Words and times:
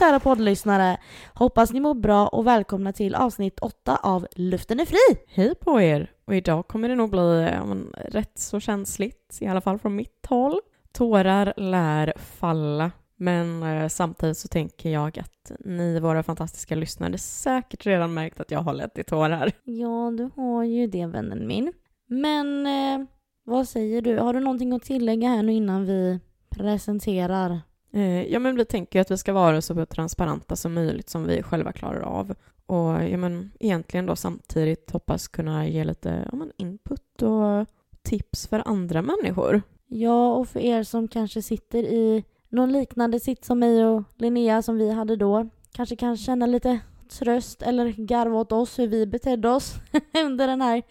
kära 0.00 0.20
poddlyssnare! 0.20 0.96
Hoppas 1.34 1.72
ni 1.72 1.80
mår 1.80 1.94
bra 1.94 2.28
och 2.28 2.46
välkomna 2.46 2.92
till 2.92 3.14
avsnitt 3.14 3.58
8 3.58 3.96
av 3.96 4.26
Luften 4.36 4.80
är 4.80 4.84
fri! 4.84 5.24
Hej 5.28 5.54
på 5.54 5.80
er! 5.80 6.10
Och 6.24 6.34
idag 6.34 6.68
kommer 6.68 6.88
det 6.88 6.94
nog 6.94 7.10
bli 7.10 7.50
ja, 7.52 7.64
men, 7.64 7.94
rätt 8.08 8.38
så 8.38 8.60
känsligt, 8.60 9.38
i 9.40 9.46
alla 9.46 9.60
fall 9.60 9.78
från 9.78 9.96
mitt 9.96 10.26
håll. 10.28 10.60
Tårar 10.92 11.54
lär 11.56 12.12
falla, 12.16 12.90
men 13.16 13.62
eh, 13.62 13.88
samtidigt 13.88 14.38
så 14.38 14.48
tänker 14.48 14.90
jag 14.90 15.18
att 15.18 15.52
ni, 15.60 16.00
våra 16.00 16.22
fantastiska 16.22 16.74
lyssnare, 16.74 17.18
säkert 17.18 17.86
redan 17.86 18.14
märkt 18.14 18.40
att 18.40 18.50
jag 18.50 18.60
har 18.60 18.72
lett 18.72 18.98
i 18.98 19.04
tårar. 19.04 19.52
Ja, 19.64 20.12
du 20.16 20.30
har 20.36 20.64
ju 20.64 20.86
det 20.86 21.06
vännen 21.06 21.46
min. 21.46 21.72
Men 22.06 22.66
eh, 22.66 23.06
vad 23.44 23.68
säger 23.68 24.02
du? 24.02 24.18
Har 24.18 24.34
du 24.34 24.40
någonting 24.40 24.72
att 24.72 24.82
tillägga 24.82 25.28
här 25.28 25.42
nu 25.42 25.52
innan 25.52 25.86
vi 25.86 26.20
presenterar? 26.50 27.60
Eh, 27.92 28.32
ja, 28.32 28.38
men 28.38 28.56
vi 28.56 28.64
tänker 28.64 29.00
att 29.00 29.10
vi 29.10 29.16
ska 29.16 29.32
vara 29.32 29.62
så 29.62 29.86
transparenta 29.86 30.56
som 30.56 30.74
möjligt 30.74 31.10
som 31.10 31.26
vi 31.26 31.42
själva 31.42 31.72
klarar 31.72 32.00
av. 32.00 32.34
Och 32.66 33.04
ja, 33.08 33.16
men, 33.16 33.50
egentligen 33.60 34.06
då 34.06 34.16
samtidigt 34.16 34.90
hoppas 34.90 35.28
kunna 35.28 35.66
ge 35.68 35.84
lite 35.84 36.28
ja, 36.32 36.36
men, 36.38 36.52
input 36.56 37.22
och 37.22 37.66
tips 38.02 38.46
för 38.46 38.62
andra 38.68 39.02
människor. 39.02 39.62
Ja, 39.86 40.32
och 40.32 40.48
för 40.48 40.60
er 40.60 40.82
som 40.82 41.08
kanske 41.08 41.42
sitter 41.42 41.82
i 41.82 42.24
någon 42.48 42.72
liknande 42.72 43.20
sitt 43.20 43.44
som 43.44 43.58
mig 43.58 43.84
och 43.84 44.02
Linnea 44.16 44.62
som 44.62 44.76
vi 44.76 44.90
hade 44.90 45.16
då, 45.16 45.48
kanske 45.72 45.96
kan 45.96 46.16
känna 46.16 46.46
lite 46.46 46.80
tröst 47.10 47.62
eller 47.62 47.88
garva 47.88 48.38
åt 48.38 48.52
oss 48.52 48.78
hur 48.78 48.86
vi 48.86 49.06
betedde 49.06 49.48
oss 49.48 49.74
under 50.24 50.46
den 50.46 50.60
här 50.60 50.82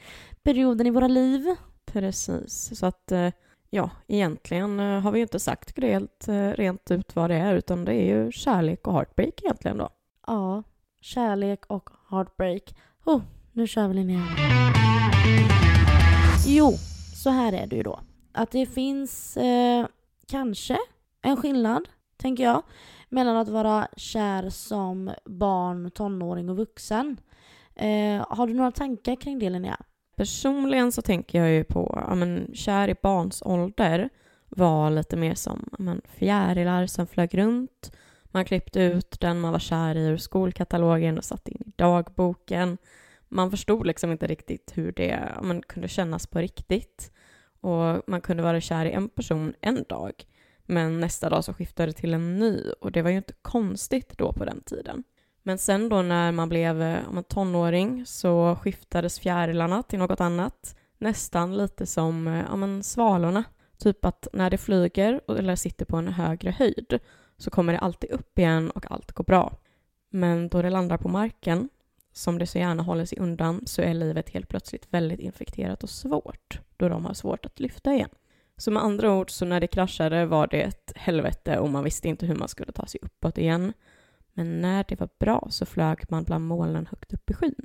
perioden 0.43 0.88
i 0.88 0.90
våra 0.90 1.07
liv. 1.07 1.55
Precis, 1.85 2.79
så 2.79 2.85
att 2.85 3.12
eh, 3.12 3.29
ja, 3.70 3.89
egentligen 4.07 4.79
eh, 4.79 4.99
har 4.99 5.12
vi 5.12 5.20
ju 5.20 5.23
inte 5.23 5.39
sagt 5.39 5.79
helt 5.79 6.27
eh, 6.27 6.49
rent 6.49 6.91
ut 6.91 7.15
vad 7.15 7.29
det 7.29 7.35
är, 7.35 7.55
utan 7.55 7.85
det 7.85 7.93
är 7.93 8.15
ju 8.15 8.31
kärlek 8.31 8.87
och 8.87 8.93
heartbreak 8.93 9.41
egentligen 9.43 9.77
då. 9.77 9.89
Ja, 10.27 10.63
kärlek 11.01 11.65
och 11.67 11.89
heartbreak. 12.09 12.76
Oh, 13.05 13.21
nu 13.53 13.67
kör 13.67 13.87
vi 13.87 13.93
Linnea. 13.93 14.26
Jo, 16.48 16.71
så 17.23 17.29
här 17.29 17.53
är 17.53 17.67
det 17.67 17.76
ju 17.76 17.84
då. 17.84 17.99
Att 18.31 18.51
det 18.51 18.65
finns 18.65 19.37
eh, 19.37 19.87
kanske 20.27 20.77
en 21.21 21.37
skillnad, 21.37 21.89
tänker 22.17 22.43
jag, 22.43 22.63
mellan 23.09 23.37
att 23.37 23.49
vara 23.49 23.87
kär 23.98 24.49
som 24.49 25.11
barn, 25.26 25.91
tonåring 25.91 26.49
och 26.49 26.57
vuxen. 26.57 27.17
Eh, 27.76 28.26
har 28.29 28.48
du 28.48 28.54
några 28.54 28.71
tankar 28.71 29.15
kring 29.15 29.39
det 29.39 29.49
Linnea? 29.49 29.77
Personligen 30.20 30.91
så 30.91 31.01
tänker 31.01 31.39
jag 31.39 31.51
ju 31.51 31.63
på, 31.63 32.03
ja 32.07 32.15
men 32.15 32.51
kär 32.53 32.87
i 32.87 32.95
barns 33.01 33.41
ålder 33.41 34.09
var 34.49 34.89
lite 34.89 35.17
mer 35.17 35.35
som 35.35 35.70
ja, 35.71 35.77
men, 35.79 36.01
fjärilar 36.07 36.85
som 36.85 37.07
flög 37.07 37.37
runt. 37.37 37.91
Man 38.26 38.45
klippte 38.45 38.81
ut 38.81 39.20
den 39.20 39.39
man 39.39 39.51
var 39.51 39.59
kär 39.59 39.95
i 39.95 40.05
ur 40.05 40.17
skolkatalogen 40.17 41.17
och 41.17 41.23
satte 41.23 41.51
in 41.51 41.63
i 41.65 41.71
dagboken. 41.76 42.77
Man 43.27 43.51
förstod 43.51 43.87
liksom 43.87 44.11
inte 44.11 44.27
riktigt 44.27 44.71
hur 44.76 44.91
det 44.91 45.31
ja, 45.35 45.41
men, 45.41 45.61
kunde 45.61 45.87
kännas 45.87 46.27
på 46.27 46.39
riktigt. 46.39 47.11
Och 47.61 48.04
man 48.07 48.21
kunde 48.21 48.43
vara 48.43 48.61
kär 48.61 48.85
i 48.85 48.91
en 48.91 49.09
person 49.09 49.54
en 49.61 49.85
dag, 49.89 50.26
men 50.65 50.99
nästa 50.99 51.29
dag 51.29 51.43
så 51.43 51.54
skiftade 51.54 51.91
det 51.91 51.98
till 51.98 52.13
en 52.13 52.35
ny 52.35 52.71
och 52.81 52.91
det 52.91 53.01
var 53.01 53.09
ju 53.09 53.17
inte 53.17 53.33
konstigt 53.41 54.17
då 54.17 54.33
på 54.33 54.45
den 54.45 54.61
tiden. 54.61 55.04
Men 55.43 55.57
sen 55.57 55.90
då 55.90 56.01
när 56.01 56.32
man 56.32 56.49
blev 56.49 56.82
eh, 56.82 56.99
ja, 57.13 57.23
tonåring 57.23 58.05
så 58.05 58.57
skiftades 58.62 59.20
fjärilarna 59.20 59.84
till 59.84 59.99
något 59.99 60.21
annat. 60.21 60.76
Nästan 60.98 61.57
lite 61.57 61.85
som 61.85 62.27
eh, 62.27 62.45
ja, 62.49 62.55
men 62.55 62.84
svalorna. 62.84 63.43
Typ 63.77 64.06
att 64.06 64.28
när 64.34 64.50
det 64.50 64.57
flyger 64.57 65.22
eller 65.28 65.56
sitter 65.56 65.85
på 65.85 65.97
en 65.97 66.07
högre 66.07 66.51
höjd 66.51 67.00
så 67.38 67.50
kommer 67.50 67.73
det 67.73 67.79
alltid 67.79 68.11
upp 68.11 68.39
igen 68.39 68.72
och 68.72 68.91
allt 68.91 69.11
går 69.11 69.23
bra. 69.23 69.57
Men 70.09 70.50
då 70.50 70.61
det 70.61 70.69
landar 70.69 70.97
på 70.97 71.07
marken, 71.09 71.69
som 72.13 72.38
det 72.38 72.47
så 72.47 72.57
gärna 72.57 72.83
håller 72.83 73.06
sig 73.06 73.19
undan, 73.19 73.61
så 73.66 73.81
är 73.81 73.94
livet 73.94 74.29
helt 74.29 74.47
plötsligt 74.50 74.88
väldigt 74.89 75.19
infekterat 75.19 75.83
och 75.83 75.89
svårt, 75.89 76.59
då 76.77 76.89
de 76.89 77.06
har 77.06 77.13
svårt 77.13 77.45
att 77.45 77.59
lyfta 77.59 77.94
igen. 77.94 78.09
Så 78.57 78.71
med 78.71 78.83
andra 78.83 79.13
ord, 79.13 79.31
så 79.31 79.45
när 79.45 79.59
det 79.59 79.67
kraschade 79.67 80.25
var 80.25 80.47
det 80.47 80.61
ett 80.61 80.91
helvete 80.95 81.59
och 81.59 81.69
man 81.69 81.83
visste 81.83 82.07
inte 82.07 82.25
hur 82.25 82.35
man 82.35 82.47
skulle 82.47 82.71
ta 82.71 82.85
sig 82.85 83.00
uppåt 83.03 83.38
igen. 83.38 83.73
Men 84.34 84.62
när 84.62 84.85
det 84.88 85.00
var 85.00 85.09
bra 85.19 85.47
så 85.50 85.66
flög 85.66 86.06
man 86.09 86.23
bland 86.23 86.47
molnen 86.47 86.88
högt 86.91 87.13
upp 87.13 87.29
i 87.29 87.34
skyn. 87.34 87.56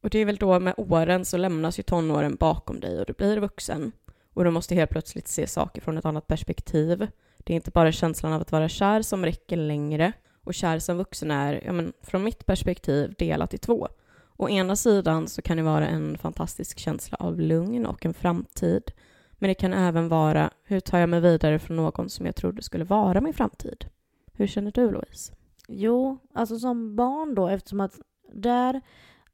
Och 0.00 0.10
det 0.10 0.18
är 0.18 0.24
väl 0.24 0.36
då 0.36 0.60
med 0.60 0.74
åren 0.76 1.24
så 1.24 1.36
lämnas 1.36 1.78
ju 1.78 1.82
tonåren 1.82 2.36
bakom 2.36 2.80
dig 2.80 3.00
och 3.00 3.06
du 3.06 3.12
blir 3.12 3.38
vuxen. 3.38 3.92
Och 4.34 4.44
du 4.44 4.50
måste 4.50 4.74
helt 4.74 4.90
plötsligt 4.90 5.28
se 5.28 5.46
saker 5.46 5.80
från 5.80 5.98
ett 5.98 6.04
annat 6.04 6.26
perspektiv. 6.26 7.06
Det 7.38 7.52
är 7.52 7.54
inte 7.54 7.70
bara 7.70 7.92
känslan 7.92 8.32
av 8.32 8.40
att 8.40 8.52
vara 8.52 8.68
kär 8.68 9.02
som 9.02 9.24
räcker 9.24 9.56
längre. 9.56 10.12
Och 10.44 10.54
kär 10.54 10.78
som 10.78 10.96
vuxen 10.96 11.30
är, 11.30 11.62
ja 11.64 11.72
men 11.72 11.92
från 12.02 12.24
mitt 12.24 12.46
perspektiv, 12.46 13.14
delat 13.18 13.54
i 13.54 13.58
två. 13.58 13.88
Å 14.36 14.48
ena 14.48 14.76
sidan 14.76 15.28
så 15.28 15.42
kan 15.42 15.56
det 15.56 15.62
vara 15.62 15.88
en 15.88 16.18
fantastisk 16.18 16.78
känsla 16.78 17.16
av 17.20 17.40
lugn 17.40 17.86
och 17.86 18.06
en 18.06 18.14
framtid. 18.14 18.92
Men 19.32 19.48
det 19.48 19.54
kan 19.54 19.72
även 19.72 20.08
vara, 20.08 20.50
hur 20.64 20.80
tar 20.80 20.98
jag 20.98 21.08
mig 21.08 21.20
vidare 21.20 21.58
från 21.58 21.76
någon 21.76 22.10
som 22.10 22.26
jag 22.26 22.36
trodde 22.36 22.62
skulle 22.62 22.84
vara 22.84 23.20
min 23.20 23.34
framtid? 23.34 23.84
Hur 24.32 24.46
känner 24.46 24.70
du 24.70 24.90
Louise? 24.90 25.32
Jo, 25.68 26.18
alltså 26.34 26.58
som 26.58 26.96
barn 26.96 27.34
då 27.34 27.48
eftersom 27.48 27.80
att 27.80 28.00
där 28.32 28.80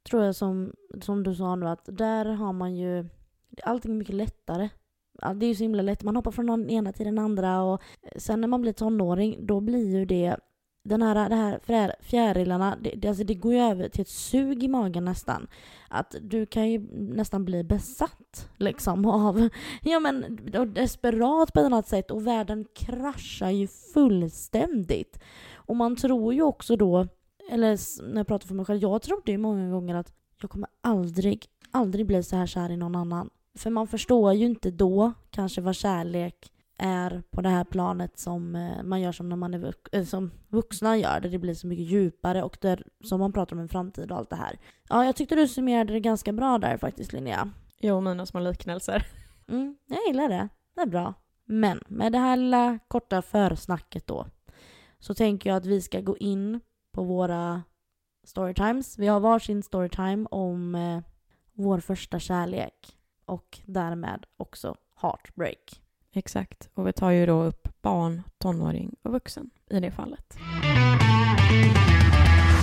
tror 0.02 0.24
jag 0.24 0.34
som, 0.34 0.72
som 1.00 1.22
du 1.22 1.34
sa 1.34 1.56
nu 1.56 1.68
att 1.68 1.88
där 1.92 2.24
har 2.24 2.52
man 2.52 2.76
ju 2.76 3.08
allting 3.62 3.98
mycket 3.98 4.14
lättare. 4.14 4.68
Det 5.34 5.46
är 5.46 5.48
ju 5.48 5.54
så 5.54 5.62
himla 5.62 5.82
lätt, 5.82 6.02
man 6.02 6.16
hoppar 6.16 6.30
från 6.30 6.46
den 6.46 6.70
ena 6.70 6.92
till 6.92 7.06
den 7.06 7.18
andra 7.18 7.62
och 7.62 7.82
sen 8.16 8.40
när 8.40 8.48
man 8.48 8.60
blir 8.60 8.72
tonåring 8.72 9.46
då 9.46 9.60
blir 9.60 9.98
ju 9.98 10.04
det 10.04 10.36
den 10.82 11.02
här, 11.02 11.28
det 11.28 11.34
här 11.74 11.96
fjärilarna, 12.00 12.76
det, 12.80 12.90
det, 12.90 13.08
alltså 13.08 13.24
det 13.24 13.34
går 13.34 13.52
ju 13.52 13.60
över 13.60 13.88
till 13.88 14.00
ett 14.00 14.08
sug 14.08 14.64
i 14.64 14.68
magen 14.68 15.04
nästan. 15.04 15.46
Att 15.88 16.14
du 16.20 16.46
kan 16.46 16.70
ju 16.70 16.78
nästan 16.92 17.44
bli 17.44 17.64
besatt 17.64 18.48
liksom 18.56 19.06
av, 19.06 19.48
ja 19.82 20.00
men 20.00 20.38
desperat 20.74 21.52
på 21.52 21.60
ett 21.60 21.66
annat 21.66 21.88
sätt 21.88 22.10
och 22.10 22.26
världen 22.26 22.66
kraschar 22.74 23.50
ju 23.50 23.68
fullständigt. 23.94 25.20
Och 25.70 25.76
man 25.76 25.96
tror 25.96 26.34
ju 26.34 26.42
också 26.42 26.76
då, 26.76 27.06
eller 27.50 27.78
när 28.08 28.16
jag 28.16 28.26
pratar 28.26 28.46
för 28.46 28.54
mig 28.54 28.64
själv, 28.64 28.82
jag 28.82 29.02
trodde 29.02 29.32
ju 29.32 29.38
många 29.38 29.70
gånger 29.70 29.94
att 29.94 30.12
jag 30.40 30.50
kommer 30.50 30.68
aldrig, 30.80 31.46
aldrig 31.70 32.06
bli 32.06 32.22
så 32.22 32.36
här 32.36 32.46
kär 32.46 32.70
i 32.70 32.76
någon 32.76 32.94
annan. 32.94 33.30
För 33.58 33.70
man 33.70 33.86
förstår 33.86 34.32
ju 34.32 34.46
inte 34.46 34.70
då 34.70 35.12
kanske 35.30 35.60
vad 35.60 35.74
kärlek 35.74 36.52
är 36.78 37.22
på 37.30 37.40
det 37.40 37.48
här 37.48 37.64
planet 37.64 38.18
som 38.18 38.56
eh, 38.56 38.82
man 38.82 39.00
gör 39.00 39.12
som 39.12 39.28
när 39.28 39.36
man 39.36 39.54
är 39.54 39.74
äh, 39.92 40.04
som 40.04 40.30
vuxna 40.48 40.96
gör, 40.96 41.20
där 41.20 41.28
det 41.28 41.38
blir 41.38 41.54
så 41.54 41.66
mycket 41.66 41.86
djupare 41.86 42.42
och 42.42 42.56
där 42.60 42.86
som 43.04 43.20
man 43.20 43.32
pratar 43.32 43.56
om 43.56 43.62
en 43.62 43.68
framtid 43.68 44.10
och 44.10 44.18
allt 44.18 44.30
det 44.30 44.36
här. 44.36 44.58
Ja, 44.88 45.04
jag 45.04 45.16
tyckte 45.16 45.34
du 45.34 45.48
summerade 45.48 45.92
det 45.92 46.00
ganska 46.00 46.32
bra 46.32 46.58
där 46.58 46.76
faktiskt 46.76 47.12
Linnea. 47.12 47.50
Jo, 47.80 48.00
mina 48.00 48.26
små 48.26 48.40
liknelser. 48.40 49.06
Mm, 49.48 49.76
jag 49.86 49.98
gillar 50.06 50.28
det. 50.28 50.48
Det 50.74 50.80
är 50.80 50.86
bra. 50.86 51.14
Men 51.44 51.80
med 51.88 52.12
det 52.12 52.18
här 52.18 52.36
lilla 52.36 52.78
korta 52.88 53.22
försnacket 53.22 54.06
då 54.06 54.26
så 55.00 55.14
tänker 55.14 55.50
jag 55.50 55.56
att 55.56 55.66
vi 55.66 55.80
ska 55.80 56.00
gå 56.00 56.16
in 56.16 56.60
på 56.92 57.02
våra 57.02 57.62
storytimes. 58.24 58.98
Vi 58.98 59.06
har 59.06 59.20
varsin 59.20 59.62
storytime 59.62 60.26
om 60.30 60.74
eh, 60.74 61.00
vår 61.52 61.80
första 61.80 62.18
kärlek 62.18 62.96
och 63.24 63.60
därmed 63.66 64.26
också 64.36 64.76
heartbreak. 65.02 65.82
Exakt, 66.12 66.70
och 66.74 66.86
vi 66.86 66.92
tar 66.92 67.10
ju 67.10 67.26
då 67.26 67.42
upp 67.42 67.68
barn, 67.82 68.22
tonåring 68.38 68.96
och 69.02 69.12
vuxen 69.12 69.50
i 69.70 69.80
det 69.80 69.90
fallet. 69.90 70.38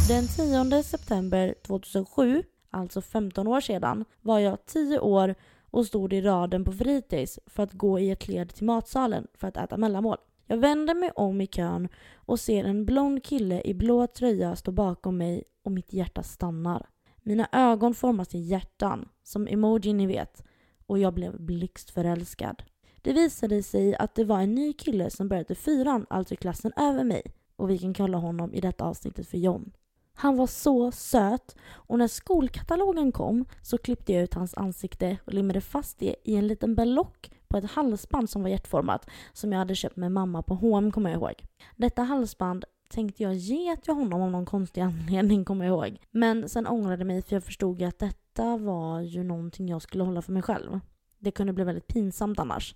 Den 0.08 0.28
10 0.28 0.84
september 0.84 1.56
2007, 1.64 2.44
alltså 2.69 3.02
15 3.02 3.48
år 3.48 3.62
sedan, 3.62 4.06
var 4.22 4.40
jag 4.40 4.66
10 4.66 5.00
år 5.00 5.36
och 5.72 5.86
stod 5.86 6.13
i 6.13 6.22
raden 6.22 6.66
på 6.66 6.72
fritids 6.72 7.39
för 7.45 7.63
att 7.63 7.74
gå 7.74 8.00
i 8.00 8.12
ett 8.12 8.28
led 8.28 8.54
till 8.54 8.66
matsalen 8.66 9.28
för 9.34 9.48
att 9.48 9.57
äta 9.57 9.78
mellanmål. 9.78 10.18
Jag 10.50 10.58
vänder 10.58 10.96
mig 10.96 11.12
om 11.16 11.42
i 11.42 11.48
kön 11.48 11.88
och 12.16 12.40
ser 12.40 12.64
en 12.64 12.86
blond 12.86 13.24
kille 13.24 13.62
i 13.66 13.74
blå 13.74 14.08
tröja 14.08 14.56
stå 14.56 14.72
bakom 14.72 15.18
mig 15.18 15.44
och 15.64 15.72
mitt 15.72 15.94
hjärta 15.94 16.24
stannar. 16.24 16.90
Mina 17.18 17.50
ögon 17.52 17.94
formas 17.94 18.28
till 18.28 18.50
hjärtan, 18.50 19.10
som 19.24 19.48
emoji 19.48 19.94
ni 19.94 20.08
vet, 20.08 20.44
och 20.86 21.00
jag 21.00 21.14
blev 21.14 21.42
blixtförälskad. 21.42 22.64
Det 23.02 23.14
visade 23.14 23.64
sig 23.64 23.96
att 23.96 24.16
det 24.16 24.24
var 24.24 24.40
en 24.40 24.56
ny 24.56 24.74
kille 24.74 25.10
som 25.10 25.28
började 25.28 25.56
fyran, 25.56 26.06
alltså 26.10 26.36
klassen 26.36 26.72
över 26.76 27.04
mig, 27.04 27.22
och 27.56 27.70
vi 27.70 27.78
kan 27.78 27.94
kalla 27.94 28.18
honom 28.18 28.54
i 28.54 28.62
detta 28.62 28.84
avsnittet 28.84 29.28
för 29.28 29.38
John. 29.38 29.72
Han 30.14 30.38
var 30.38 30.48
så 30.48 30.92
söt 30.92 31.56
och 31.70 31.98
när 31.98 32.08
skolkatalogen 32.08 33.12
kom 33.12 33.46
så 33.62 33.78
klippte 33.78 34.14
jag 34.14 34.24
ut 34.24 34.34
hans 34.34 34.54
ansikte 34.54 35.18
och 35.26 35.34
limmade 35.34 35.62
fast 35.62 36.00
det 36.00 36.16
i 36.24 36.36
en 36.36 36.48
liten 36.48 36.76
berlock 36.76 37.32
på 37.50 37.58
ett 37.58 37.72
halsband 37.72 38.30
som 38.30 38.42
var 38.42 38.50
hjärtformat 38.50 39.10
som 39.34 39.52
jag 39.52 39.60
hade 39.60 39.76
köpt 39.76 39.96
med 39.96 40.12
mamma 40.12 40.42
på 40.42 40.54
H&M 40.54 40.92
kommer 40.92 41.10
jag 41.10 41.18
ihåg. 41.18 41.44
Detta 41.76 42.02
halsband 42.02 42.66
tänkte 42.90 43.24
jag 43.24 43.34
ge 43.34 43.76
till 43.76 43.94
honom 43.94 44.22
av 44.22 44.32
någon 44.32 44.46
konstig 44.46 44.82
anledning 44.82 45.46
kommer 45.46 45.66
jag 45.66 45.74
ihåg. 45.74 45.98
Men 46.12 46.50
sen 46.50 46.68
ångrade 46.68 46.98
jag 46.98 47.08
mig 47.08 47.22
för 47.22 47.36
jag 47.36 47.44
förstod 47.44 47.84
att 47.84 48.00
detta 48.00 48.58
var 48.58 49.02
ju 49.02 49.24
någonting 49.24 49.70
jag 49.70 49.82
skulle 49.82 50.04
hålla 50.04 50.22
för 50.22 50.32
mig 50.32 50.42
själv. 50.42 50.80
Det 51.20 51.32
kunde 51.32 51.54
bli 51.54 51.64
väldigt 51.64 51.88
pinsamt 51.88 52.40
annars. 52.40 52.76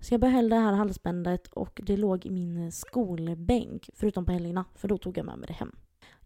Så 0.00 0.14
jag 0.14 0.20
behöll 0.20 0.48
det 0.48 0.56
här 0.56 0.72
halsbandet 0.72 1.46
och 1.46 1.80
det 1.82 1.96
låg 1.96 2.26
i 2.26 2.30
min 2.30 2.72
skolbänk, 2.72 3.90
förutom 3.94 4.26
på 4.26 4.32
helgerna, 4.32 4.64
för 4.74 4.88
då 4.88 4.98
tog 4.98 5.18
jag 5.18 5.26
med 5.26 5.38
mig 5.38 5.46
det 5.46 5.52
hem. 5.52 5.76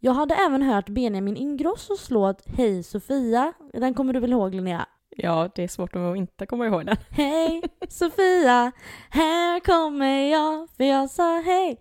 Jag 0.00 0.12
hade 0.12 0.35
även 0.35 0.62
hört 0.62 0.88
Benjamin 0.88 1.37
Ingrossos 1.37 2.11
låt 2.11 2.43
Hej 2.46 2.82
Sofia. 2.82 3.52
Den 3.73 3.94
kommer 3.94 4.12
du 4.12 4.20
väl 4.20 4.32
ihåg 4.32 4.55
Linnea? 4.55 4.87
Ja, 5.10 5.50
det 5.55 5.62
är 5.64 5.69
svårt 5.69 5.96
att 5.96 6.16
inte 6.16 6.46
komma 6.46 6.66
ihåg 6.66 6.87
den. 6.87 6.96
Hej 7.10 7.62
Sofia, 7.88 8.72
här 9.10 9.60
kommer 9.60 10.31
jag 10.31 10.69
för 10.76 10.84
jag 10.84 11.10
sa 11.10 11.40
hej. 11.40 11.81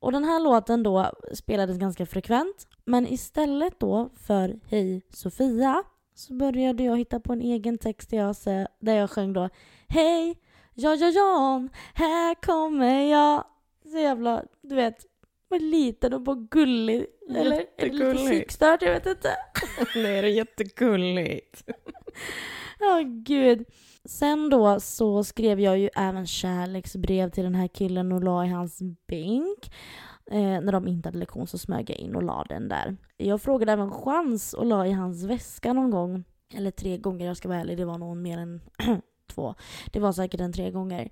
Och 0.00 0.12
den 0.12 0.24
här 0.24 0.40
låten 0.40 0.82
då 0.82 1.12
spelades 1.34 1.78
ganska 1.78 2.06
frekvent. 2.06 2.66
Men 2.84 3.06
istället 3.06 3.80
då 3.80 4.10
för 4.26 4.60
Hej 4.68 5.02
Sofia 5.10 5.82
så 6.14 6.34
började 6.34 6.84
jag 6.84 6.98
hitta 6.98 7.20
på 7.20 7.32
en 7.32 7.40
egen 7.40 7.78
text 7.78 8.10
där 8.10 8.16
jag, 8.18 8.36
där 8.80 8.94
jag 8.94 9.10
sjöng 9.10 9.32
då 9.32 9.48
Hej, 9.88 10.38
ja 10.74 10.94
ja 10.94 11.08
ja, 11.08 11.68
här 11.94 12.34
kommer 12.34 13.02
jag. 13.02 13.44
Så 13.92 13.98
jävla, 13.98 14.44
du 14.62 14.74
vet, 14.74 15.06
liten 15.58 16.12
och 16.12 16.22
bara 16.22 16.46
gullig. 16.50 17.06
Eller 17.28 17.56
är 17.56 17.66
det 17.76 17.92
lite 17.92 18.14
psykstört? 18.14 18.82
Jag 18.82 18.92
vet 18.92 19.06
inte. 19.06 19.36
Nej, 19.94 20.22
det 20.22 20.28
är 20.28 20.32
jättegulligt. 20.32 21.64
Ja, 22.82 23.00
oh, 23.00 23.02
gud. 23.02 23.64
Sen 24.04 24.50
då 24.50 24.80
så 24.80 25.24
skrev 25.24 25.60
jag 25.60 25.78
ju 25.78 25.88
även 25.96 26.26
kärleksbrev 26.26 27.30
till 27.30 27.44
den 27.44 27.54
här 27.54 27.68
killen 27.68 28.12
och 28.12 28.24
la 28.24 28.44
i 28.44 28.48
hans 28.48 28.78
bänk. 29.06 29.74
Eh, 30.30 30.60
när 30.60 30.72
de 30.72 30.88
inte 30.88 31.08
hade 31.08 31.18
lektion 31.18 31.46
så 31.46 31.58
smög 31.58 31.90
jag 31.90 31.98
in 31.98 32.16
och 32.16 32.22
la 32.22 32.44
den 32.48 32.68
där. 32.68 32.96
Jag 33.16 33.42
frågade 33.42 33.72
även 33.72 33.90
chans 33.90 34.54
och 34.54 34.66
la 34.66 34.86
i 34.86 34.92
hans 34.92 35.24
väska 35.24 35.72
någon 35.72 35.90
gång. 35.90 36.24
Eller 36.54 36.70
tre 36.70 36.98
gånger, 36.98 37.26
jag 37.26 37.36
ska 37.36 37.48
vara 37.48 37.58
ärlig, 37.58 37.76
det 37.76 37.84
var 37.84 37.98
nog 37.98 38.16
mer 38.16 38.38
än 38.38 38.60
två. 39.30 39.54
Det 39.92 40.00
var 40.00 40.12
säkert 40.12 40.40
en 40.40 40.52
tre 40.52 40.70
gånger. 40.70 41.10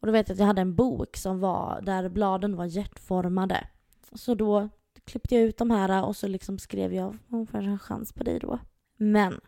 Och 0.00 0.06
då 0.06 0.12
vet 0.12 0.28
jag 0.28 0.34
att 0.34 0.40
jag 0.40 0.46
hade 0.46 0.60
en 0.60 0.74
bok 0.74 1.16
som 1.16 1.40
var, 1.40 1.80
där 1.82 2.08
bladen 2.08 2.56
var 2.56 2.64
hjärtformade. 2.64 3.66
Så 4.12 4.34
då 4.34 4.68
klippte 5.04 5.34
jag 5.34 5.44
ut 5.44 5.58
de 5.58 5.70
här 5.70 6.04
och 6.04 6.16
så 6.16 6.28
liksom 6.28 6.58
skrev 6.58 6.94
jag, 6.94 7.16
hon 7.28 7.46
får 7.46 7.58
en 7.58 7.78
chans 7.78 8.12
på 8.12 8.24
dig 8.24 8.38
då. 8.38 8.58
Men 8.96 9.40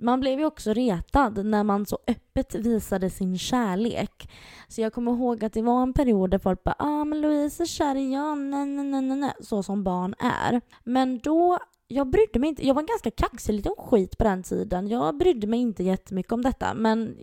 man 0.00 0.20
blev 0.20 0.38
ju 0.38 0.44
också 0.44 0.72
retad 0.72 1.46
när 1.46 1.64
man 1.64 1.86
så 1.86 1.98
öppet 2.06 2.54
visade 2.54 3.10
sin 3.10 3.38
kärlek. 3.38 4.30
Så 4.68 4.80
jag 4.80 4.92
kommer 4.92 5.12
ihåg 5.12 5.44
att 5.44 5.52
det 5.52 5.62
var 5.62 5.82
en 5.82 5.92
period 5.92 6.30
där 6.30 6.38
folk 6.38 6.64
bara 6.64 6.76
ah 6.78 7.04
men 7.04 7.20
Louise 7.20 7.62
är 7.62 7.66
kär 7.66 7.94
i 7.94 8.12
Jan, 8.12 8.50
nej, 8.50 8.66
nej, 8.66 9.02
nej, 9.02 9.16
nej, 9.16 9.32
så 9.40 9.62
som 9.62 9.84
barn 9.84 10.14
är. 10.18 10.60
Men 10.84 11.18
då, 11.18 11.58
jag 11.88 12.10
brydde 12.10 12.38
mig 12.38 12.48
inte, 12.48 12.66
jag 12.66 12.74
var 12.74 12.82
ganska 12.82 13.10
kaxig 13.10 13.52
liten 13.52 13.74
skit 13.78 14.18
på 14.18 14.24
den 14.24 14.42
tiden. 14.42 14.88
Jag 14.88 15.16
brydde 15.16 15.46
mig 15.46 15.60
inte 15.60 15.82
jättemycket 15.82 16.32
om 16.32 16.42
detta 16.42 16.74
men 16.74 17.16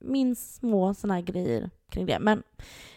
minns 0.00 0.54
små 0.54 0.94
såna 0.94 1.14
här 1.14 1.22
grejer 1.22 1.70
kring 1.88 2.06
det. 2.06 2.18
Men 2.18 2.42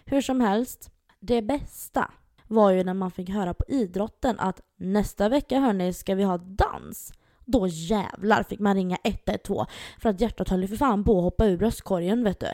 hur 0.06 0.22
som 0.22 0.42
helst, 0.42 0.92
det 1.20 1.42
bästa 1.42 2.12
var 2.54 2.72
ju 2.72 2.84
när 2.84 2.94
man 2.94 3.12
fick 3.12 3.30
höra 3.30 3.54
på 3.54 3.66
idrotten 3.68 4.40
att 4.40 4.62
nästa 4.78 5.30
vecka 5.30 5.60
hörni 5.60 5.94
ska 5.94 6.16
vi 6.16 6.24
ha 6.24 6.38
dans. 6.38 7.14
Då 7.46 7.68
jävlar 7.68 8.44
fick 8.44 8.60
man 8.60 8.76
ringa 8.76 8.98
112 9.04 9.66
för 10.00 10.10
att 10.10 10.22
hjärtat 10.22 10.50
höll 10.50 10.62
ju 10.62 10.68
för 10.68 10.76
fan 10.76 11.04
på 11.04 11.18
att 11.18 11.24
hoppa 11.24 11.46
ur 11.46 11.58
bröstkorgen 11.58 12.24
vet 12.24 12.40
du. 12.40 12.50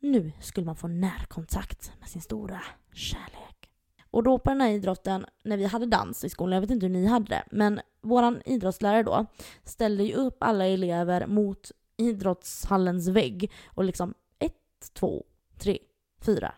Nu 0.00 0.32
skulle 0.40 0.66
man 0.66 0.76
få 0.76 0.88
närkontakt 0.88 1.92
med 2.00 2.08
sin 2.08 2.22
stora 2.22 2.60
kärlek. 2.92 3.70
Och 4.10 4.22
då 4.22 4.38
på 4.38 4.50
den 4.50 4.60
här 4.60 4.70
idrotten, 4.70 5.26
när 5.44 5.56
vi 5.56 5.64
hade 5.64 5.86
dans 5.86 6.24
i 6.24 6.28
skolan, 6.28 6.54
jag 6.54 6.60
vet 6.60 6.70
inte 6.70 6.86
hur 6.86 6.92
ni 6.92 7.06
hade 7.06 7.26
det, 7.26 7.44
men 7.50 7.80
våran 8.00 8.42
idrottslärare 8.44 9.02
då 9.02 9.26
ställde 9.64 10.04
ju 10.04 10.14
upp 10.14 10.36
alla 10.40 10.66
elever 10.66 11.26
mot 11.26 11.70
idrottshallens 11.96 13.08
vägg 13.08 13.50
och 13.66 13.84
liksom 13.84 14.14
1, 14.38 14.52
2, 14.92 15.24
3, 15.58 15.78
4. 16.20 16.54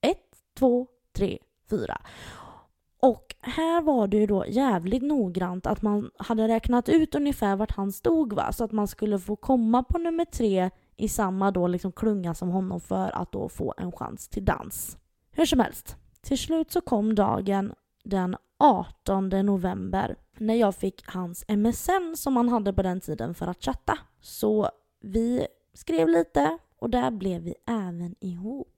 1, 0.00 0.18
2, 0.58 0.86
3, 1.12 1.38
fyra. 1.70 2.00
Och 3.00 3.34
här 3.40 3.82
var 3.82 4.06
det 4.06 4.16
ju 4.16 4.26
då 4.26 4.44
jävligt 4.48 5.02
noggrant 5.02 5.66
att 5.66 5.82
man 5.82 6.10
hade 6.16 6.48
räknat 6.48 6.88
ut 6.88 7.14
ungefär 7.14 7.56
vart 7.56 7.72
han 7.72 7.92
stod 7.92 8.32
va? 8.32 8.52
Så 8.52 8.64
att 8.64 8.72
man 8.72 8.88
skulle 8.88 9.18
få 9.18 9.36
komma 9.36 9.82
på 9.82 9.98
nummer 9.98 10.24
tre 10.24 10.70
i 10.96 11.08
samma 11.08 11.50
då 11.50 11.66
liksom 11.66 11.92
klunga 11.92 12.34
som 12.34 12.48
honom 12.48 12.80
för 12.80 13.10
att 13.16 13.32
då 13.32 13.48
få 13.48 13.74
en 13.76 13.92
chans 13.92 14.28
till 14.28 14.44
dans. 14.44 14.96
Hur 15.30 15.46
som 15.46 15.60
helst, 15.60 15.96
till 16.20 16.38
slut 16.38 16.72
så 16.72 16.80
kom 16.80 17.14
dagen 17.14 17.74
den 18.04 18.36
18 18.58 19.28
november 19.28 20.16
när 20.38 20.54
jag 20.54 20.74
fick 20.74 21.06
hans 21.06 21.44
MSN 21.48 22.16
som 22.16 22.36
han 22.36 22.48
hade 22.48 22.72
på 22.72 22.82
den 22.82 23.00
tiden 23.00 23.34
för 23.34 23.46
att 23.46 23.64
chatta. 23.64 23.98
Så 24.20 24.70
vi 25.00 25.46
skrev 25.74 26.08
lite 26.08 26.58
och 26.78 26.90
där 26.90 27.10
blev 27.10 27.42
vi 27.42 27.54
även 27.66 28.14
ihop. 28.20 28.74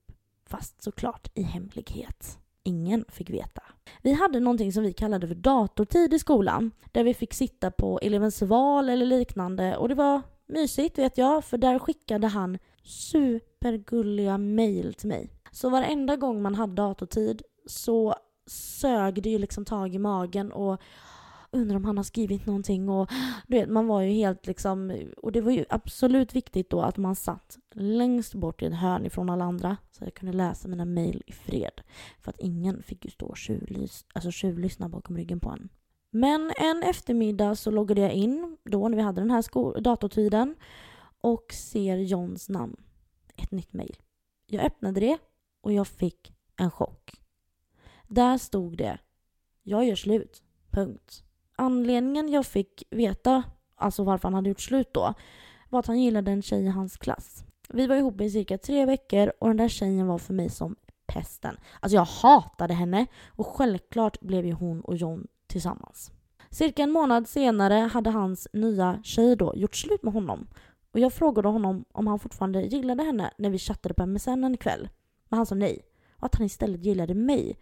Fast 0.47 0.83
såklart 0.83 1.29
i 1.35 1.43
hemlighet. 1.43 2.40
Ingen 2.65 3.05
fick 3.09 3.31
veta. 3.31 3.63
Vi 4.03 4.13
hade 4.13 4.41
någonting 4.41 4.73
som 4.73 4.83
vi 4.83 4.93
kallade 4.93 5.29
för 5.29 5.35
datortid 5.35 6.15
i 6.15 6.19
skolan. 6.19 6.71
Där 6.93 7.05
vi 7.05 7.15
fick 7.15 7.35
sitta 7.35 7.71
på 7.71 7.99
elevens 8.03 8.43
val 8.43 8.89
eller 8.89 9.07
liknande. 9.07 9.77
Och 9.77 9.89
det 9.89 9.95
var 9.95 10.23
mysigt 10.47 10.99
vet 10.99 11.19
jag, 11.19 11.45
för 11.45 11.59
där 11.59 11.79
skickade 11.79 12.27
han 12.27 12.59
supergulliga 12.85 14.39
mail 14.39 14.95
till 14.95 15.09
mig. 15.09 15.31
Så 15.53 15.69
varenda 15.71 16.17
gång 16.17 16.43
man 16.43 16.55
hade 16.55 16.75
datortid 16.75 17.43
så 17.67 18.15
sög 18.47 19.23
det 19.23 19.31
ju 19.31 19.39
liksom 19.39 19.65
tag 19.65 19.95
i 19.95 19.99
magen 19.99 20.53
och 20.53 20.81
undrar 21.53 21.77
om 21.77 21.85
han 21.85 21.97
har 21.97 22.05
skrivit 22.05 22.47
någonting 22.47 22.89
och 22.89 23.11
du 23.47 23.57
vet, 23.57 23.69
man 23.69 23.87
var 23.87 24.01
ju 24.01 24.11
helt 24.11 24.47
liksom, 24.47 25.03
och 25.17 25.33
det 25.33 25.41
var 25.41 25.53
ju 25.53 25.65
absolut 25.69 26.35
viktigt 26.35 26.71
då 26.71 26.83
att 26.83 26.97
man 26.97 27.17
satt 27.17 27.59
längst 27.75 28.35
bort 28.35 28.63
i 28.63 28.67
ett 28.67 28.75
hörn 28.75 29.07
ifrån 29.07 29.31
alla 29.31 29.45
andra 29.45 29.77
så 29.91 30.05
jag 30.05 30.15
kunde 30.15 30.37
läsa 30.37 30.69
mina 30.69 30.85
mejl 30.85 31.23
i 31.27 31.33
fred. 31.33 31.81
För 32.21 32.31
att 32.31 32.41
ingen 32.41 32.83
fick 32.83 33.05
ju 33.05 33.11
stå 33.11 33.27
och 33.27 33.37
tjuvlys, 33.37 34.05
alltså 34.13 34.31
tjuvlyssna 34.31 34.89
bakom 34.89 35.17
ryggen 35.17 35.41
på 35.41 35.51
en. 35.51 35.69
Men 36.11 36.53
en 36.57 36.83
eftermiddag 36.83 37.55
så 37.55 37.71
loggade 37.71 38.01
jag 38.01 38.13
in 38.13 38.57
då 38.65 38.89
när 38.89 38.97
vi 38.97 39.03
hade 39.03 39.21
den 39.21 39.31
här 39.31 39.81
datortiden 39.81 40.55
och 41.21 41.53
ser 41.53 41.97
Johns 41.97 42.49
namn. 42.49 42.77
Ett 43.37 43.51
nytt 43.51 43.73
mejl. 43.73 43.97
Jag 44.47 44.65
öppnade 44.65 45.01
det 45.01 45.19
och 45.61 45.73
jag 45.73 45.89
fick 45.89 46.33
en 46.57 46.71
chock. 46.71 47.11
Där 48.09 48.39
stod 48.39 48.77
det 48.77 48.99
Jag 49.63 49.85
gör 49.85 49.97
slut. 49.97 50.43
Punkt 50.71 51.25
anledningen 51.61 52.29
jag 52.29 52.47
fick 52.47 52.83
veta, 52.91 53.43
alltså 53.77 54.05
varför 54.05 54.29
han 54.29 54.35
hade 54.35 54.49
gjort 54.49 54.61
slut 54.61 54.95
då, 54.95 55.15
var 55.69 55.81
att 55.81 55.87
han 55.87 56.01
gillade 56.01 56.31
en 56.31 56.43
tjej 56.43 56.65
i 56.65 56.69
hans 56.69 56.97
klass. 56.97 57.45
Vi 57.69 57.87
var 57.87 57.97
ihop 57.97 58.21
i 58.21 58.31
cirka 58.31 58.59
tre 58.59 58.87
veckor 58.87 59.33
och 59.41 59.49
den 59.49 59.57
där 59.57 59.69
tjejen 59.69 60.07
var 60.07 60.19
för 60.19 60.35
mig 60.35 60.51
som 60.51 60.77
pesten. 61.07 61.57
Alltså 61.81 61.97
jag 61.97 62.05
hatade 62.05 62.75
henne 62.75 63.07
och 63.29 63.47
självklart 63.47 64.21
blev 64.21 64.47
ju 64.47 64.53
hon 64.53 64.81
och 64.81 64.97
John 64.97 65.27
tillsammans. 65.47 66.13
Cirka 66.51 66.83
en 66.83 66.91
månad 66.91 67.29
senare 67.29 67.75
hade 67.75 68.11
hans 68.11 68.49
nya 68.53 69.01
tjej 69.03 69.37
då 69.37 69.53
gjort 69.57 69.77
slut 69.77 70.03
med 70.03 70.13
honom. 70.13 70.47
Och 70.93 71.01
jag 71.01 71.13
frågade 71.13 71.49
honom 71.49 71.85
om 71.93 72.07
han 72.07 72.19
fortfarande 72.19 72.63
gillade 72.63 73.03
henne 73.03 73.31
när 73.39 73.51
vi 73.51 73.59
chattade 73.59 73.95
på 73.95 74.07
MSN 74.07 74.45
en 74.45 74.57
kväll. 74.57 74.89
Men 75.29 75.37
han 75.37 75.47
sa 75.47 75.55
nej. 75.55 75.83
Och 76.17 76.27
att 76.27 76.35
han 76.35 76.47
istället 76.47 76.85
gillade 76.85 77.15
mig. 77.15 77.59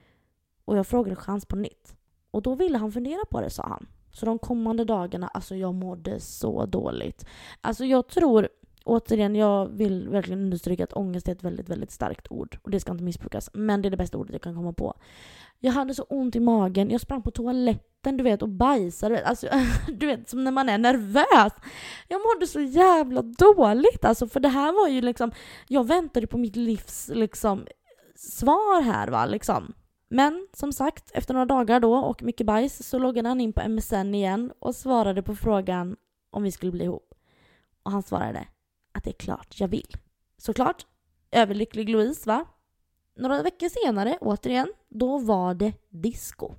Och 0.64 0.78
jag 0.78 0.86
frågade 0.86 1.16
chans 1.16 1.46
på 1.46 1.56
nytt. 1.56 1.97
Och 2.38 2.42
då 2.42 2.54
ville 2.54 2.78
han 2.78 2.92
fundera 2.92 3.24
på 3.30 3.40
det, 3.40 3.50
sa 3.50 3.62
han. 3.62 3.86
Så 4.12 4.26
de 4.26 4.38
kommande 4.38 4.84
dagarna, 4.84 5.28
alltså 5.28 5.56
jag 5.56 5.74
mådde 5.74 6.20
så 6.20 6.66
dåligt. 6.66 7.26
Alltså 7.60 7.84
jag 7.84 8.08
tror, 8.08 8.48
återigen, 8.84 9.34
jag 9.34 9.66
vill 9.66 10.08
verkligen 10.08 10.40
understryka 10.40 10.84
att 10.84 10.92
ångest 10.92 11.28
är 11.28 11.32
ett 11.32 11.44
väldigt, 11.44 11.68
väldigt 11.68 11.90
starkt 11.90 12.26
ord. 12.30 12.58
Och 12.62 12.70
det 12.70 12.80
ska 12.80 12.92
inte 12.92 13.04
missbrukas. 13.04 13.50
Men 13.52 13.82
det 13.82 13.88
är 13.88 13.90
det 13.90 13.96
bästa 13.96 14.18
ordet 14.18 14.32
jag 14.32 14.42
kan 14.42 14.54
komma 14.54 14.72
på. 14.72 14.94
Jag 15.58 15.72
hade 15.72 15.94
så 15.94 16.02
ont 16.02 16.36
i 16.36 16.40
magen, 16.40 16.90
jag 16.90 17.00
sprang 17.00 17.22
på 17.22 17.30
toaletten 17.30 18.16
du 18.16 18.24
vet 18.24 18.42
och 18.42 18.48
bajsade. 18.48 19.26
Alltså, 19.26 19.46
du 19.88 20.06
vet 20.06 20.28
som 20.28 20.44
när 20.44 20.52
man 20.52 20.68
är 20.68 20.78
nervös. 20.78 21.52
Jag 22.08 22.20
mådde 22.20 22.46
så 22.46 22.60
jävla 22.60 23.22
dåligt 23.22 24.04
alltså 24.04 24.28
för 24.28 24.40
det 24.40 24.48
här 24.48 24.72
var 24.72 24.88
ju 24.88 25.00
liksom, 25.00 25.32
jag 25.68 25.86
väntade 25.86 26.26
på 26.26 26.38
mitt 26.38 26.56
livs 26.56 27.10
liksom 27.14 27.66
svar 28.14 28.82
här 28.82 29.08
va 29.08 29.26
liksom. 29.26 29.74
Men 30.08 30.48
som 30.52 30.72
sagt, 30.72 31.10
efter 31.14 31.34
några 31.34 31.46
dagar 31.46 31.80
då 31.80 31.94
och 31.94 32.22
mycket 32.22 32.46
bajs 32.46 32.88
så 32.88 32.98
loggade 32.98 33.28
han 33.28 33.40
in 33.40 33.52
på 33.52 33.68
MSN 33.68 34.14
igen 34.14 34.52
och 34.58 34.74
svarade 34.74 35.22
på 35.22 35.36
frågan 35.36 35.96
om 36.30 36.42
vi 36.42 36.52
skulle 36.52 36.72
bli 36.72 36.84
ihop. 36.84 37.14
Och 37.82 37.90
han 37.90 38.02
svarade 38.02 38.48
att 38.92 39.04
det 39.04 39.10
är 39.10 39.18
klart 39.18 39.60
jag 39.60 39.68
vill. 39.68 39.96
Såklart, 40.36 40.86
överlycklig 41.30 41.88
Louise 41.88 42.26
va? 42.26 42.44
Några 43.16 43.42
veckor 43.42 43.68
senare, 43.68 44.18
återigen, 44.20 44.72
då 44.88 45.18
var 45.18 45.54
det 45.54 45.72
disco 45.88 46.54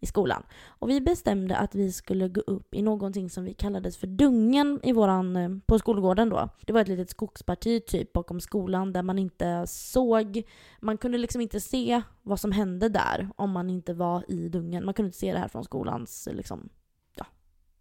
i 0.00 0.06
skolan. 0.06 0.42
Och 0.66 0.90
vi 0.90 1.00
bestämde 1.00 1.56
att 1.56 1.74
vi 1.74 1.92
skulle 1.92 2.28
gå 2.28 2.40
upp 2.40 2.74
i 2.74 2.82
någonting 2.82 3.30
som 3.30 3.44
vi 3.44 3.54
kallades 3.54 3.96
för 3.96 4.06
Dungen 4.06 4.80
i 4.82 4.92
våran, 4.92 5.36
eh, 5.36 5.50
på 5.66 5.78
skolgården 5.78 6.28
då. 6.28 6.48
Det 6.60 6.72
var 6.72 6.80
ett 6.80 6.88
litet 6.88 7.10
skogsparti 7.10 7.80
typ 7.86 8.12
bakom 8.12 8.40
skolan 8.40 8.92
där 8.92 9.02
man 9.02 9.18
inte 9.18 9.66
såg, 9.66 10.42
man 10.80 10.98
kunde 10.98 11.18
liksom 11.18 11.40
inte 11.40 11.60
se 11.60 12.02
vad 12.22 12.40
som 12.40 12.52
hände 12.52 12.88
där 12.88 13.28
om 13.36 13.50
man 13.50 13.70
inte 13.70 13.94
var 13.94 14.24
i 14.28 14.48
Dungen. 14.48 14.84
Man 14.84 14.94
kunde 14.94 15.06
inte 15.06 15.18
se 15.18 15.32
det 15.32 15.38
här 15.38 15.48
från 15.48 15.64
skolans 15.64 16.28
liksom, 16.32 16.68
ja, 17.14 17.26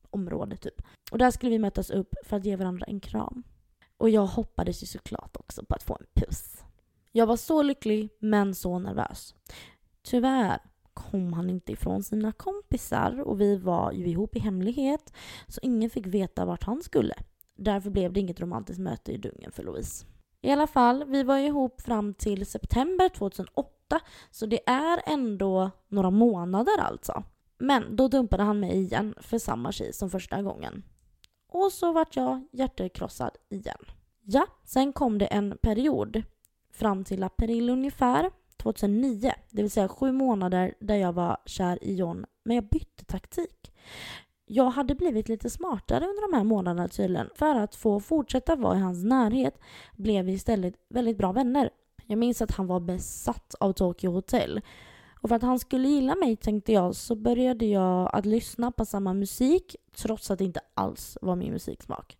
område 0.10 0.58
typ. 0.58 0.82
Och 1.12 1.18
där 1.18 1.32
skulle 1.32 1.52
vi 1.52 1.60
mötas 1.60 1.90
upp 1.90 2.16
för 2.24 2.38
att 2.38 2.46
ge 2.46 2.56
varandra 2.56 2.86
en 2.86 3.00
kram. 3.00 3.44
Och 3.98 4.10
jag 4.10 4.26
hoppades 4.26 4.84
ju 4.84 4.88
såklart 4.88 5.38
också 5.40 5.66
på 5.66 5.76
att 5.76 5.84
få 5.84 5.98
en 6.00 6.26
puss. 6.26 6.64
Jag 7.12 7.26
var 7.26 7.38
så 7.38 7.62
lycklig 7.62 8.10
men 8.20 8.56
så 8.56 8.80
nervös. 8.80 9.36
Tyvärr 10.04 10.60
kom 10.96 11.34
han 11.34 11.50
inte 11.50 11.72
ifrån 11.72 12.04
sina 12.04 12.32
kompisar 12.32 13.22
och 13.22 13.42
vi 13.42 13.58
var 13.58 13.92
ju 13.92 14.08
ihop 14.08 14.36
i 14.36 14.40
hemlighet 14.40 15.14
så 15.48 15.60
ingen 15.64 15.90
fick 15.90 16.06
veta 16.06 16.46
vart 16.46 16.64
han 16.64 16.82
skulle. 16.82 17.14
Därför 17.58 17.90
blev 17.90 18.14
det 18.14 18.20
inget 18.20 18.40
romantiskt 18.40 18.82
möte 18.82 19.12
i 19.12 19.18
dungen 19.18 19.52
för 19.52 19.64
Louise. 19.64 20.06
I 20.42 20.52
alla 20.52 20.68
fall, 20.68 21.04
vi 21.08 21.24
var 21.24 21.38
ihop 21.38 21.82
fram 21.82 22.14
till 22.14 22.46
september 22.46 23.10
2008 23.10 24.00
så 24.32 24.46
det 24.46 24.70
är 24.70 25.02
ändå 25.06 25.72
några 25.88 26.10
månader 26.10 26.80
alltså. 26.80 27.24
Men 27.58 27.96
då 27.96 28.08
dumpade 28.08 28.44
han 28.44 28.60
mig 28.60 28.78
igen 28.78 29.16
för 29.22 29.38
samma 29.38 29.72
tjej 29.72 29.94
som 29.94 30.10
första 30.10 30.42
gången. 30.42 30.84
Och 31.48 31.72
så 31.72 31.92
vart 31.92 32.16
jag 32.16 32.48
hjärtekrossad 32.52 33.32
igen. 33.50 33.86
Ja, 34.22 34.48
sen 34.64 34.94
kom 34.94 35.18
det 35.18 35.26
en 35.26 35.58
period 35.62 36.24
fram 36.74 37.04
till 37.04 37.24
april 37.24 37.70
ungefär 37.70 38.32
2009, 38.66 39.32
det 39.50 39.62
vill 39.62 39.72
säga 39.72 39.88
sju 39.88 40.12
månader 40.12 40.74
där 40.80 40.96
jag 40.96 41.14
var 41.14 41.38
kär 41.46 41.84
i 41.84 41.96
John, 41.96 42.26
men 42.44 42.56
jag 42.56 42.70
bytte 42.70 43.06
taktik. 43.06 43.72
Jag 44.46 44.70
hade 44.70 44.96
blivit 44.96 45.30
lite 45.30 45.50
smartare 45.50 46.06
under 46.06 46.32
de 46.32 46.38
här 46.38 46.44
månaderna 46.44 46.88
tydligen. 46.88 47.30
För 47.36 47.56
att 47.56 47.76
få 47.76 48.00
fortsätta 48.00 48.56
vara 48.56 48.78
i 48.78 48.80
hans 48.80 49.04
närhet 49.04 49.60
blev 49.96 50.26
vi 50.26 50.32
istället 50.32 50.74
väldigt 50.90 51.18
bra 51.18 51.32
vänner. 51.32 51.70
Jag 52.06 52.18
minns 52.18 52.42
att 52.42 52.52
han 52.52 52.68
var 52.68 52.80
besatt 52.80 53.56
av 53.60 53.74
Tokyo 53.74 54.12
Hotel. 54.12 54.62
Och 55.22 55.30
för 55.30 55.36
att 55.36 55.42
han 55.42 55.60
skulle 55.60 55.88
gilla 55.88 56.16
mig 56.16 56.36
tänkte 56.36 56.72
jag 56.72 56.96
så 56.96 57.16
började 57.16 57.66
jag 57.66 58.10
att 58.14 58.26
lyssna 58.26 58.72
på 58.72 58.86
samma 58.86 59.14
musik 59.14 59.76
trots 59.96 60.32
att 60.32 60.40
det 60.40 60.46
inte 60.46 60.62
alls 60.74 61.18
var 61.22 61.36
min 61.36 61.52
musiksmak. 61.52 62.18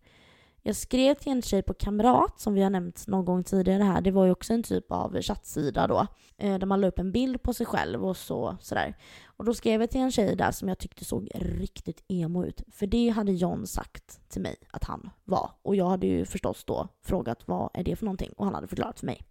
Jag 0.66 0.76
skrev 0.76 1.14
till 1.14 1.32
en 1.32 1.42
tjej 1.42 1.62
på 1.62 1.74
Kamrat, 1.74 2.40
som 2.40 2.54
vi 2.54 2.62
har 2.62 2.70
nämnt 2.70 3.06
någon 3.06 3.24
gång 3.24 3.44
tidigare 3.44 3.82
här. 3.82 4.00
Det 4.00 4.10
var 4.10 4.24
ju 4.24 4.30
också 4.30 4.52
en 4.52 4.62
typ 4.62 4.92
av 4.92 5.22
chattsida 5.22 5.86
då. 5.86 6.06
Eh, 6.36 6.58
där 6.58 6.66
man 6.66 6.80
la 6.80 6.86
upp 6.86 6.98
en 6.98 7.12
bild 7.12 7.42
på 7.42 7.54
sig 7.54 7.66
själv 7.66 8.04
och 8.04 8.16
så, 8.16 8.56
sådär. 8.60 8.96
Och 9.26 9.44
då 9.44 9.54
skrev 9.54 9.80
jag 9.80 9.90
till 9.90 10.00
en 10.00 10.12
tjej 10.12 10.36
där 10.36 10.50
som 10.50 10.68
jag 10.68 10.78
tyckte 10.78 11.04
såg 11.04 11.28
riktigt 11.34 12.04
emo 12.08 12.44
ut. 12.44 12.62
För 12.72 12.86
det 12.86 13.08
hade 13.08 13.32
John 13.32 13.66
sagt 13.66 14.28
till 14.28 14.42
mig 14.42 14.56
att 14.70 14.84
han 14.84 15.10
var. 15.24 15.50
Och 15.62 15.76
jag 15.76 15.86
hade 15.86 16.06
ju 16.06 16.24
förstås 16.24 16.64
då 16.64 16.88
frågat 17.04 17.48
vad 17.48 17.70
är 17.74 17.84
det 17.84 17.96
för 17.96 18.04
någonting? 18.04 18.32
Och 18.36 18.44
han 18.44 18.54
hade 18.54 18.68
förklarat 18.68 18.98
för 18.98 19.06
mig. 19.06 19.22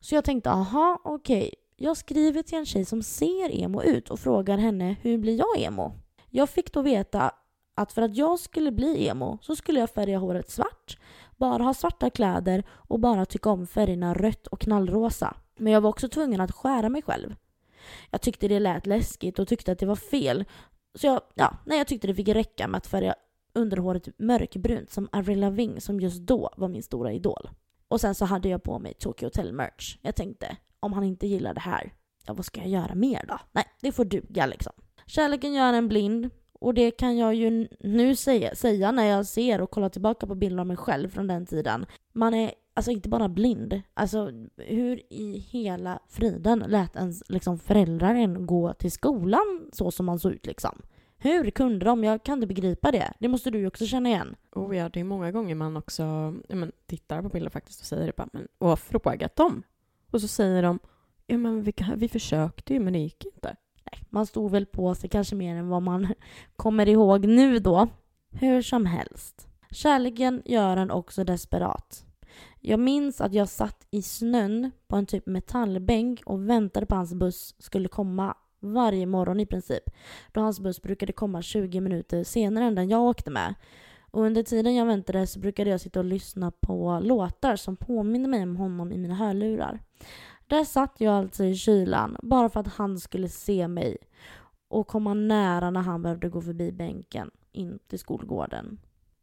Så 0.00 0.14
jag 0.14 0.24
tänkte, 0.24 0.50
aha, 0.50 1.00
okej. 1.04 1.38
Okay. 1.38 1.50
Jag 1.76 1.96
skriver 1.96 2.42
till 2.42 2.58
en 2.58 2.66
tjej 2.66 2.84
som 2.84 3.02
ser 3.02 3.54
emo 3.54 3.82
ut 3.82 4.10
och 4.10 4.20
frågar 4.20 4.58
henne 4.58 4.96
hur 5.02 5.18
blir 5.18 5.38
jag 5.38 5.58
emo? 5.58 5.92
Jag 6.30 6.50
fick 6.50 6.72
då 6.72 6.82
veta 6.82 7.32
att 7.80 7.92
för 7.92 8.02
att 8.02 8.16
jag 8.16 8.38
skulle 8.38 8.72
bli 8.72 9.08
emo 9.08 9.38
så 9.42 9.56
skulle 9.56 9.80
jag 9.80 9.90
färga 9.90 10.18
håret 10.18 10.50
svart, 10.50 10.98
bara 11.36 11.62
ha 11.62 11.74
svarta 11.74 12.10
kläder 12.10 12.64
och 12.70 13.00
bara 13.00 13.26
tycka 13.26 13.50
om 13.50 13.66
färgerna 13.66 14.14
rött 14.14 14.46
och 14.46 14.60
knallrosa. 14.60 15.36
Men 15.56 15.72
jag 15.72 15.80
var 15.80 15.90
också 15.90 16.08
tvungen 16.08 16.40
att 16.40 16.52
skära 16.52 16.88
mig 16.88 17.02
själv. 17.02 17.34
Jag 18.10 18.20
tyckte 18.20 18.48
det 18.48 18.60
lät 18.60 18.86
läskigt 18.86 19.38
och 19.38 19.48
tyckte 19.48 19.72
att 19.72 19.78
det 19.78 19.86
var 19.86 19.96
fel. 19.96 20.44
Så 20.94 21.06
jag, 21.06 21.20
ja, 21.34 21.56
nej, 21.64 21.78
jag 21.78 21.86
tyckte 21.86 22.06
det 22.06 22.14
fick 22.14 22.28
räcka 22.28 22.68
med 22.68 22.78
att 22.78 22.86
färga 22.86 23.14
underhåret 23.52 24.18
mörkbrunt 24.18 24.90
som 24.90 25.08
Avril 25.12 25.40
Lavigne 25.40 25.80
som 25.80 26.00
just 26.00 26.20
då 26.20 26.50
var 26.56 26.68
min 26.68 26.82
stora 26.82 27.12
idol. 27.12 27.50
Och 27.88 28.00
sen 28.00 28.14
så 28.14 28.24
hade 28.24 28.48
jag 28.48 28.62
på 28.62 28.78
mig 28.78 28.94
Tokyo 28.94 29.26
Hotel 29.26 29.52
merch. 29.52 29.98
Jag 30.02 30.14
tänkte, 30.16 30.56
om 30.80 30.92
han 30.92 31.04
inte 31.04 31.26
gillar 31.26 31.54
det 31.54 31.60
här, 31.60 31.92
ja 32.26 32.34
vad 32.34 32.44
ska 32.44 32.60
jag 32.60 32.68
göra 32.68 32.94
mer 32.94 33.24
då? 33.28 33.38
Nej, 33.52 33.64
det 33.80 33.92
får 33.92 34.04
duga 34.04 34.46
liksom. 34.46 34.72
Kärleken 35.06 35.52
gör 35.52 35.72
en 35.72 35.88
blind 35.88 36.30
och 36.60 36.74
det 36.74 36.90
kan 36.90 37.16
jag 37.16 37.34
ju 37.34 37.68
nu 37.80 38.16
säga, 38.16 38.54
säga 38.54 38.92
när 38.92 39.04
jag 39.04 39.26
ser 39.26 39.60
och 39.60 39.70
kollar 39.70 39.88
tillbaka 39.88 40.26
på 40.26 40.34
bilder 40.34 40.60
av 40.60 40.66
mig 40.66 40.76
själv 40.76 41.08
från 41.08 41.26
den 41.26 41.46
tiden. 41.46 41.86
Man 42.12 42.34
är 42.34 42.52
alltså 42.74 42.90
inte 42.90 43.08
bara 43.08 43.28
blind. 43.28 43.80
Alltså 43.94 44.32
hur 44.56 45.12
i 45.12 45.38
hela 45.50 45.98
friden 46.08 46.64
lät 46.68 46.96
ens 46.96 47.22
liksom, 47.28 47.58
föräldrar 47.58 48.14
en 48.14 48.46
gå 48.46 48.72
till 48.72 48.92
skolan 48.92 49.70
så 49.72 49.90
som 49.90 50.06
man 50.06 50.18
såg 50.18 50.32
ut 50.32 50.46
liksom? 50.46 50.82
Hur 51.18 51.50
kunde 51.50 51.84
de? 51.84 52.04
Jag 52.04 52.22
kan 52.22 52.38
inte 52.38 52.46
begripa 52.46 52.90
det. 52.90 53.12
Det 53.18 53.28
måste 53.28 53.50
du 53.50 53.58
ju 53.58 53.66
också 53.66 53.86
känna 53.86 54.08
igen. 54.08 54.36
Oh 54.52 54.76
ja, 54.76 54.88
det 54.88 55.00
är 55.00 55.04
många 55.04 55.32
gånger 55.32 55.54
man 55.54 55.76
också 55.76 56.02
ja, 56.48 56.56
men, 56.56 56.72
tittar 56.86 57.22
på 57.22 57.28
bilder 57.28 57.50
faktiskt 57.50 57.80
och 57.80 57.86
säger 57.86 58.06
det 58.06 58.16
bara, 58.16 58.28
men, 58.32 58.48
och 58.58 58.68
har 58.68 58.76
frågat 58.76 59.36
dem. 59.36 59.62
Och 60.10 60.20
så 60.20 60.28
säger 60.28 60.62
de, 60.62 60.78
ja 61.26 61.38
men 61.38 61.62
vi, 61.62 61.74
vi 61.96 62.08
försökte 62.08 62.74
ju 62.74 62.80
men 62.80 62.92
det 62.92 62.98
gick 62.98 63.24
inte. 63.24 63.56
Man 64.10 64.26
stod 64.26 64.50
väl 64.50 64.66
på 64.66 64.94
sig 64.94 65.10
kanske 65.10 65.34
mer 65.34 65.56
än 65.56 65.68
vad 65.68 65.82
man 65.82 66.08
kommer 66.56 66.88
ihåg 66.88 67.26
nu 67.26 67.58
då. 67.58 67.88
Hur 68.32 68.62
som 68.62 68.86
helst. 68.86 69.48
Kärleken 69.70 70.42
gör 70.44 70.76
en 70.76 70.90
också 70.90 71.24
desperat. 71.24 72.04
Jag 72.60 72.80
minns 72.80 73.20
att 73.20 73.34
jag 73.34 73.48
satt 73.48 73.86
i 73.90 74.02
snön 74.02 74.70
på 74.88 74.96
en 74.96 75.06
typ 75.06 75.26
metallbänk 75.26 76.22
och 76.26 76.48
väntade 76.48 76.86
på 76.86 76.94
hans 76.94 77.14
buss 77.14 77.54
skulle 77.58 77.88
komma 77.88 78.36
varje 78.60 79.06
morgon 79.06 79.40
i 79.40 79.46
princip. 79.46 79.82
Då 80.32 80.40
hans 80.40 80.60
buss 80.60 80.82
brukade 80.82 81.12
komma 81.12 81.42
20 81.42 81.80
minuter 81.80 82.24
senare 82.24 82.64
än 82.64 82.74
den 82.74 82.88
jag 82.88 83.02
åkte 83.02 83.30
med. 83.30 83.54
Och 84.10 84.22
under 84.22 84.42
tiden 84.42 84.74
jag 84.74 84.86
väntade 84.86 85.26
så 85.26 85.40
brukade 85.40 85.70
jag 85.70 85.80
sitta 85.80 85.98
och 85.98 86.04
lyssna 86.04 86.50
på 86.50 87.00
låtar 87.02 87.56
som 87.56 87.76
påminner 87.76 88.28
mig 88.28 88.42
om 88.42 88.56
honom 88.56 88.92
i 88.92 88.98
mina 88.98 89.14
hörlurar. 89.14 89.80
Där 90.50 90.64
satt 90.64 91.00
jag 91.00 91.14
alltså 91.14 91.44
i 91.44 91.54
kylan 91.54 92.16
bara 92.22 92.48
för 92.48 92.60
att 92.60 92.68
han 92.68 93.00
skulle 93.00 93.28
se 93.28 93.68
mig 93.68 93.96
och 94.68 94.86
komma 94.86 95.14
nära 95.14 95.70
när 95.70 95.80
han 95.80 96.02
behövde 96.02 96.28
gå 96.28 96.40
förbi 96.40 96.72
bänken 96.72 97.30
in 97.52 97.78
till 97.88 97.98
skolgården. 97.98 98.80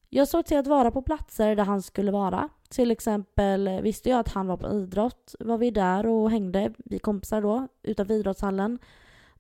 Jag 0.10 0.28
såg 0.28 0.46
till 0.46 0.58
att 0.58 0.68
vara 0.68 0.92
på 0.92 1.02
platser 1.02 1.56
där 1.56 1.64
han 1.64 1.82
skulle 1.82 2.12
vara. 2.12 2.50
Till 2.70 2.92
exempel 2.92 3.68
eh, 3.68 3.82
visste 3.82 4.10
jag 4.10 4.20
att 4.20 4.28
han 4.34 4.48
var 4.48 4.58
på 4.58 4.74
idrott. 4.74 5.36
Var 5.40 5.58
vi 5.58 5.72
där 5.72 6.06
och 6.06 6.32
hängde, 6.32 6.74
vi 6.78 7.00
kompisar 7.00 7.42
då, 7.42 7.68
utanför 7.84 8.14
idrottshallen. 8.14 8.80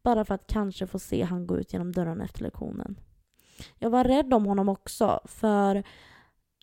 Bara 0.03 0.25
för 0.25 0.35
att 0.35 0.47
kanske 0.47 0.87
få 0.87 0.99
se 0.99 1.23
han 1.23 1.47
gå 1.47 1.57
ut 1.57 1.73
genom 1.73 1.91
dörren 1.91 2.21
efter 2.21 2.43
lektionen. 2.43 2.99
Jag 3.79 3.89
var 3.89 4.03
rädd 4.03 4.33
om 4.33 4.45
honom 4.45 4.69
också, 4.69 5.19
för 5.25 5.83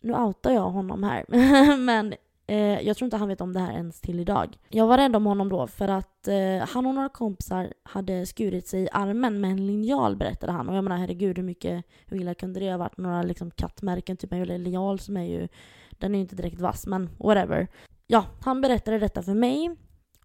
nu 0.01 0.13
outar 0.13 0.51
jag 0.51 0.69
honom 0.69 1.03
här. 1.03 1.25
Men 1.77 2.13
Eh, 2.47 2.81
jag 2.81 2.97
tror 2.97 3.05
inte 3.05 3.17
han 3.17 3.27
vet 3.27 3.41
om 3.41 3.53
det 3.53 3.59
här 3.59 3.73
ens 3.73 4.01
till 4.01 4.19
idag. 4.19 4.57
Jag 4.69 4.87
var 4.87 4.97
rädd 4.97 5.15
om 5.15 5.25
honom 5.25 5.49
då 5.49 5.67
för 5.67 5.87
att 5.87 6.27
eh, 6.27 6.67
han 6.67 6.85
och 6.85 6.95
några 6.95 7.09
kompisar 7.09 7.73
hade 7.83 8.25
skurit 8.25 8.67
sig 8.67 8.83
i 8.83 8.89
armen 8.91 9.41
med 9.41 9.51
en 9.51 9.67
linjal 9.67 10.15
berättade 10.15 10.51
han. 10.51 10.69
Och 10.69 10.75
jag 10.75 10.83
menar 10.83 10.97
herregud 10.97 11.37
hur 11.37 11.43
mycket, 11.43 11.85
hur 12.05 12.17
illa 12.17 12.33
kunde 12.33 12.59
det 12.59 12.71
ha 12.71 12.77
varit? 12.77 12.97
Några 12.97 13.23
liksom 13.23 13.51
kattmärken, 13.51 14.17
typ 14.17 14.33
en 14.33 14.43
linjal 14.43 14.99
som 14.99 15.17
är 15.17 15.23
ju, 15.23 15.47
den 15.89 16.15
är 16.15 16.17
ju 16.17 16.21
inte 16.21 16.35
direkt 16.35 16.61
vass 16.61 16.87
men 16.87 17.09
whatever. 17.17 17.67
Ja, 18.07 18.25
han 18.41 18.61
berättade 18.61 18.99
detta 18.99 19.23
för 19.23 19.33
mig 19.33 19.75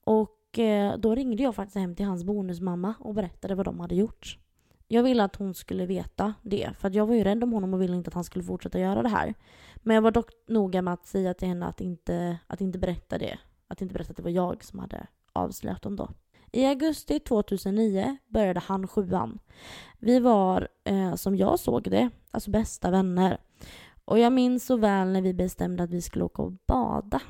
och 0.05 0.59
eh, 0.59 0.97
då 0.99 1.15
ringde 1.15 1.43
jag 1.43 1.55
faktiskt 1.55 1.77
hem 1.77 1.95
till 1.95 2.07
hans 2.07 2.25
bonusmamma 2.25 2.95
och 2.99 3.15
berättade 3.15 3.55
vad 3.55 3.67
de 3.67 3.81
hade 3.81 3.95
gjort. 3.95 4.39
Jag 4.93 5.03
ville 5.03 5.25
att 5.25 5.37
hon 5.37 5.55
skulle 5.55 5.87
veta 5.87 6.35
det, 6.43 6.71
för 6.79 6.91
jag 6.95 7.07
var 7.07 7.15
ju 7.15 7.25
rädd 7.25 7.45
om 7.45 7.53
honom 7.53 7.75
och 7.75 7.83
ville 7.83 7.97
inte 7.97 8.09
att 8.09 8.15
han 8.15 8.25
skulle 8.25 8.45
fortsätta 8.45 8.79
göra 8.79 9.03
det 9.03 9.09
här. 9.09 9.35
Men 9.77 9.95
jag 9.95 10.03
var 10.03 10.11
dock 10.11 10.31
noga 10.49 10.83
med 10.83 10.95
att 10.95 11.07
säga 11.07 11.35
till 11.35 11.49
henne 11.49 11.67
att 11.67 11.81
inte, 11.81 12.39
att 12.47 12.61
inte 12.61 12.79
berätta 12.79 13.19
det. 13.19 13.39
Att 13.69 13.83
inte 13.83 13.95
berätta 13.95 14.11
att 14.11 14.17
det 14.17 14.23
var 14.23 14.31
jag 14.31 14.65
som 14.65 14.79
hade 14.79 15.07
avslöjat 15.33 15.83
dem 15.83 15.97
då. 15.97 16.11
I 16.53 16.67
augusti 16.67 17.21
2009 17.21 18.17
började 18.29 18.61
han 18.61 18.89
sjuan. 18.89 19.39
Vi 19.99 20.21
var, 20.21 20.69
eh, 20.85 21.15
som 21.15 21.37
jag 21.37 21.59
såg 21.59 21.83
det, 21.83 22.11
alltså 22.31 22.51
bästa 22.51 22.91
vänner. 22.91 23.41
Och 24.05 24.19
jag 24.19 24.33
minns 24.33 24.67
så 24.67 24.77
väl 24.77 25.09
när 25.09 25.23
vi 25.23 25.35
bestämde 25.35 25.83
att 25.83 25.91
vi 25.91 26.03
skulle 26.03 26.25
åka 26.25 26.43
och 26.43 26.53
bada. 26.67 27.21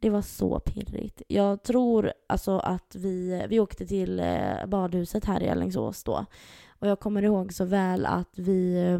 Det 0.00 0.10
var 0.10 0.22
så 0.22 0.60
pirrigt. 0.60 1.22
Jag 1.28 1.62
tror 1.62 2.12
alltså 2.26 2.58
att 2.58 2.94
vi, 2.94 3.46
vi 3.48 3.60
åkte 3.60 3.86
till 3.86 4.20
eh, 4.20 4.66
badhuset 4.66 5.24
här 5.24 5.42
i 5.42 5.48
Alingsås 5.48 6.04
då. 6.04 6.24
Och 6.68 6.88
jag 6.88 7.00
kommer 7.00 7.22
ihåg 7.22 7.52
så 7.52 7.64
väl 7.64 8.06
att 8.06 8.38
vi 8.38 8.86
eh, 8.86 8.98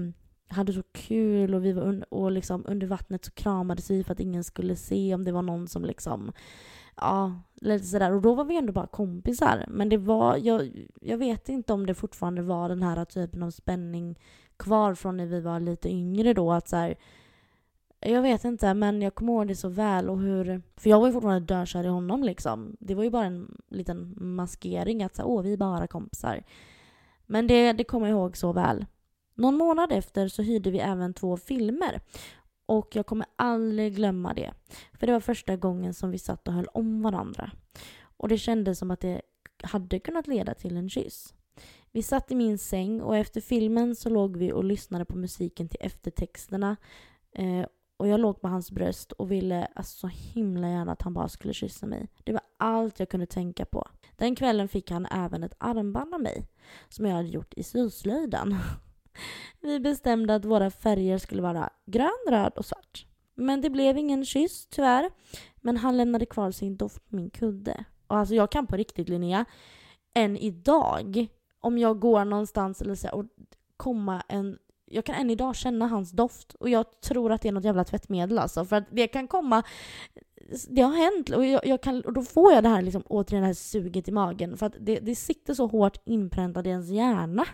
hade 0.57 0.73
så 0.73 0.83
kul 0.93 1.55
och 1.55 1.65
vi 1.65 1.73
var 1.73 1.83
un 1.83 2.03
och 2.03 2.33
liksom 2.33 2.65
under 2.69 2.87
vattnet 2.87 3.25
så 3.25 3.31
kramades 3.31 3.91
vi 3.91 4.05
för 4.05 4.13
att 4.13 4.21
ingen 4.21 4.45
skulle 4.45 4.77
se 4.77 5.15
om 5.15 5.25
det 5.25 5.33
var 5.33 5.43
någon 5.43 5.69
som 5.69 5.85
liksom 5.85 6.33
ja, 6.97 7.33
lite 7.55 7.85
sådär. 7.87 8.13
Och 8.13 8.23
då 8.23 8.35
var 8.35 8.45
vi 8.45 8.57
ändå 8.57 8.73
bara 8.73 8.87
kompisar. 8.87 9.65
Men 9.69 9.89
det 9.89 9.97
var, 9.97 10.37
jag, 10.37 10.87
jag 11.01 11.19
vet 11.19 11.49
inte 11.49 11.73
om 11.73 11.87
det 11.87 11.95
fortfarande 11.95 12.43
var 12.43 12.69
den 12.69 12.83
här 12.83 13.05
typen 13.05 13.43
av 13.43 13.51
spänning 13.51 14.19
kvar 14.57 14.95
från 14.95 15.17
när 15.17 15.27
vi 15.27 15.41
var 15.41 15.61
lite 15.61 15.89
yngre 15.89 16.35
då. 16.35 16.53
Att 16.53 16.69
så 16.69 16.77
här, 16.77 16.95
jag 18.01 18.23
vet 18.23 18.45
inte, 18.45 18.75
men 18.75 19.03
jag 19.03 19.15
kommer 19.15 19.33
ihåg 19.33 19.49
det 19.49 19.57
så 19.57 19.69
väl. 19.69 20.11
Och 20.11 20.19
hur, 20.19 20.63
för 20.77 20.91
jag 20.91 21.01
var 21.01 21.07
ju 21.07 21.13
fortfarande 21.13 21.55
dökär 21.55 21.85
i 21.85 21.89
honom 21.89 22.23
liksom. 22.23 22.77
Det 22.81 22.95
var 22.95 23.05
ju 23.05 23.11
bara 23.11 23.25
en 23.25 23.57
liten 23.69 24.15
maskering 24.17 25.03
att 25.03 25.17
så 25.17 25.23
åh, 25.25 25.43
vi 25.43 25.53
är 25.53 25.57
bara 25.57 25.87
kompisar. 25.87 26.45
Men 27.27 27.47
det, 27.47 27.73
det 27.73 27.85
kommer 27.85 28.09
jag 28.09 28.17
ihåg 28.19 28.37
så 28.37 28.53
väl. 28.53 28.87
Någon 29.35 29.57
månad 29.57 29.93
efter 29.93 30.29
så 30.29 30.43
hyrde 30.43 30.71
vi 30.71 30.79
även 30.79 31.15
två 31.15 31.37
filmer. 31.37 32.01
Och 32.67 32.97
jag 32.97 33.07
kommer 33.07 33.27
aldrig 33.37 33.97
glömma 33.97 34.35
det. 34.35 34.53
För 34.93 35.07
det 35.07 35.13
var 35.13 35.21
första 35.21 35.57
gången 35.57 35.95
som 35.95 36.11
vi 36.11 36.19
satt 36.19 36.49
och 36.49 36.55
höll 36.55 36.69
om 36.73 37.03
varandra. 37.03 37.51
Och 38.01 38.29
det 38.29 38.39
kändes 38.39 38.79
som 38.79 38.91
att 38.91 39.01
det 39.01 39.23
hade 39.63 39.99
kunnat 39.99 40.27
leda 40.27 40.55
till 40.55 40.77
en 40.77 40.91
kyss. 40.91 41.35
Vi 41.93 42.03
satt 42.03 42.31
i 42.31 42.35
min 42.35 42.59
säng 42.59 43.01
och 43.01 43.17
efter 43.17 43.41
filmen 43.41 43.97
så 43.97 44.09
låg 44.09 44.37
vi 44.37 44.53
och 44.53 44.65
lyssnade 44.65 45.05
på 45.05 45.17
musiken 45.17 45.69
till 45.69 45.79
eftertexterna. 45.81 46.77
Eh, 47.33 47.67
och 47.99 48.09
jag 48.09 48.21
låg 48.21 48.41
på 48.41 48.49
hans 48.49 48.71
bröst 48.71 49.13
och 49.13 49.31
ville 49.31 49.69
alltså, 49.75 49.99
så 49.99 50.07
himla 50.07 50.69
gärna 50.69 50.93
att 50.93 51.03
han 51.03 51.15
bara 51.15 51.29
skulle 51.29 51.55
kyssa 51.55 51.87
mig. 51.87 52.09
Det 52.25 52.33
var 52.33 52.43
allt 52.57 53.01
jag 53.01 53.09
kunde 53.09 53.27
tänka 53.27 53.65
på. 53.65 53.89
Den 54.17 54.35
kvällen 54.35 54.69
fick 54.69 54.91
han 54.91 55.07
även 55.07 55.45
ett 55.45 55.55
armband 55.59 56.15
av 56.15 56.21
mig 56.21 56.47
som 56.89 57.07
jag 57.07 57.15
hade 57.15 57.29
gjort 57.29 57.55
i 57.57 57.63
syslöjden. 57.63 58.57
Vi 59.61 59.81
bestämde 59.81 60.35
att 60.35 60.45
våra 60.45 60.71
färger 60.71 61.19
skulle 61.19 61.43
vara 61.43 61.71
grön, 61.87 62.27
röd 62.29 62.53
och 62.57 62.65
svart. 62.65 63.07
Men 63.35 63.61
det 63.61 63.71
blev 63.71 63.99
ingen 63.99 64.25
kyss 64.25 64.67
tyvärr. 64.67 65.11
Men 65.57 65.77
han 65.77 65.97
lämnade 65.97 66.27
kvar 66.27 66.51
sin 66.51 66.77
doft 66.77 67.09
på 67.09 67.17
min 67.17 67.31
kudde. 67.31 67.85
Och 68.07 68.17
alltså 68.17 68.35
jag 68.35 68.51
kan 68.51 68.67
på 68.67 68.77
riktigt 68.77 69.09
Linnea, 69.09 69.45
än 70.15 70.37
idag, 70.37 71.27
om 71.61 71.79
jag 71.79 72.01
går 72.01 72.25
någonstans 72.25 72.83
eller 72.83 72.95
så, 72.95 73.09
och 73.09 73.25
komma 73.77 74.23
en 74.29 74.59
jag 74.91 75.05
kan 75.05 75.15
än 75.15 75.31
idag 75.31 75.57
känna 75.57 75.87
hans 75.87 76.11
doft 76.11 76.55
och 76.55 76.69
jag 76.69 77.01
tror 77.01 77.33
att 77.33 77.43
det 77.43 77.49
är 77.49 77.53
något 77.53 77.65
jävla 77.65 77.85
tvättmedel 77.85 78.39
alltså. 78.39 78.65
För 78.65 78.77
att 78.77 78.85
det 78.91 79.09
kan 79.09 79.29
komma... 79.29 79.63
Det 80.69 80.83
har 80.83 80.95
hänt 80.97 81.31
och, 81.31 81.47
jag, 81.47 81.67
jag 81.67 81.83
kan, 81.83 82.01
och 82.01 82.13
då 82.13 82.23
får 82.23 82.53
jag 82.53 82.63
det 82.63 82.69
här 82.69 82.83
liksom, 82.83 83.03
återigen 83.07 83.43
det 83.43 83.47
här 83.47 83.55
suget 83.55 84.09
i 84.09 84.13
magen. 84.13 84.57
För 84.57 84.67
att 84.67 84.75
det, 84.81 84.99
det 84.99 85.15
sitter 85.15 85.55
så 85.55 85.67
hårt 85.67 86.03
inpräntat 86.05 86.67
i 86.67 86.69
ens 86.69 86.89
hjärna. 86.89 87.45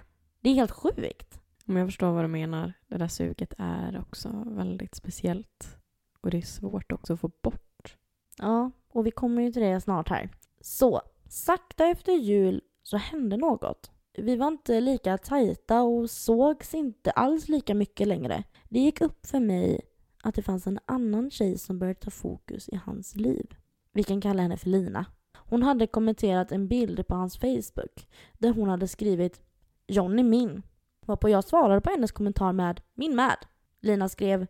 Det 0.40 0.50
är 0.50 0.54
helt 0.54 0.70
sjukt. 0.70 1.40
Om 1.66 1.76
jag 1.76 1.88
förstår 1.88 2.12
vad 2.12 2.24
du 2.24 2.28
menar. 2.28 2.72
Det 2.88 2.98
där 2.98 3.08
suget 3.08 3.54
är 3.58 4.00
också 4.00 4.44
väldigt 4.46 4.94
speciellt. 4.94 5.76
Och 6.20 6.30
det 6.30 6.36
är 6.36 6.42
svårt 6.42 6.92
också 6.92 7.12
att 7.12 7.20
få 7.20 7.30
bort. 7.42 7.96
Ja, 8.38 8.70
och 8.88 9.06
vi 9.06 9.10
kommer 9.10 9.42
ju 9.42 9.52
till 9.52 9.62
det 9.62 9.80
snart 9.80 10.08
här. 10.08 10.28
Så, 10.60 11.02
sakta 11.28 11.86
efter 11.86 12.12
jul 12.12 12.60
så 12.82 12.96
hände 12.96 13.36
något. 13.36 13.90
Vi 14.16 14.36
var 14.36 14.48
inte 14.48 14.80
lika 14.80 15.18
tajta 15.18 15.82
och 15.82 16.10
sågs 16.10 16.74
inte 16.74 17.10
alls 17.10 17.48
lika 17.48 17.74
mycket 17.74 18.08
längre. 18.08 18.44
Det 18.68 18.80
gick 18.80 19.00
upp 19.00 19.26
för 19.26 19.40
mig 19.40 19.80
att 20.22 20.34
det 20.34 20.42
fanns 20.42 20.66
en 20.66 20.78
annan 20.86 21.30
tjej 21.30 21.58
som 21.58 21.78
började 21.78 22.00
ta 22.00 22.10
fokus 22.10 22.68
i 22.68 22.76
hans 22.76 23.16
liv. 23.16 23.54
Vi 23.92 24.02
kan 24.02 24.20
kalla 24.20 24.42
henne 24.42 24.56
för 24.56 24.68
Lina. 24.70 25.06
Hon 25.36 25.62
hade 25.62 25.86
kommenterat 25.86 26.52
en 26.52 26.68
bild 26.68 27.06
på 27.06 27.14
hans 27.14 27.38
Facebook 27.38 28.08
där 28.38 28.50
hon 28.50 28.68
hade 28.68 28.88
skrivit 28.88 29.40
“John 29.86 30.18
är 30.18 30.22
min” 30.22 30.62
varpå 31.06 31.28
jag 31.28 31.44
svarade 31.44 31.80
på 31.80 31.90
hennes 31.90 32.12
kommentar 32.12 32.52
med 32.52 32.80
“min 32.94 33.16
med”. 33.16 33.36
Lina 33.80 34.08
skrev 34.08 34.46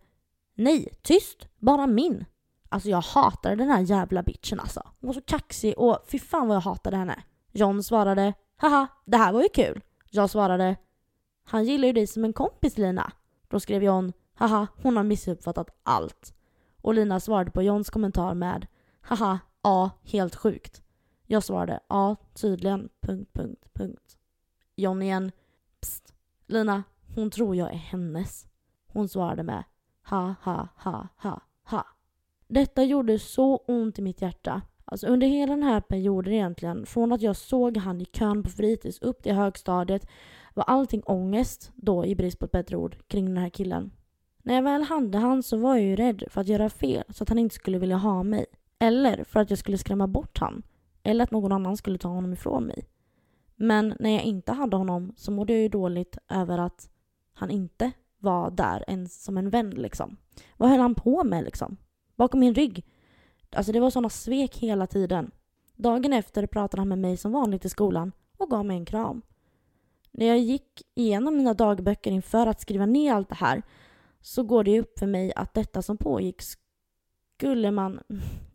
“Nej, 0.54 0.88
tyst, 1.02 1.48
bara 1.58 1.86
min”. 1.86 2.24
Alltså 2.68 2.88
jag 2.88 3.00
hatade 3.00 3.56
den 3.56 3.68
här 3.68 3.80
jävla 3.80 4.22
bitchen 4.22 4.60
alltså. 4.60 4.82
Hon 5.00 5.06
var 5.06 5.14
så 5.14 5.20
kaxig 5.20 5.78
och 5.78 5.98
fy 6.06 6.18
fan 6.18 6.48
vad 6.48 6.56
jag 6.56 6.60
hatade 6.60 6.96
henne. 6.96 7.22
John 7.52 7.82
svarade 7.82 8.34
Haha, 8.56 8.86
det 9.04 9.16
här 9.16 9.32
var 9.32 9.42
ju 9.42 9.48
kul. 9.48 9.82
Jag 10.10 10.30
svarade 10.30 10.76
Han 11.44 11.64
gillar 11.64 11.86
ju 11.86 11.92
dig 11.92 12.06
som 12.06 12.24
en 12.24 12.32
kompis 12.32 12.78
Lina. 12.78 13.12
Då 13.48 13.60
skrev 13.60 13.82
John 13.82 14.12
Haha, 14.34 14.66
hon 14.82 14.96
har 14.96 15.04
missuppfattat 15.04 15.70
allt. 15.82 16.34
Och 16.80 16.94
Lina 16.94 17.20
svarade 17.20 17.50
på 17.50 17.62
Johns 17.62 17.90
kommentar 17.90 18.34
med 18.34 18.66
Haha, 19.00 19.38
ja, 19.62 19.90
helt 20.02 20.34
sjukt. 20.34 20.82
Jag 21.26 21.42
svarade 21.42 21.80
ja, 21.88 22.16
tydligen, 22.34 22.88
punkt, 23.00 23.30
punkt, 23.32 23.64
punkt. 23.74 24.18
John 24.76 25.02
igen 25.02 25.32
Psst, 25.80 26.14
Lina, 26.46 26.82
hon 27.14 27.30
tror 27.30 27.56
jag 27.56 27.72
är 27.72 27.76
hennes. 27.76 28.46
Hon 28.86 29.08
svarade 29.08 29.42
med 29.42 29.64
ha, 30.02 30.34
ha, 30.42 30.68
ha, 30.76 31.08
ha, 31.16 31.40
ha. 31.64 31.86
Detta 32.48 32.84
gjorde 32.84 33.18
så 33.18 33.56
ont 33.56 33.98
i 33.98 34.02
mitt 34.02 34.22
hjärta 34.22 34.62
Alltså 34.84 35.06
under 35.06 35.26
hela 35.26 35.52
den 35.52 35.62
här 35.62 35.80
perioden 35.80 36.32
egentligen, 36.32 36.86
från 36.86 37.12
att 37.12 37.22
jag 37.22 37.36
såg 37.36 37.76
han 37.76 38.00
i 38.00 38.04
kön 38.04 38.42
på 38.42 38.50
fritids 38.50 39.02
upp 39.02 39.22
till 39.22 39.34
högstadiet, 39.34 40.08
var 40.54 40.64
allting 40.64 41.02
ångest, 41.06 41.72
då 41.74 42.06
i 42.06 42.14
brist 42.14 42.38
på 42.38 42.44
ett 42.44 42.52
bättre 42.52 42.76
ord, 42.76 42.96
kring 43.08 43.26
den 43.26 43.36
här 43.36 43.48
killen. 43.48 43.90
När 44.42 44.54
jag 44.54 44.62
väl 44.62 44.82
hade 44.82 45.18
han 45.18 45.42
så 45.42 45.56
var 45.56 45.76
jag 45.76 45.84
ju 45.84 45.96
rädd 45.96 46.24
för 46.30 46.40
att 46.40 46.48
göra 46.48 46.70
fel 46.70 47.04
så 47.08 47.22
att 47.22 47.28
han 47.28 47.38
inte 47.38 47.54
skulle 47.54 47.78
vilja 47.78 47.96
ha 47.96 48.22
mig. 48.22 48.46
Eller 48.78 49.24
för 49.24 49.40
att 49.40 49.50
jag 49.50 49.58
skulle 49.58 49.78
skrämma 49.78 50.06
bort 50.06 50.38
han. 50.38 50.62
Eller 51.02 51.24
att 51.24 51.30
någon 51.30 51.52
annan 51.52 51.76
skulle 51.76 51.98
ta 51.98 52.08
honom 52.08 52.32
ifrån 52.32 52.64
mig. 52.64 52.88
Men 53.56 53.94
när 54.00 54.10
jag 54.10 54.22
inte 54.22 54.52
hade 54.52 54.76
honom 54.76 55.12
så 55.16 55.30
mådde 55.30 55.52
jag 55.52 55.62
ju 55.62 55.68
dåligt 55.68 56.18
över 56.28 56.58
att 56.58 56.88
han 57.34 57.50
inte 57.50 57.92
var 58.18 58.50
där 58.50 58.84
ens 58.88 59.24
som 59.24 59.38
en 59.38 59.50
vän 59.50 59.70
liksom. 59.70 60.16
Vad 60.56 60.70
höll 60.70 60.80
han 60.80 60.94
på 60.94 61.24
med 61.24 61.44
liksom? 61.44 61.76
Bakom 62.16 62.40
min 62.40 62.54
rygg? 62.54 62.84
Alltså 63.54 63.72
det 63.72 63.80
var 63.80 63.90
såna 63.90 64.08
svek 64.10 64.56
hela 64.56 64.86
tiden. 64.86 65.30
Dagen 65.76 66.12
efter 66.12 66.46
pratade 66.46 66.80
han 66.80 66.88
med 66.88 66.98
mig 66.98 67.16
som 67.16 67.32
vanligt 67.32 67.64
i 67.64 67.68
skolan 67.68 68.12
och 68.36 68.50
gav 68.50 68.64
mig 68.64 68.76
en 68.76 68.84
kram. 68.84 69.22
När 70.10 70.26
jag 70.26 70.38
gick 70.38 70.82
igenom 70.94 71.36
mina 71.36 71.54
dagböcker 71.54 72.10
inför 72.10 72.46
att 72.46 72.60
skriva 72.60 72.86
ner 72.86 73.12
allt 73.12 73.28
det 73.28 73.34
här 73.34 73.62
så 74.20 74.42
går 74.42 74.64
det 74.64 74.80
upp 74.80 74.98
för 74.98 75.06
mig 75.06 75.32
att 75.36 75.54
detta 75.54 75.82
som 75.82 75.96
pågick 75.96 76.42
skulle 77.36 77.70
man, 77.70 78.00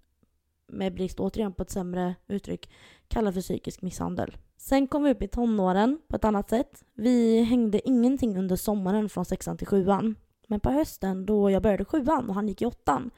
med 0.67 0.93
brist 0.93 1.19
återigen 1.19 1.53
på 1.53 1.63
ett 1.63 1.69
sämre 1.69 2.15
uttryck, 2.27 2.69
kalla 3.07 3.31
för 3.31 3.41
psykisk 3.41 3.81
misshandel. 3.81 4.38
Sen 4.57 4.88
kom 4.88 5.03
vi 5.03 5.12
upp 5.12 5.21
i 5.21 5.27
tonåren 5.27 6.01
på 6.07 6.15
ett 6.15 6.25
annat 6.25 6.49
sätt. 6.49 6.83
Vi 6.93 7.43
hängde 7.43 7.88
ingenting 7.88 8.38
under 8.38 8.55
sommaren 8.55 9.09
från 9.09 9.25
sexan 9.25 9.57
till 9.57 9.67
sjuan. 9.67 10.15
Men 10.47 10.59
på 10.59 10.69
hösten 10.69 11.25
då 11.25 11.51
jag 11.51 11.63
började 11.63 11.85
sjuan 11.85 12.29
och 12.29 12.35
han 12.35 12.47
gick 12.47 12.62
i 12.62 12.65
åttan 12.65 13.12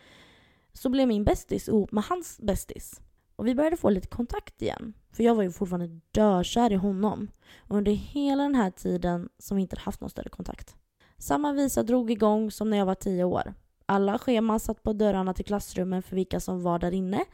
så 0.73 0.89
blev 0.89 1.07
min 1.07 1.23
bästis 1.23 1.67
ihop 1.67 1.91
med 1.91 2.03
hans 2.03 2.39
bästis. 2.41 3.01
Och 3.35 3.47
vi 3.47 3.55
började 3.55 3.77
få 3.77 3.89
lite 3.89 4.07
kontakt 4.07 4.61
igen. 4.61 4.93
För 5.11 5.23
jag 5.23 5.35
var 5.35 5.43
ju 5.43 5.51
fortfarande 5.51 5.99
dökär 6.11 6.71
i 6.71 6.75
honom. 6.75 7.31
Och 7.57 7.77
under 7.77 7.91
hela 7.91 8.43
den 8.43 8.55
här 8.55 8.71
tiden 8.71 9.29
som 9.37 9.57
vi 9.57 9.61
inte 9.61 9.79
haft 9.79 10.01
någon 10.01 10.09
större 10.09 10.29
kontakt. 10.29 10.75
Samma 11.17 11.53
visa 11.53 11.83
drog 11.83 12.11
igång 12.11 12.51
som 12.51 12.69
när 12.69 12.77
jag 12.77 12.85
var 12.85 12.95
tio 12.95 13.23
år. 13.23 13.53
Alla 13.85 14.19
scheman 14.19 14.59
satt 14.59 14.83
på 14.83 14.93
dörrarna 14.93 15.33
till 15.33 15.45
klassrummen 15.45 16.03
för 16.03 16.15
vilka 16.15 16.39
som 16.39 16.63
var 16.63 16.79
där 16.79 16.91
inne 16.91 17.25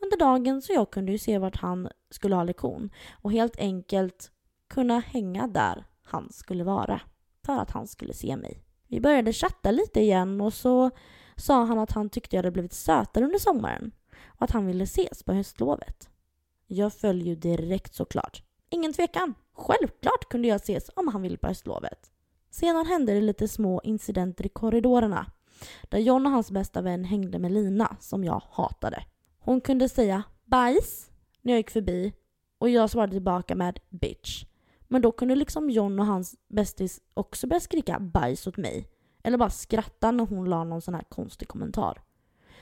under 0.00 0.18
dagen 0.18 0.62
så 0.62 0.72
jag 0.72 0.90
kunde 0.90 1.12
ju 1.12 1.18
se 1.18 1.38
vart 1.38 1.56
han 1.56 1.88
skulle 2.10 2.34
ha 2.34 2.44
lektion. 2.44 2.90
Och 3.22 3.32
helt 3.32 3.58
enkelt 3.58 4.30
kunna 4.68 4.98
hänga 4.98 5.46
där 5.46 5.84
han 6.02 6.32
skulle 6.32 6.64
vara. 6.64 7.00
För 7.46 7.52
att 7.52 7.70
han 7.70 7.86
skulle 7.86 8.14
se 8.14 8.36
mig. 8.36 8.62
Vi 8.88 9.00
började 9.00 9.32
chatta 9.32 9.70
lite 9.70 10.00
igen 10.00 10.40
och 10.40 10.54
så 10.54 10.90
sa 11.36 11.64
han 11.64 11.78
att 11.78 11.92
han 11.92 12.10
tyckte 12.10 12.36
jag 12.36 12.38
hade 12.38 12.50
blivit 12.50 12.72
sötare 12.72 13.24
under 13.24 13.38
sommaren 13.38 13.92
och 14.26 14.42
att 14.42 14.50
han 14.50 14.66
ville 14.66 14.84
ses 14.84 15.22
på 15.22 15.32
höstlovet. 15.32 16.10
Jag 16.66 16.92
föll 16.92 17.22
ju 17.22 17.34
direkt 17.34 17.94
såklart. 17.94 18.42
Ingen 18.70 18.92
tvekan. 18.92 19.34
Självklart 19.52 20.28
kunde 20.30 20.48
jag 20.48 20.56
ses 20.56 20.90
om 20.96 21.08
han 21.08 21.22
ville 21.22 21.36
på 21.36 21.46
höstlovet. 21.46 22.10
Sedan 22.50 22.86
hände 22.86 23.14
det 23.14 23.20
lite 23.20 23.48
små 23.48 23.80
incidenter 23.84 24.46
i 24.46 24.48
korridorerna 24.48 25.26
där 25.82 25.98
John 25.98 26.26
och 26.26 26.32
hans 26.32 26.50
bästa 26.50 26.82
vän 26.82 27.04
hängde 27.04 27.38
med 27.38 27.52
Lina, 27.52 27.96
som 28.00 28.24
jag 28.24 28.42
hatade. 28.50 29.04
Hon 29.38 29.60
kunde 29.60 29.88
säga 29.88 30.22
bajs 30.44 31.10
när 31.42 31.52
jag 31.52 31.58
gick 31.58 31.70
förbi 31.70 32.12
och 32.58 32.70
jag 32.70 32.90
svarade 32.90 33.12
tillbaka 33.12 33.54
med 33.54 33.78
bitch. 33.88 34.44
Men 34.88 35.02
då 35.02 35.12
kunde 35.12 35.34
liksom 35.34 35.70
John 35.70 36.00
och 36.00 36.06
hans 36.06 36.36
bästis 36.48 37.00
också 37.14 37.46
börja 37.46 37.60
skrika 37.60 37.98
bajs 38.00 38.46
åt 38.46 38.56
mig 38.56 38.88
eller 39.26 39.38
bara 39.38 39.50
skratta 39.50 40.10
när 40.10 40.26
hon 40.26 40.50
la 40.50 40.64
någon 40.64 40.80
sån 40.80 40.94
här 40.94 41.02
konstig 41.08 41.48
kommentar. 41.48 42.02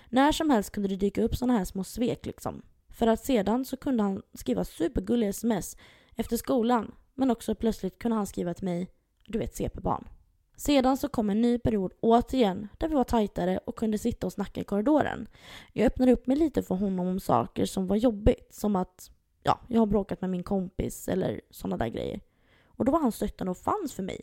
När 0.08 0.32
som 0.32 0.50
helst 0.50 0.70
kunde 0.70 0.88
det 0.88 0.96
dyka 0.96 1.22
upp 1.22 1.36
såna 1.36 1.52
här 1.58 1.64
små 1.64 1.84
svek 1.84 2.26
liksom. 2.26 2.62
För 2.88 3.06
att 3.06 3.24
sedan 3.24 3.64
så 3.64 3.76
kunde 3.76 4.02
han 4.02 4.22
skriva 4.34 4.64
supergulliga 4.64 5.30
sms 5.30 5.76
efter 6.16 6.36
skolan. 6.36 6.94
Men 7.14 7.30
också 7.30 7.54
plötsligt 7.54 7.98
kunde 7.98 8.16
han 8.16 8.26
skriva 8.26 8.54
till 8.54 8.64
mig, 8.64 8.90
du 9.26 9.38
vet 9.38 9.56
CP-barn. 9.56 10.08
Sedan 10.56 10.96
så 10.96 11.08
kom 11.08 11.30
en 11.30 11.40
ny 11.40 11.58
period 11.58 11.92
återigen 12.00 12.68
där 12.78 12.88
vi 12.88 12.94
var 12.94 13.04
tajtare 13.04 13.58
och 13.58 13.76
kunde 13.76 13.98
sitta 13.98 14.26
och 14.26 14.32
snacka 14.32 14.60
i 14.60 14.64
korridoren. 14.64 15.26
Jag 15.72 15.86
öppnade 15.86 16.12
upp 16.12 16.26
mig 16.26 16.36
lite 16.36 16.62
för 16.62 16.74
honom 16.74 17.06
om 17.06 17.20
saker 17.20 17.66
som 17.66 17.86
var 17.86 17.96
jobbigt. 17.96 18.54
Som 18.54 18.76
att 18.76 19.10
ja, 19.42 19.60
jag 19.68 19.80
har 19.80 19.86
bråkat 19.86 20.20
med 20.20 20.30
min 20.30 20.42
kompis 20.42 21.08
eller 21.08 21.40
sådana 21.50 21.76
där 21.76 21.88
grejer. 21.88 22.20
Och 22.66 22.84
då 22.84 22.92
var 22.92 23.00
han 23.00 23.12
stöttande 23.12 23.50
och 23.50 23.58
fanns 23.58 23.94
för 23.94 24.02
mig. 24.02 24.20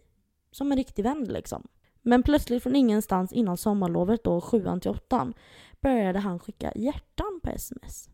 Som 0.51 0.71
en 0.71 0.77
riktig 0.77 1.03
vän 1.03 1.23
liksom. 1.23 1.67
Men 2.01 2.23
plötsligt 2.23 2.63
från 2.63 2.75
ingenstans 2.75 3.33
innan 3.33 3.57
sommarlovet 3.57 4.23
då, 4.23 4.41
sjuan 4.41 4.79
till 4.79 4.91
åttan, 4.91 5.33
började 5.81 6.19
han 6.19 6.39
skicka 6.39 6.71
hjärtan 6.75 7.39
på 7.43 7.49
sms. 7.49 8.09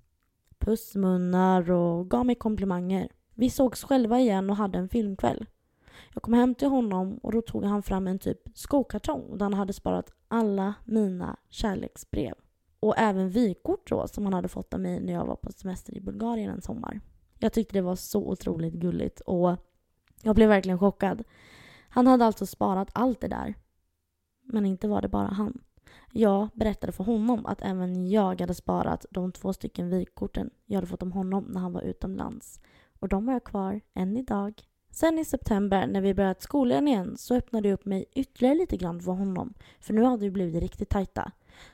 Pussmunnar 0.59 1.71
och 1.71 2.09
gav 2.09 2.25
mig 2.25 2.35
komplimanger. 2.35 3.09
Vi 3.33 3.49
sågs 3.49 3.83
själva 3.83 4.19
igen 4.19 4.49
och 4.49 4.55
hade 4.55 4.77
en 4.77 4.89
filmkväll. 4.89 5.45
Jag 6.13 6.23
kom 6.23 6.33
hem 6.33 6.55
till 6.55 6.67
honom 6.67 7.17
och 7.17 7.31
då 7.31 7.41
tog 7.41 7.63
han 7.63 7.83
fram 7.83 8.07
en 8.07 8.19
typ 8.19 8.41
skokartong 8.53 9.37
där 9.37 9.45
han 9.45 9.53
hade 9.53 9.73
sparat 9.73 10.11
alla 10.27 10.73
mina 10.85 11.37
kärleksbrev. 11.49 12.33
Och 12.79 12.97
även 12.97 13.29
vykort 13.29 13.89
då 13.89 14.07
som 14.07 14.23
han 14.23 14.33
hade 14.33 14.47
fått 14.47 14.73
av 14.73 14.79
mig 14.79 14.99
när 14.99 15.13
jag 15.13 15.25
var 15.25 15.35
på 15.35 15.51
semester 15.51 15.97
i 15.97 16.01
Bulgarien 16.01 16.49
en 16.49 16.61
sommar. 16.61 17.01
Jag 17.39 17.53
tyckte 17.53 17.73
det 17.73 17.81
var 17.81 17.95
så 17.95 18.27
otroligt 18.27 18.73
gulligt 18.73 19.19
och 19.19 19.55
jag 20.21 20.35
blev 20.35 20.49
verkligen 20.49 20.79
chockad. 20.79 21.23
Han 21.89 22.07
hade 22.07 22.25
alltså 22.25 22.45
sparat 22.45 22.89
allt 22.93 23.21
det 23.21 23.27
där 23.27 23.55
men 24.47 24.65
inte 24.65 24.87
var 24.87 25.01
det 25.01 25.07
bara 25.07 25.27
han. 25.27 25.61
Jag 26.11 26.49
berättade 26.53 26.91
för 26.91 27.03
honom 27.03 27.45
att 27.45 27.61
även 27.61 28.09
jag 28.09 28.41
hade 28.41 28.53
sparat 28.53 29.05
de 29.11 29.31
två 29.31 29.53
stycken 29.53 29.89
vykorten 29.89 30.49
jag 30.65 30.75
hade 30.77 30.87
fått 30.87 31.03
om 31.03 31.11
honom 31.11 31.43
när 31.43 31.61
han 31.61 31.73
var 31.73 31.81
utomlands. 31.81 32.59
Och 32.99 33.09
de 33.09 33.27
har 33.27 33.35
jag 33.35 33.43
kvar 33.43 33.81
än 33.93 34.17
idag. 34.17 34.61
Sen 34.91 35.19
i 35.19 35.25
september 35.25 35.87
när 35.87 36.01
vi 36.01 36.13
börjat 36.13 36.41
skolan 36.41 36.87
igen 36.87 37.17
så 37.17 37.35
öppnade 37.35 37.67
jag 37.67 37.73
upp 37.73 37.85
mig 37.85 38.05
ytterligare 38.15 38.55
lite 38.55 38.77
grann 38.77 39.01
för 39.01 39.11
honom. 39.11 39.53
För 39.79 39.93
nu 39.93 40.03
hade 40.03 40.23
vi 40.23 40.31
blivit 40.31 40.61
riktigt 40.61 40.89
tajta. 40.89 41.31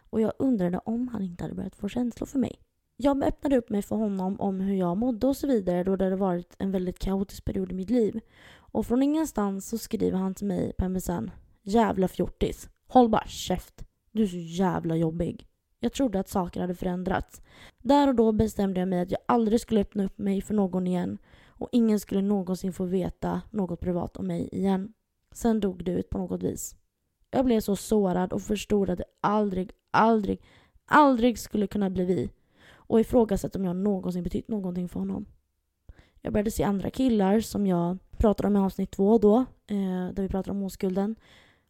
Och 0.10 0.22
jag 0.22 0.34
undrade 0.40 0.80
om 0.86 1.08
han 1.08 1.24
inte 1.24 1.44
hade 1.44 1.56
börjat 1.56 1.76
få 1.76 1.90
känslor 1.90 2.28
för 2.28 2.40
mig. 2.40 2.60
Jag 2.98 3.24
öppnade 3.24 3.58
upp 3.58 3.70
mig 3.70 3.82
för 3.82 3.96
honom 3.96 4.40
om 4.40 4.60
hur 4.60 4.76
jag 4.76 4.98
mådde 4.98 5.28
och 5.28 5.38
så 5.38 5.48
vidare 5.48 5.84
då 5.84 5.96
det 5.96 6.04
hade 6.04 6.16
varit 6.16 6.56
en 6.58 6.72
väldigt 6.72 7.00
kaotisk 7.00 7.46
period 7.46 7.72
i 7.72 7.76
mitt 7.76 7.90
liv. 7.90 8.20
Och 8.56 8.86
från 8.86 9.04
ingenstans 9.04 9.70
så 9.70 9.78
skriver 9.78 10.18
han 10.18 10.36
till 10.36 10.48
mig 10.48 10.74
på 10.78 10.90
MSN. 10.90 11.30
Jävla 11.64 12.08
fjortis. 12.08 12.70
Håll 12.88 13.10
bara 13.10 13.28
käft. 13.28 13.86
Du 14.12 14.24
är 14.24 14.28
så 14.28 14.38
jävla 14.38 14.96
jobbig. 14.96 15.48
Jag 15.80 15.94
trodde 15.94 16.20
att 16.20 16.30
saker 16.30 16.62
hade 16.62 16.76
förändrats. 16.76 17.42
Där 17.78 18.08
och 18.08 18.16
då 18.16 18.32
bestämde 18.32 18.80
jag 18.80 18.90
mig 18.90 19.00
att 19.00 19.12
jag 19.12 19.22
aldrig 19.26 19.62
skulle 19.62 19.82
öppna 19.82 20.06
upp 20.06 20.18
mig 20.18 20.42
för 20.42 20.54
någon 20.54 20.88
igen 20.88 21.18
och 21.48 21.70
ingen 21.72 22.00
skulle 22.00 22.22
någonsin 22.22 22.74
få 22.74 22.86
veta 22.86 23.42
något 23.52 23.80
privat 23.80 24.18
om 24.18 24.28
mig 24.28 24.50
igen. 24.52 24.94
Sen 25.32 25.60
dog 25.60 25.84
det 25.84 25.92
ut 25.92 26.10
på 26.10 26.18
något 26.18 26.44
vis. 26.44 26.76
Jag 27.32 27.46
blev 27.46 27.60
så 27.60 27.76
sårad 27.76 28.34
och 28.34 28.42
förstod 28.42 28.90
att 28.90 28.98
det 28.98 29.06
aldrig, 29.22 29.72
aldrig, 29.92 30.42
aldrig 30.86 31.40
skulle 31.40 31.68
kunna 31.68 31.90
bli 31.90 32.06
vi 32.06 32.30
och 32.72 33.00
ifrågasatte 33.00 33.58
om 33.58 33.66
jag 33.66 33.76
någonsin 33.76 34.24
betytt 34.24 34.48
någonting 34.48 34.90
för 34.90 35.00
honom. 35.00 35.26
Jag 36.22 36.34
började 36.34 36.52
se 36.52 36.64
andra 36.64 36.90
killar 36.90 37.40
som 37.40 37.68
jag 37.68 37.98
pratade 38.18 38.48
om 38.48 38.56
i 38.56 38.60
avsnitt 38.60 38.92
två 38.92 39.18
då, 39.18 39.38
eh, 39.68 40.14
där 40.14 40.22
vi 40.22 40.30
pratade 40.30 40.58
om 40.58 40.64
oskulden. 40.64 41.16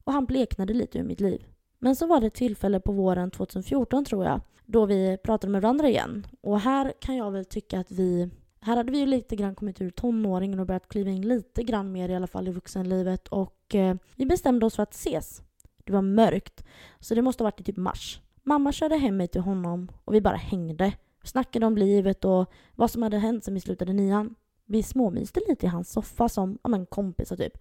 Och 0.04 0.14
han 0.14 0.26
bleknade 0.26 0.74
lite 0.74 1.00
ur 1.00 1.04
mitt 1.04 1.20
liv. 1.20 1.46
Men 1.80 1.96
så 1.96 2.08
var 2.08 2.22
det 2.22 2.28
ett 2.28 2.34
tillfälle 2.34 2.80
på 2.80 2.92
våren 2.92 3.32
2014 3.32 4.06
tror 4.06 4.26
jag, 4.26 4.42
då 4.66 4.86
vi 4.86 5.18
pratade 5.24 5.52
med 5.52 5.62
varandra 5.62 5.90
igen. 5.90 6.28
Och 6.42 6.60
här 6.60 6.94
kan 7.00 7.16
jag 7.16 7.32
väl 7.32 7.46
tycka 7.46 7.80
att 7.80 7.92
vi 7.92 8.30
här 8.64 8.78
hade 8.78 8.92
vi 8.92 9.00
ju 9.00 9.06
lite 9.06 9.36
grann 9.36 9.56
kommit 9.56 9.82
ur 9.82 9.90
tonåringen 9.90 10.60
och 10.60 10.66
börjat 10.66 10.90
kliva 10.90 11.10
in 11.10 11.28
lite 11.28 11.64
grann 11.64 11.92
mer 11.92 12.10
i 12.10 12.16
alla 12.16 12.28
fall 12.28 12.48
i 12.48 12.52
vuxenlivet 12.52 13.28
och 13.28 13.76
eh, 13.76 13.96
vi 14.16 14.26
bestämde 14.26 14.66
oss 14.66 14.76
för 14.76 14.84
att 14.84 14.94
ses. 14.94 15.42
Det 15.84 15.94
var 15.94 16.02
mörkt, 16.02 16.64
så 17.00 17.16
det 17.16 17.22
måste 17.22 17.44
ha 17.44 17.46
varit 17.46 17.60
i 17.60 17.64
typ 17.64 17.78
mars. 17.78 18.22
Mamma 18.44 18.72
körde 18.72 18.98
hem 18.98 19.18
mig 19.18 19.28
till 19.28 19.42
honom 19.42 19.92
och 20.06 20.14
vi 20.14 20.22
bara 20.22 20.36
hängde. 20.36 20.94
Snackade 21.24 21.66
om 21.66 21.78
livet 21.78 22.26
och 22.26 22.52
vad 22.76 22.92
som 22.92 23.02
hade 23.04 23.18
hänt 23.18 23.44
sen 23.44 23.54
vi 23.54 23.60
slutade 23.60 23.94
nian. 23.94 24.36
Vi 24.66 24.84
småmyste 24.84 25.40
lite 25.50 25.66
i 25.66 25.70
hans 25.70 25.92
soffa 25.92 26.30
som 26.30 26.58
ja, 26.64 26.70
men 26.70 26.86
kompisar 26.86 27.36
typ. 27.36 27.54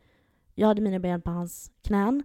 Jag 0.55 0.69
hade 0.69 0.81
mina 0.83 0.99
ben 0.99 1.23
på 1.23 1.31
hans 1.31 1.71
knän 1.83 2.23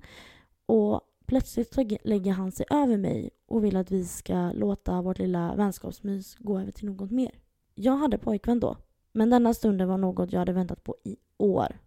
och 0.66 1.02
plötsligt 1.26 1.74
så 1.74 1.98
lägger 2.04 2.32
han 2.32 2.52
sig 2.52 2.66
över 2.70 2.98
mig 2.98 3.30
och 3.46 3.64
vill 3.64 3.76
att 3.76 3.92
vi 3.92 4.06
ska 4.06 4.52
låta 4.52 5.02
vårt 5.02 5.20
lilla 5.20 5.56
vänskapsmys 5.56 6.36
gå 6.40 6.60
över 6.60 6.72
till 6.72 6.86
något 6.86 7.12
mer. 7.12 7.32
Jag 7.76 7.98
hade 7.98 8.18
pojkvän 8.18 8.60
då, 8.60 8.78
men 9.12 9.30
denna 9.30 9.54
stunden 9.54 9.88
var 9.88 9.98
något 9.98 10.32
jag 10.32 10.40
hade 10.40 10.54
väntat 10.54 10.84
på 10.84 10.96
i 11.04 11.18
år. 11.38 11.80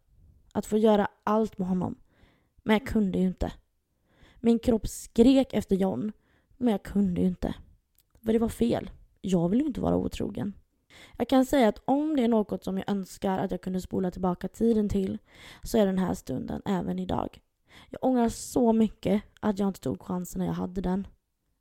Att 0.53 0.67
få 0.67 0.79
göra 0.79 1.09
allt 1.25 1.59
med 1.59 1.69
honom. 1.69 1.97
Men 2.63 2.75
jag 2.75 2.87
kunde 2.87 3.19
ju 3.19 3.27
inte. 3.27 3.53
Min 4.41 4.59
kropp 4.59 4.89
skrek 4.89 5.55
efter 5.55 5.77
John, 5.77 6.13
men 6.57 6.73
jag 6.73 6.83
kunde 6.83 7.21
ju 7.21 7.27
inte. 7.27 7.55
För 8.25 8.33
det 8.33 8.39
var 8.39 8.49
fel. 8.49 8.91
Jag 9.21 9.49
vill 9.49 9.61
ju 9.61 9.67
inte 9.67 9.81
vara 9.81 9.97
otrogen. 9.97 10.53
Jag 11.17 11.29
kan 11.29 11.47
säga 11.47 11.69
att 11.69 11.83
om 11.85 12.17
det 12.17 12.25
är 12.25 12.29
något 12.29 12.65
som 12.65 12.79
jag 12.79 12.91
önskar 12.91 13.39
att 13.39 13.51
jag 13.51 13.61
kunde 13.61 13.81
spola 13.81 14.11
tillbaka 14.11 14.49
tiden 14.49 14.89
till 14.89 15.19
så 15.63 15.79
är 15.79 15.87
den 15.87 15.99
här 15.99 16.15
stunden 16.15 16.63
även 16.65 16.99
idag. 16.99 17.41
Jag 17.91 18.05
ångrar 18.05 18.29
så 18.29 18.73
mycket 18.73 19.23
att 19.41 19.59
jag 19.59 19.69
inte 19.69 19.81
tog 19.81 20.03
chansen 20.03 20.39
när 20.39 20.47
jag 20.47 20.55
hade 20.55 20.81
den. 20.81 21.07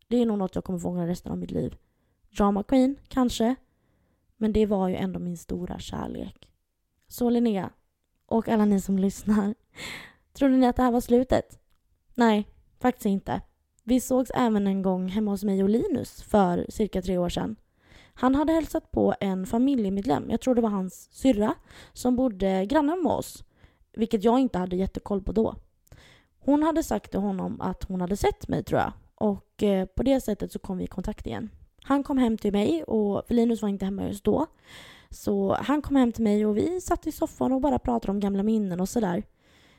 Det 0.07 0.17
är 0.17 0.25
nog 0.25 0.37
något 0.37 0.55
jag 0.55 0.63
kommer 0.63 0.79
få 0.79 0.89
ångra 0.89 1.07
resten 1.07 1.31
av 1.31 1.37
mitt 1.37 1.51
liv. 1.51 1.75
Drama 2.37 2.63
Queen, 2.63 2.95
kanske. 3.07 3.55
Men 4.37 4.53
det 4.53 4.65
var 4.65 4.87
ju 4.87 4.95
ändå 4.95 5.19
min 5.19 5.37
stora 5.37 5.79
kärlek. 5.79 6.49
Så 7.07 7.29
Linnea, 7.29 7.69
och 8.25 8.47
alla 8.47 8.65
ni 8.65 8.81
som 8.81 8.99
lyssnar. 8.99 9.55
Trodde 10.33 10.57
ni 10.57 10.67
att 10.67 10.75
det 10.75 10.83
här 10.83 10.91
var 10.91 11.01
slutet? 11.01 11.59
Nej, 12.15 12.47
faktiskt 12.79 13.05
inte. 13.05 13.41
Vi 13.83 13.99
sågs 13.99 14.31
även 14.35 14.67
en 14.67 14.81
gång 14.81 15.07
hemma 15.07 15.31
hos 15.31 15.43
mig 15.43 15.63
och 15.63 15.69
Linus 15.69 16.21
för 16.21 16.65
cirka 16.69 17.01
tre 17.01 17.17
år 17.17 17.29
sedan. 17.29 17.55
Han 18.19 18.35
hade 18.35 18.53
hälsat 18.53 18.91
på 18.91 19.15
en 19.19 19.45
familjemedlem, 19.45 20.29
jag 20.29 20.41
tror 20.41 20.55
det 20.55 20.61
var 20.61 20.69
hans 20.69 21.09
syrra, 21.11 21.55
som 21.93 22.15
bodde 22.15 22.65
grannar 22.65 23.03
med 23.03 23.11
oss. 23.11 23.43
Vilket 23.93 24.23
jag 24.23 24.39
inte 24.39 24.57
hade 24.57 24.75
jättekoll 24.75 25.21
på 25.21 25.31
då. 25.31 25.55
Hon 26.39 26.63
hade 26.63 26.83
sagt 26.83 27.11
till 27.11 27.19
honom 27.19 27.61
att 27.61 27.83
hon 27.83 28.01
hade 28.01 28.17
sett 28.17 28.47
mig 28.47 28.63
tror 28.63 28.79
jag. 28.79 28.91
Och 29.15 29.63
eh, 29.63 29.85
på 29.85 30.03
det 30.03 30.21
sättet 30.21 30.51
så 30.51 30.59
kom 30.59 30.77
vi 30.77 30.83
i 30.83 30.87
kontakt 30.87 31.27
igen. 31.27 31.49
Han 31.83 32.03
kom 32.03 32.17
hem 32.17 32.37
till 32.37 32.51
mig, 32.51 32.83
och 32.83 33.27
för 33.27 33.33
Linus 33.33 33.61
var 33.61 33.69
inte 33.69 33.85
hemma 33.85 34.07
just 34.07 34.23
då. 34.23 34.45
Så 35.09 35.53
han 35.53 35.81
kom 35.81 35.95
hem 35.95 36.11
till 36.11 36.23
mig 36.23 36.45
och 36.45 36.57
vi 36.57 36.81
satt 36.81 37.07
i 37.07 37.11
soffan 37.11 37.51
och 37.51 37.61
bara 37.61 37.79
pratade 37.79 38.11
om 38.11 38.19
gamla 38.19 38.43
minnen 38.43 38.79
och 38.79 38.89
sådär. 38.89 39.23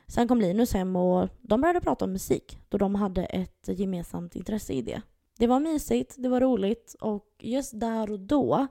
Sen 0.07 0.27
kom 0.27 0.41
Linus 0.41 0.73
hem 0.73 0.95
och 0.95 1.29
de 1.41 1.61
började 1.61 1.81
prata 1.81 2.05
om 2.05 2.11
musik 2.11 2.59
då 2.69 2.77
de 2.77 2.95
hade 2.95 3.25
ett 3.25 3.67
gemensamt 3.67 4.35
intresse 4.35 4.73
i 4.73 4.81
det. 4.81 5.01
Det 5.41 5.47
var 5.47 5.59
mysigt, 5.59 6.15
det 6.17 6.29
var 6.29 6.41
roligt 6.41 6.95
och 6.99 7.27
just 7.39 7.79
där 7.79 8.11
och 8.11 8.19
då 8.19 8.67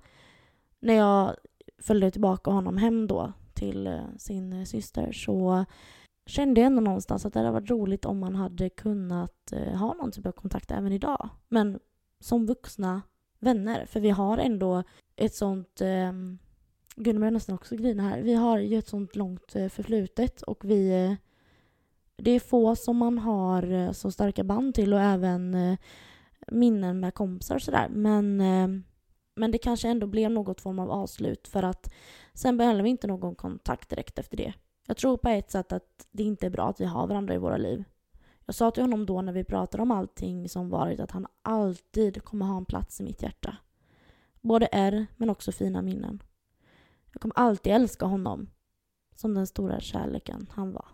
när 0.80 0.94
jag 0.94 1.36
följde 1.78 2.10
tillbaka 2.10 2.50
honom 2.50 2.76
hem 2.76 3.06
då 3.06 3.32
till 3.54 3.86
eh, 3.86 4.00
sin 4.18 4.52
eh, 4.52 4.64
syster 4.64 5.12
så 5.12 5.64
kände 6.26 6.60
jag 6.60 6.66
ändå 6.66 6.80
någonstans 6.80 7.26
att 7.26 7.32
det 7.32 7.38
hade 7.38 7.50
varit 7.50 7.70
roligt 7.70 8.04
om 8.04 8.18
man 8.18 8.34
hade 8.34 8.68
kunnat 8.68 9.52
eh, 9.52 9.74
ha 9.74 9.94
någon 9.94 10.12
typ 10.12 10.26
av 10.26 10.32
kontakt 10.32 10.70
även 10.70 10.92
idag. 10.92 11.28
Men 11.48 11.80
som 12.20 12.46
vuxna 12.46 13.02
vänner. 13.38 13.86
För 13.86 14.00
vi 14.00 14.10
har 14.10 14.38
ändå 14.38 14.82
ett 15.16 15.34
sånt... 15.34 15.80
Eh, 15.80 16.12
Gud, 16.96 17.14
nu 17.14 17.18
börjar 17.18 17.30
nästan 17.30 17.54
också 17.54 17.76
grina 17.76 18.02
här. 18.02 18.22
Vi 18.22 18.34
har 18.34 18.58
ju 18.58 18.78
ett 18.78 18.88
sånt 18.88 19.16
långt 19.16 19.52
förflutet 19.52 20.42
och 20.42 20.64
vi... 20.64 21.16
Det 22.16 22.30
är 22.30 22.40
få 22.40 22.76
som 22.76 22.96
man 22.96 23.18
har 23.18 23.92
så 23.92 24.10
starka 24.10 24.44
band 24.44 24.74
till 24.74 24.94
och 24.94 25.00
även 25.00 25.54
eh, 25.54 25.78
minnen 26.50 27.00
med 27.00 27.14
kompisar 27.14 27.54
och 27.54 27.62
sådär. 27.62 27.88
Men, 27.88 28.40
eh, 28.40 28.82
men 29.36 29.50
det 29.50 29.58
kanske 29.58 29.88
ändå 29.88 30.06
blev 30.06 30.30
något 30.30 30.60
form 30.60 30.78
av 30.78 30.90
avslut 30.90 31.48
för 31.48 31.62
att 31.62 31.92
sen 32.34 32.56
behöll 32.56 32.82
vi 32.82 32.90
inte 32.90 33.06
någon 33.06 33.34
kontakt 33.34 33.88
direkt 33.88 34.18
efter 34.18 34.36
det. 34.36 34.52
Jag 34.86 34.96
tror 34.96 35.16
på 35.16 35.28
ett 35.28 35.50
sätt 35.50 35.72
att 35.72 36.06
det 36.10 36.22
inte 36.22 36.46
är 36.46 36.50
bra 36.50 36.68
att 36.68 36.80
vi 36.80 36.84
har 36.84 37.06
varandra 37.06 37.34
i 37.34 37.38
våra 37.38 37.56
liv. 37.56 37.84
Jag 38.46 38.54
sa 38.54 38.70
till 38.70 38.82
honom 38.82 39.06
då 39.06 39.22
när 39.22 39.32
vi 39.32 39.44
pratade 39.44 39.82
om 39.82 39.90
allting 39.90 40.48
som 40.48 40.68
varit 40.68 41.00
att 41.00 41.10
han 41.10 41.26
alltid 41.42 42.24
kommer 42.24 42.46
ha 42.46 42.56
en 42.56 42.64
plats 42.64 43.00
i 43.00 43.04
mitt 43.04 43.22
hjärta. 43.22 43.56
Både 44.40 44.68
är 44.72 45.06
men 45.16 45.30
också 45.30 45.52
fina 45.52 45.82
minnen. 45.82 46.22
Jag 47.12 47.20
kommer 47.20 47.38
alltid 47.38 47.72
älska 47.72 48.06
honom 48.06 48.50
som 49.16 49.34
den 49.34 49.46
stora 49.46 49.80
kärleken 49.80 50.46
han 50.52 50.72
var. 50.72 50.88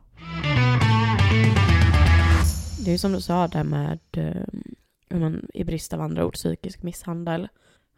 Det 2.84 2.92
är 2.92 2.98
som 2.98 3.12
du 3.12 3.20
sa 3.20 3.48
där 3.48 3.64
med, 3.64 3.98
eh, 4.12 4.46
eh, 5.10 5.30
i 5.54 5.64
brist 5.64 5.92
av 5.92 6.00
andra 6.00 6.26
ord, 6.26 6.34
psykisk 6.34 6.82
misshandel. 6.82 7.48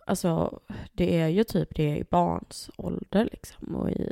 Alltså, 0.07 0.61
det 0.93 1.21
är 1.21 1.29
ju 1.29 1.45
typ 1.45 1.75
det 1.75 1.97
i 1.97 2.05
barns 2.11 2.71
ålder 2.77 3.29
liksom 3.33 3.77
och 3.77 3.91
i, 3.91 4.11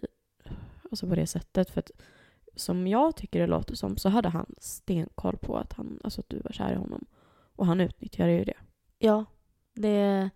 alltså 0.90 1.08
på 1.08 1.14
det 1.14 1.26
sättet. 1.26 1.70
För 1.70 1.78
att 1.78 1.90
som 2.54 2.86
jag 2.86 3.16
tycker 3.16 3.40
det 3.40 3.46
låter 3.46 3.74
som 3.74 3.96
så 3.96 4.08
hade 4.08 4.28
han 4.28 4.54
stenkoll 4.58 5.36
på 5.36 5.56
att, 5.56 5.72
han, 5.72 6.00
alltså 6.04 6.20
att 6.20 6.28
du 6.28 6.40
var 6.40 6.52
kär 6.52 6.72
i 6.72 6.76
honom. 6.76 7.04
Och 7.56 7.66
han 7.66 7.80
utnyttjade 7.80 8.32
ju 8.32 8.44
det. 8.44 8.56
Ja, 8.98 9.24
det... 9.74 10.30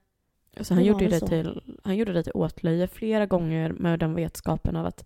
Alltså 0.56 0.74
han, 0.74 0.82
det 0.82 0.88
gjorde 0.88 1.08
det 1.08 1.20
till, 1.20 1.78
han 1.84 1.96
gjorde 1.96 2.12
det 2.12 2.22
till 2.22 2.32
åtlöje 2.34 2.88
flera 2.88 3.26
gånger 3.26 3.72
med 3.72 3.98
den 3.98 4.14
vetskapen 4.14 4.76
av 4.76 4.86
att 4.86 5.04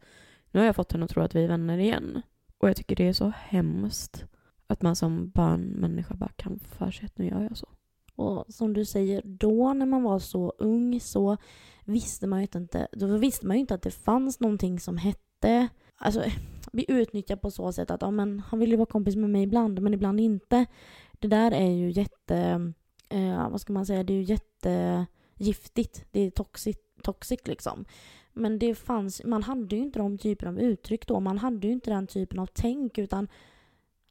nu 0.51 0.61
har 0.61 0.67
jag 0.67 0.77
fått 0.77 0.93
henne 0.93 1.05
att 1.05 1.11
tro 1.11 1.23
att 1.23 1.35
vi 1.35 1.45
är 1.45 1.49
vänner 1.49 1.79
igen. 1.79 2.23
Och 2.59 2.69
jag 2.69 2.77
tycker 2.77 2.97
det 2.97 3.09
är 3.09 3.13
så 3.13 3.33
hemskt 3.37 4.25
att 4.67 4.83
man 4.83 4.97
som 4.97 5.31
barnmänniska 5.31 6.15
bara 6.15 6.33
kan 6.37 6.59
få 6.59 6.67
för 6.69 6.91
sig 6.91 7.07
att 7.07 7.19
nu 7.19 7.27
gör 7.27 7.43
jag 7.43 7.57
så. 7.57 7.69
Och 8.17 8.45
som 8.49 8.73
du 8.73 8.85
säger, 8.85 9.23
då 9.25 9.73
när 9.73 9.87
man 9.87 10.03
var 10.03 10.19
så 10.19 10.55
ung 10.59 11.01
så 11.01 11.37
visste 11.85 12.27
man 12.27 12.41
ju 12.41 12.49
inte, 12.55 12.89
då 12.93 13.17
visste 13.17 13.47
man 13.47 13.57
ju 13.57 13.61
inte 13.61 13.75
att 13.75 13.83
det 13.83 13.91
fanns 13.91 14.41
någonting 14.41 14.81
som 14.81 14.97
hette 14.97 15.69
Alltså, 15.97 16.25
vi 16.73 16.85
utnyttjar 16.89 17.37
på 17.37 17.51
så 17.51 17.73
sätt 17.73 17.91
att 17.91 18.03
ja, 18.03 18.11
men, 18.11 18.41
han 18.41 18.59
vill 18.59 18.71
ju 18.71 18.77
vara 18.77 18.87
kompis 18.87 19.17
med 19.17 19.31
mig 19.31 19.43
ibland, 19.43 19.83
men 19.83 19.95
ibland 19.95 20.21
inte. 20.21 20.67
Det 21.13 21.29
där 21.29 21.51
är 21.51 21.71
ju 21.71 21.91
jätte... 21.91 22.73
Eh, 23.09 23.51
vad 23.51 23.61
ska 23.61 23.73
man 23.73 23.87
säga? 23.87 24.03
Det 24.03 24.13
är 24.13 24.23
ju 24.23 24.23
jättegiftigt. 24.23 26.05
Det 26.11 26.21
är 26.21 26.31
toxic, 26.31 26.77
toxic 27.03 27.41
liksom. 27.45 27.85
Men 28.33 28.59
det 28.59 28.75
fanns, 28.75 29.25
man 29.25 29.43
hade 29.43 29.77
ju 29.77 29.83
inte 29.83 29.99
de 29.99 30.19
typerna 30.19 30.51
av 30.51 30.61
uttryck 30.61 31.07
då. 31.07 31.21
Man 31.21 31.39
hade 31.39 31.67
ju 31.67 31.73
inte 31.73 31.91
den 31.91 32.07
typen 32.07 32.39
av 32.39 32.47
tänk 32.47 32.99
utan 32.99 33.29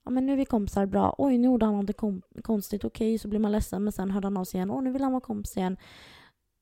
ja 0.06 0.12
men 0.12 0.26
nu 0.26 0.34
är 0.34 0.38
vi 0.38 0.46
kompisar, 0.46 0.86
bra. 0.86 1.16
Oj, 1.18 1.38
nu 1.38 1.46
gjorde 1.46 1.66
han 1.66 1.86
något 1.86 1.98
kom 1.98 2.22
konstigt, 2.42 2.86
okej, 2.86 3.10
okay, 3.10 3.18
så 3.18 3.28
blir 3.28 3.40
man 3.40 3.52
ledsen 3.52 3.84
men 3.84 3.94
sen 3.94 4.12
hörde 4.12 4.28
han 4.28 4.38
av 4.38 4.44
sig 4.46 4.58
igen. 4.58 4.72
Åh, 4.72 4.84
nu 4.84 4.92
vill 4.92 5.02
han 5.02 5.12
vara 5.12 5.22
kompis 5.22 5.58
igen. 5.58 5.78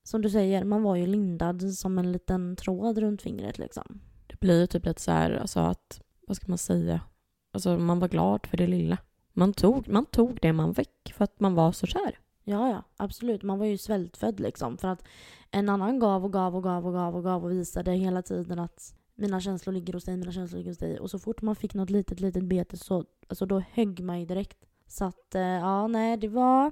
Som 0.03 0.21
du 0.21 0.29
säger, 0.29 0.63
man 0.63 0.83
var 0.83 0.95
ju 0.95 1.05
lindad 1.05 1.73
som 1.73 1.97
en 1.97 2.11
liten 2.11 2.55
tråd 2.55 2.97
runt 2.97 3.21
fingret 3.21 3.59
liksom 3.59 4.01
blir 4.41 4.65
typ 4.65 4.85
lite 4.85 5.01
så 5.01 5.11
här, 5.11 5.31
alltså 5.31 5.59
att, 5.59 6.01
vad 6.27 6.37
ska 6.37 6.45
man 6.47 6.57
säga, 6.57 7.01
alltså 7.53 7.77
man 7.77 7.99
var 7.99 8.07
glad 8.07 8.47
för 8.47 8.57
det 8.57 8.67
lilla. 8.67 8.97
Man 9.33 9.53
tog, 9.53 9.87
man 9.87 10.05
tog 10.05 10.39
det 10.41 10.53
man 10.53 10.75
fick 10.75 11.13
för 11.15 11.23
att 11.23 11.39
man 11.39 11.53
var 11.53 11.71
så 11.71 11.87
kär. 11.87 12.19
Ja, 12.43 12.69
ja, 12.69 12.83
absolut. 12.97 13.43
Man 13.43 13.59
var 13.59 13.65
ju 13.65 13.77
svältfödd 13.77 14.39
liksom. 14.39 14.77
För 14.77 14.87
att 14.87 15.03
en 15.51 15.69
annan 15.69 15.99
gav 15.99 16.25
och 16.25 16.33
gav 16.33 16.55
och 16.55 16.63
gav 16.63 16.87
och 16.87 16.93
gav 16.93 17.15
och 17.15 17.23
gav 17.23 17.45
och 17.45 17.51
visade 17.51 17.91
hela 17.91 18.21
tiden 18.21 18.59
att 18.59 18.93
mina 19.21 19.41
känslor 19.41 19.73
ligger 19.73 19.93
hos 19.93 20.05
dig, 20.05 20.17
mina 20.17 20.31
känslor 20.31 20.57
ligger 20.57 20.71
hos 20.71 20.77
dig. 20.77 20.99
Och 20.99 21.09
så 21.09 21.19
fort 21.19 21.41
man 21.41 21.55
fick 21.55 21.73
något 21.73 21.89
litet, 21.89 22.19
litet 22.19 22.43
bete 22.43 22.77
så 22.77 23.05
alltså 23.27 23.45
då 23.45 23.59
högg 23.71 23.99
man 23.99 24.19
ju 24.19 24.25
direkt. 24.25 24.65
Så 24.87 25.05
att, 25.05 25.35
eh, 25.35 25.41
ja, 25.41 25.87
nej, 25.87 26.17
det 26.17 26.27
var... 26.27 26.71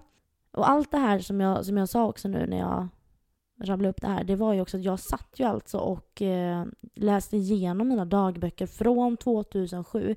Och 0.52 0.70
allt 0.70 0.92
det 0.92 0.98
här 0.98 1.20
som 1.20 1.40
jag, 1.42 1.66
som 1.66 1.78
jag 1.78 1.90
sa 1.90 2.06
också 2.06 2.28
nu 2.28 2.48
när 2.48 2.60
jag 2.60 2.88
rabblade 3.62 3.90
upp 3.90 4.02
det 4.02 4.08
här, 4.08 4.24
det 4.24 4.36
var 4.36 4.54
ju 4.54 4.62
också 4.62 4.78
att 4.78 4.84
jag 4.84 5.00
satt 5.00 5.30
ju 5.36 5.44
alltså 5.44 5.78
och 5.78 6.22
eh, 6.22 6.66
läste 6.96 7.38
igenom 7.38 7.88
mina 7.88 8.06
dagböcker 8.06 8.68
från 8.68 9.18
2007. 9.18 10.16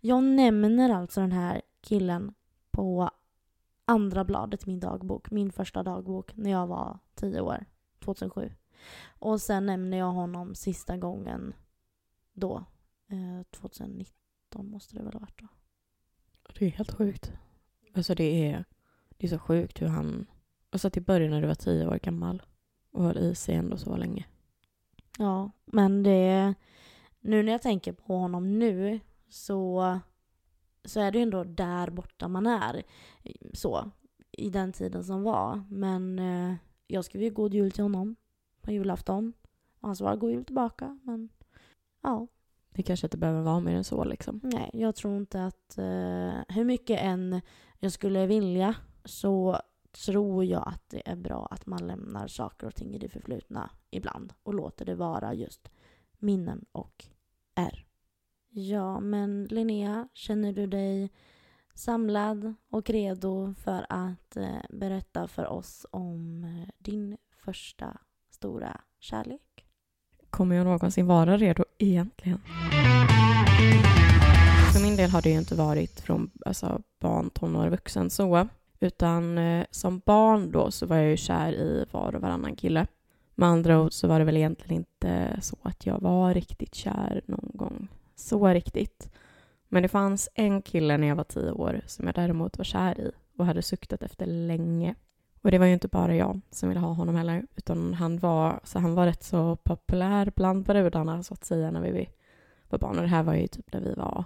Jag 0.00 0.22
nämner 0.22 0.90
alltså 0.90 1.20
den 1.20 1.32
här 1.32 1.62
killen 1.80 2.34
på 2.70 3.10
andra 3.84 4.24
bladet 4.24 4.64
i 4.64 4.70
min 4.70 4.80
dagbok, 4.80 5.30
min 5.30 5.52
första 5.52 5.82
dagbok, 5.82 6.36
när 6.36 6.50
jag 6.50 6.66
var 6.66 6.98
tio 7.14 7.40
år, 7.40 7.64
2007. 8.04 8.52
Och 9.18 9.40
sen 9.40 9.66
nämner 9.66 9.98
jag 9.98 10.12
honom 10.12 10.54
sista 10.54 10.96
gången 10.96 11.54
då, 12.34 12.64
eh, 13.08 13.42
2019 13.50 14.70
måste 14.70 14.96
det 14.96 15.02
väl 15.02 15.12
ha 15.12 15.20
varit 15.20 15.40
då. 15.40 15.48
Det 16.58 16.64
är 16.66 16.70
helt 16.70 16.94
sjukt. 16.94 17.32
Alltså 17.94 18.14
det 18.14 18.46
är, 18.46 18.64
det 19.08 19.26
är 19.26 19.30
så 19.30 19.38
sjukt 19.38 19.82
hur 19.82 19.86
han... 19.86 20.26
Alltså 20.70 20.88
det 20.88 21.00
började 21.00 21.34
när 21.34 21.40
du 21.40 21.46
var 21.46 21.54
tio 21.54 21.86
år 21.86 21.98
gammal 21.98 22.42
och 22.90 23.04
höll 23.04 23.18
i 23.18 23.34
sig 23.34 23.54
ändå 23.54 23.76
så 23.76 23.96
länge. 23.96 24.26
Ja, 25.18 25.50
men 25.64 26.02
det... 26.02 26.54
Nu 27.20 27.42
när 27.42 27.52
jag 27.52 27.62
tänker 27.62 27.92
på 27.92 28.16
honom 28.16 28.58
nu 28.58 29.00
så, 29.28 29.98
så 30.84 31.00
är 31.00 31.12
det 31.12 31.18
ju 31.18 31.22
ändå 31.22 31.44
där 31.44 31.90
borta 31.90 32.28
man 32.28 32.46
är. 32.46 32.82
Så, 33.52 33.90
i 34.30 34.50
den 34.50 34.72
tiden 34.72 35.04
som 35.04 35.22
var. 35.22 35.64
Men 35.70 36.18
eh, 36.18 36.54
jag 36.86 37.04
skrev 37.04 37.22
ju 37.22 37.30
god 37.30 37.54
jul 37.54 37.72
till 37.72 37.82
honom 37.82 38.16
på 38.60 38.72
julafton. 38.72 39.32
Och 39.80 39.88
han 39.88 39.96
svarade 39.96 40.16
god 40.16 40.30
jul 40.30 40.44
tillbaka, 40.44 40.98
men 41.02 41.28
ja. 42.04 42.26
Det 42.70 42.82
kanske 42.82 43.06
inte 43.06 43.16
behöver 43.16 43.42
vara 43.42 43.60
mer 43.60 43.74
än 43.74 43.84
så 43.84 44.04
liksom. 44.04 44.40
Nej, 44.42 44.70
jag 44.72 44.94
tror 44.94 45.16
inte 45.16 45.44
att... 45.44 45.78
Eh, 45.78 46.54
hur 46.54 46.64
mycket 46.64 47.00
än 47.00 47.40
jag 47.78 47.92
skulle 47.92 48.26
vilja 48.26 48.74
så 49.04 49.60
tror 50.04 50.44
jag 50.44 50.68
att 50.68 50.90
det 50.90 51.08
är 51.08 51.16
bra 51.16 51.48
att 51.50 51.66
man 51.66 51.86
lämnar 51.86 52.28
saker 52.28 52.66
och 52.66 52.74
ting 52.74 52.94
i 52.94 52.98
det 52.98 53.08
förflutna 53.08 53.70
ibland 53.90 54.32
och 54.42 54.54
låter 54.54 54.84
det 54.84 54.94
vara 54.94 55.34
just 55.34 55.70
minnen 56.18 56.64
och 56.72 57.04
är. 57.54 57.86
Ja, 58.48 59.00
men 59.00 59.44
Linnea, 59.44 60.08
känner 60.14 60.52
du 60.52 60.66
dig 60.66 61.10
samlad 61.74 62.54
och 62.68 62.90
redo 62.90 63.54
för 63.54 63.86
att 63.88 64.36
eh, 64.36 64.62
berätta 64.70 65.28
för 65.28 65.46
oss 65.46 65.86
om 65.90 66.44
eh, 66.44 66.68
din 66.78 67.16
första 67.36 67.98
stora 68.30 68.80
kärlek? 68.98 69.63
Kommer 70.34 70.56
jag 70.56 70.66
någonsin 70.66 71.06
vara 71.06 71.36
redo 71.36 71.64
egentligen? 71.78 72.40
För 74.72 74.82
min 74.82 74.96
del 74.96 75.10
har 75.10 75.22
det 75.22 75.30
ju 75.30 75.38
inte 75.38 75.54
varit 75.54 76.00
från 76.00 76.30
alltså, 76.46 76.82
barn, 77.00 77.30
tonår, 77.30 77.68
vuxen 77.68 78.10
så. 78.10 78.48
Utan 78.80 79.38
eh, 79.38 79.66
som 79.70 79.98
barn 79.98 80.50
då 80.50 80.70
så 80.70 80.86
var 80.86 80.96
jag 80.96 81.10
ju 81.10 81.16
kär 81.16 81.52
i 81.52 81.84
var 81.90 82.14
och 82.14 82.22
varannan 82.22 82.56
kille. 82.56 82.86
Med 83.34 83.48
andra 83.48 83.80
ord 83.80 83.92
så 83.92 84.08
var 84.08 84.18
det 84.18 84.24
väl 84.24 84.36
egentligen 84.36 84.76
inte 84.76 85.38
så 85.42 85.56
att 85.62 85.86
jag 85.86 86.00
var 86.00 86.34
riktigt 86.34 86.74
kär 86.74 87.22
någon 87.26 87.50
gång. 87.54 87.88
Så 88.16 88.48
riktigt. 88.48 89.10
Men 89.68 89.82
det 89.82 89.88
fanns 89.88 90.28
en 90.34 90.62
kille 90.62 90.96
när 90.96 91.06
jag 91.06 91.16
var 91.16 91.24
tio 91.24 91.50
år 91.50 91.80
som 91.86 92.06
jag 92.06 92.14
däremot 92.14 92.58
var 92.58 92.64
kär 92.64 93.00
i 93.00 93.10
och 93.38 93.46
hade 93.46 93.62
suktat 93.62 94.02
efter 94.02 94.26
länge. 94.26 94.94
Och 95.44 95.50
det 95.50 95.58
var 95.58 95.66
ju 95.66 95.72
inte 95.72 95.88
bara 95.88 96.16
jag 96.16 96.40
som 96.50 96.68
ville 96.68 96.80
ha 96.80 96.92
honom 96.92 97.14
heller, 97.14 97.46
utan 97.56 97.94
han 97.94 98.18
var, 98.18 98.60
så 98.64 98.78
han 98.78 98.94
var 98.94 99.06
rätt 99.06 99.22
så 99.22 99.56
populär 99.56 100.32
bland 100.36 100.64
brudarna 100.64 101.22
så 101.22 101.34
att 101.34 101.44
säga 101.44 101.70
när 101.70 101.80
vi 101.80 102.08
var 102.68 102.78
barn. 102.78 102.96
Och 102.96 103.02
det 103.02 103.08
här 103.08 103.22
var 103.22 103.34
ju 103.34 103.46
typ 103.46 103.72
när 103.72 103.80
vi 103.80 103.94
var, 103.94 104.24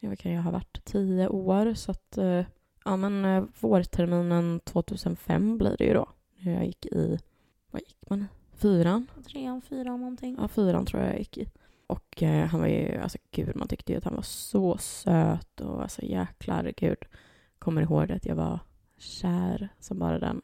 jag 0.00 0.18
kan 0.18 0.32
jag 0.32 0.42
ha 0.42 0.50
varit 0.50 0.84
tio 0.84 1.28
år, 1.28 1.74
så 1.74 1.90
att 1.90 2.18
eh, 2.18 2.44
ja 2.84 2.96
men 2.96 3.24
eh, 3.24 3.44
vårterminen 3.60 4.60
2005 4.64 5.58
blir 5.58 5.76
det 5.78 5.84
ju 5.84 5.94
då. 5.94 6.08
När 6.38 6.52
jag 6.54 6.66
gick 6.66 6.86
i, 6.86 7.18
vad 7.70 7.82
gick 7.82 8.10
man 8.10 8.22
i? 8.22 8.26
Fyran? 8.56 9.06
Trean, 9.32 9.60
fyran 9.60 10.00
någonting. 10.00 10.36
Ja, 10.40 10.48
fyran 10.48 10.86
tror 10.86 11.02
jag 11.02 11.12
jag 11.12 11.18
gick 11.18 11.38
i. 11.38 11.48
Och 11.86 12.22
eh, 12.22 12.46
han 12.46 12.60
var 12.60 12.68
ju, 12.68 12.98
alltså 12.98 13.18
gud, 13.30 13.56
man 13.56 13.68
tyckte 13.68 13.92
ju 13.92 13.98
att 13.98 14.04
han 14.04 14.14
var 14.14 14.22
så 14.22 14.78
söt 14.78 15.60
och 15.60 15.82
alltså 15.82 16.02
jäklar, 16.02 16.72
gud. 16.76 17.04
Kommer 17.58 17.82
ihåg 17.82 18.12
att 18.12 18.26
jag 18.26 18.34
var 18.34 18.58
kär 18.98 19.68
som 19.80 19.98
bara 19.98 20.18
den. 20.18 20.42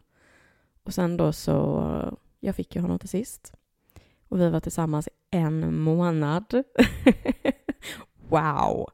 Och 0.87 0.94
sen 0.94 1.16
då 1.16 1.33
så, 1.33 2.18
jag 2.40 2.57
fick 2.57 2.77
ju 2.77 2.83
honom 2.83 2.99
till 2.99 3.09
sist. 3.09 3.55
Och 4.29 4.40
vi 4.40 4.51
var 4.51 4.61
tillsammans 4.61 5.09
i 5.09 5.11
en 5.31 5.81
månad. 5.81 6.62
wow! 8.29 8.90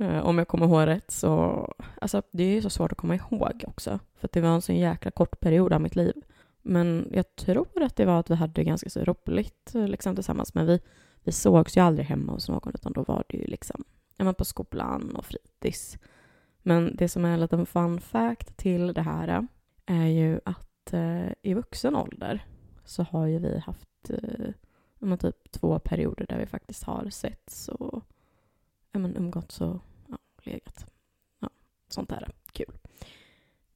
Eh, 0.00 0.26
om 0.26 0.38
jag 0.38 0.48
kommer 0.48 0.66
ihåg 0.66 0.86
rätt 0.86 1.10
så, 1.10 1.68
alltså 2.00 2.22
det 2.30 2.42
är 2.42 2.54
ju 2.54 2.62
så 2.62 2.70
svårt 2.70 2.92
att 2.92 2.98
komma 2.98 3.14
ihåg 3.14 3.64
också. 3.66 3.98
För 4.14 4.28
att 4.28 4.32
det 4.32 4.40
var 4.40 4.48
en 4.48 4.62
så 4.62 4.72
jäkla 4.72 5.10
kort 5.10 5.40
period 5.40 5.72
av 5.72 5.80
mitt 5.80 5.96
liv. 5.96 6.14
Men 6.62 7.10
jag 7.12 7.36
tror 7.36 7.82
att 7.82 7.96
det 7.96 8.04
var 8.04 8.20
att 8.20 8.30
vi 8.30 8.34
hade 8.34 8.64
ganska 8.64 8.90
så 8.90 9.04
roligt 9.04 9.74
eh, 9.74 9.88
liksom, 9.88 10.14
tillsammans. 10.14 10.54
Men 10.54 10.66
vi, 10.66 10.80
vi 11.24 11.32
sågs 11.32 11.76
ju 11.76 11.80
aldrig 11.80 12.06
hemma 12.06 12.32
hos 12.32 12.48
någon 12.48 12.74
utan 12.74 12.92
då 12.92 13.02
var 13.02 13.24
det 13.28 13.36
ju 13.36 13.46
liksom 13.46 13.84
ja, 14.16 14.32
på 14.32 14.44
skolan 14.44 15.16
och 15.16 15.24
fritids. 15.24 15.98
Men 16.62 16.96
det 16.96 17.08
som 17.08 17.24
är 17.24 17.34
en 17.34 17.40
liten 17.40 17.66
fun 17.66 18.00
fact 18.00 18.56
till 18.56 18.94
det 18.94 19.02
här 19.02 19.28
eh, 19.28 19.42
är 19.86 20.06
ju 20.06 20.40
att 20.44 20.67
eh, 20.94 21.28
i 21.42 21.54
vuxen 21.54 21.96
ålder 21.96 22.46
så 22.84 23.02
har 23.02 23.26
ju 23.26 23.38
vi 23.38 23.58
haft 23.58 24.10
eh, 24.10 25.16
typ 25.16 25.50
två 25.50 25.78
perioder 25.78 26.26
där 26.26 26.38
vi 26.38 26.46
faktiskt 26.46 26.82
har 26.82 27.10
setts 27.10 27.68
och 27.68 28.04
men 28.92 29.16
umgåtts 29.16 29.60
och 29.60 29.80
ja, 30.08 30.18
legat. 30.42 30.86
Ja, 31.40 31.48
sånt 31.88 32.08
där. 32.08 32.28
Kul. 32.52 32.78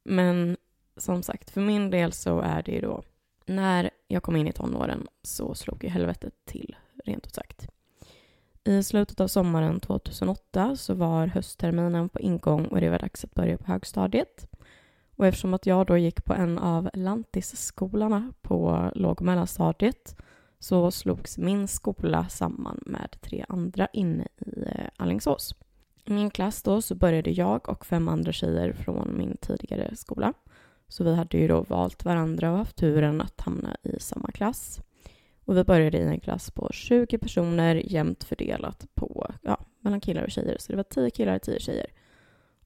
Men 0.02 0.56
som 0.96 1.22
sagt, 1.22 1.50
för 1.50 1.60
min 1.60 1.90
del 1.90 2.12
så 2.12 2.40
är 2.40 2.62
det 2.62 2.72
ju 2.72 2.80
då 2.80 3.02
när 3.46 3.90
jag 4.08 4.22
kom 4.22 4.36
in 4.36 4.48
i 4.48 4.52
tonåren 4.52 5.08
så 5.22 5.54
slog 5.54 5.84
ju 5.84 5.90
helvetet 5.90 6.34
till, 6.44 6.76
rent 7.04 7.26
ut 7.26 7.34
sagt. 7.34 7.68
I 8.64 8.82
slutet 8.82 9.20
av 9.20 9.28
sommaren 9.28 9.80
2008 9.80 10.76
så 10.76 10.94
var 10.94 11.26
höstterminen 11.26 12.08
på 12.08 12.20
ingång 12.20 12.66
och 12.66 12.80
det 12.80 12.90
var 12.90 12.98
dags 12.98 13.24
att 13.24 13.34
börja 13.34 13.58
på 13.58 13.64
högstadiet. 13.64 14.48
Och 15.22 15.28
eftersom 15.28 15.54
att 15.54 15.66
jag 15.66 15.86
då 15.86 15.96
gick 15.96 16.24
på 16.24 16.34
en 16.34 16.58
av 16.58 16.90
lantisskolorna 16.94 18.32
på 18.42 18.90
låg 18.94 19.20
och 19.20 19.22
mellanstadiet 19.22 20.16
så 20.58 20.90
slogs 20.90 21.38
min 21.38 21.68
skola 21.68 22.28
samman 22.28 22.82
med 22.86 23.16
tre 23.20 23.44
andra 23.48 23.88
inne 23.92 24.28
i 24.38 24.62
eh, 24.66 24.86
Allingsås. 24.96 25.54
I 26.04 26.12
min 26.12 26.30
klass 26.30 26.62
då 26.62 26.82
så 26.82 26.94
började 26.94 27.30
jag 27.30 27.68
och 27.68 27.86
fem 27.86 28.08
andra 28.08 28.32
tjejer 28.32 28.72
från 28.72 29.16
min 29.16 29.36
tidigare 29.36 29.96
skola. 29.96 30.32
Så 30.88 31.04
vi 31.04 31.14
hade 31.14 31.38
ju 31.38 31.48
då 31.48 31.60
valt 31.60 32.04
varandra 32.04 32.52
och 32.52 32.58
haft 32.58 32.76
turen 32.76 33.20
att 33.20 33.40
hamna 33.40 33.76
i 33.82 34.00
samma 34.00 34.30
klass. 34.30 34.80
Och 35.44 35.56
vi 35.56 35.64
började 35.64 35.98
i 35.98 36.02
en 36.02 36.20
klass 36.20 36.50
på 36.50 36.70
20 36.72 37.18
personer 37.18 37.74
jämnt 37.74 38.24
fördelat 38.24 38.86
på, 38.94 39.34
ja, 39.42 39.64
mellan 39.80 40.00
killar 40.00 40.22
och 40.22 40.30
tjejer. 40.30 40.56
Så 40.58 40.72
det 40.72 40.76
var 40.76 40.82
10 40.82 41.10
killar 41.10 41.36
och 41.36 41.42
10 41.42 41.60
tjejer. 41.60 41.86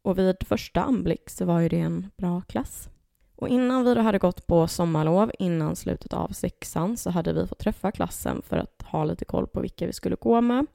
Och 0.06 0.18
vid 0.18 0.36
första 0.46 0.82
anblick 0.82 1.30
så 1.30 1.44
var 1.44 1.60
ju 1.60 1.68
det 1.68 1.80
en 1.80 2.10
bra 2.16 2.40
klass. 2.40 2.88
Och 3.36 3.48
innan 3.48 3.84
vi 3.84 3.94
då 3.94 4.00
hade 4.00 4.18
gått 4.18 4.46
på 4.46 4.68
sommarlov, 4.68 5.30
innan 5.38 5.76
slutet 5.76 6.12
av 6.12 6.28
sexan, 6.28 6.96
så 6.96 7.10
hade 7.10 7.32
vi 7.32 7.46
fått 7.46 7.58
träffa 7.58 7.92
klassen 7.92 8.42
för 8.42 8.56
att 8.56 8.82
ha 8.82 9.04
lite 9.04 9.24
koll 9.24 9.46
på 9.46 9.60
vilka 9.60 9.86
vi 9.86 9.92
skulle 9.92 10.16
gå 10.16 10.40
med. 10.40 10.66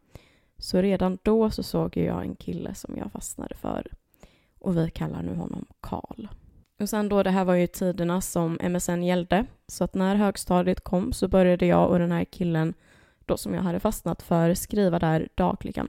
Så 0.57 0.81
redan 0.81 1.17
då 1.23 1.49
så 1.49 1.63
såg 1.63 1.97
jag 1.97 2.21
en 2.21 2.35
kille 2.35 2.75
som 2.75 2.97
jag 2.97 3.11
fastnade 3.11 3.55
för. 3.55 3.87
Och 4.59 4.77
vi 4.77 4.89
kallar 4.89 5.23
nu 5.23 5.35
honom 5.35 5.65
Karl. 5.81 6.27
Och 6.79 6.89
sen 6.89 7.09
då, 7.09 7.23
det 7.23 7.31
här 7.31 7.45
var 7.45 7.55
ju 7.55 7.67
tiderna 7.67 8.21
som 8.21 8.59
MSN 8.69 9.03
gällde. 9.03 9.45
Så 9.67 9.83
att 9.83 9.95
när 9.95 10.15
högstadiet 10.15 10.83
kom 10.83 11.13
så 11.13 11.27
började 11.27 11.65
jag 11.65 11.89
och 11.89 11.99
den 11.99 12.11
här 12.11 12.25
killen, 12.25 12.73
då 13.25 13.37
som 13.37 13.53
jag 13.53 13.61
hade 13.61 13.79
fastnat 13.79 14.21
för, 14.21 14.53
skriva 14.53 14.99
där 14.99 15.29
dagligen. 15.35 15.87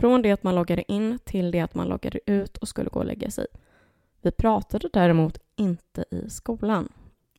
Från 0.00 0.22
det 0.22 0.32
att 0.32 0.42
man 0.42 0.54
loggade 0.54 0.92
in 0.92 1.18
till 1.24 1.50
det 1.50 1.60
att 1.60 1.74
man 1.74 1.88
loggade 1.88 2.20
ut 2.26 2.56
och 2.56 2.68
skulle 2.68 2.90
gå 2.90 2.98
och 2.98 3.06
lägga 3.06 3.30
sig. 3.30 3.46
Vi 4.22 4.30
pratade 4.30 4.88
däremot 4.92 5.38
inte 5.56 6.04
i 6.10 6.30
skolan. 6.30 6.88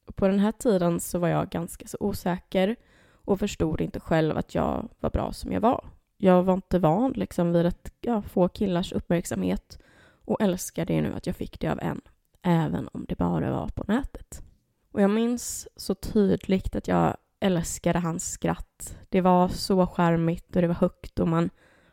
Och 0.05 0.15
på 0.15 0.27
den 0.27 0.39
här 0.39 0.51
tiden 0.51 0.99
så 0.99 1.19
var 1.19 1.27
jag 1.27 1.49
ganska 1.49 1.87
så 1.87 1.97
osäker 1.99 2.75
och 3.11 3.39
förstod 3.39 3.81
inte 3.81 3.99
själv 3.99 4.37
att 4.37 4.55
jag 4.55 4.89
var 4.99 5.09
bra 5.09 5.33
som 5.33 5.51
jag 5.51 5.61
var. 5.61 5.85
Jag 6.17 6.43
var 6.43 6.53
inte 6.53 6.79
van 6.79 7.11
liksom 7.11 7.53
vid 7.53 7.65
att 7.65 7.93
ja, 8.01 8.21
få 8.21 8.47
killars 8.47 8.93
uppmärksamhet 8.93 9.79
och 10.25 10.41
älskade 10.41 10.93
ju 10.93 11.01
nu 11.01 11.13
att 11.13 11.27
jag 11.27 11.35
fick 11.35 11.59
det 11.59 11.71
av 11.71 11.79
en, 11.79 12.01
även 12.41 12.89
om 12.93 13.05
det 13.07 13.17
bara 13.17 13.51
var 13.51 13.67
på 13.67 13.83
nätet. 13.87 14.43
Och 14.91 15.01
jag 15.01 15.09
minns 15.09 15.67
så 15.75 15.95
tydligt 15.95 16.75
att 16.75 16.87
jag 16.87 17.17
älskade 17.39 17.99
hans 17.99 18.31
skratt. 18.31 18.97
Det 19.09 19.21
var 19.21 19.47
så 19.47 19.87
charmigt 19.87 20.55
och 20.55 20.61
det 20.61 20.67
var 20.67 20.75
högt 20.75 21.19
och 21.19 21.27
man 21.27 21.49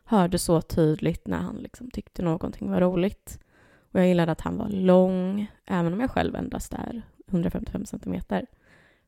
hörde 0.09 0.39
så 0.39 0.61
tydligt 0.61 1.27
när 1.27 1.39
han 1.39 1.57
liksom 1.57 1.91
tyckte 1.91 2.23
någonting 2.23 2.71
var 2.71 2.81
roligt. 2.81 3.41
Och 3.93 4.01
jag 4.01 4.09
gillade 4.09 4.33
att 4.33 4.41
han 4.41 4.57
var 4.57 4.69
lång, 4.69 5.51
även 5.67 5.93
om 5.93 6.01
jag 6.01 6.11
själv 6.11 6.37
endast 6.37 6.75
är 6.75 7.03
155 7.29 7.87
centimeter. 7.87 8.47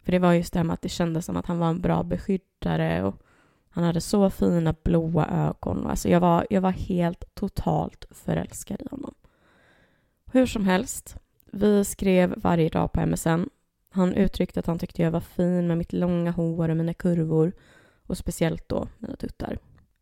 För 0.02 0.12
det 0.12 0.18
var 0.18 0.32
just 0.32 0.52
det 0.52 0.58
här 0.58 0.64
med 0.64 0.74
att 0.74 0.82
det 0.82 0.88
kändes 0.88 1.26
som 1.26 1.36
att 1.36 1.46
han 1.46 1.58
var 1.58 1.68
en 1.68 1.80
bra 1.80 2.02
beskyddare 2.02 3.02
och 3.02 3.14
han 3.70 3.84
hade 3.84 4.00
så 4.00 4.30
fina 4.30 4.74
blåa 4.82 5.26
ögon. 5.26 5.86
Alltså 5.86 6.08
jag, 6.08 6.20
var, 6.20 6.46
jag 6.50 6.60
var 6.60 6.70
helt 6.70 7.34
totalt 7.34 8.04
förälskad 8.10 8.82
i 8.82 8.88
honom. 8.90 9.14
Hur 10.32 10.46
som 10.46 10.64
helst, 10.64 11.16
vi 11.52 11.84
skrev 11.84 12.34
varje 12.36 12.68
dag 12.68 12.92
på 12.92 13.06
MSN 13.06 13.48
Han 13.90 14.14
uttryckte 14.14 14.60
att 14.60 14.66
han 14.66 14.78
tyckte 14.78 15.02
jag 15.02 15.10
var 15.10 15.20
fin 15.20 15.66
med 15.66 15.78
mitt 15.78 15.92
långa 15.92 16.30
hår 16.30 16.68
och 16.68 16.76
mina 16.76 16.94
kurvor 16.94 17.52
och 18.06 18.18
speciellt 18.18 18.68
då 18.68 18.88
mina 18.98 19.16
tuttar. 19.16 19.58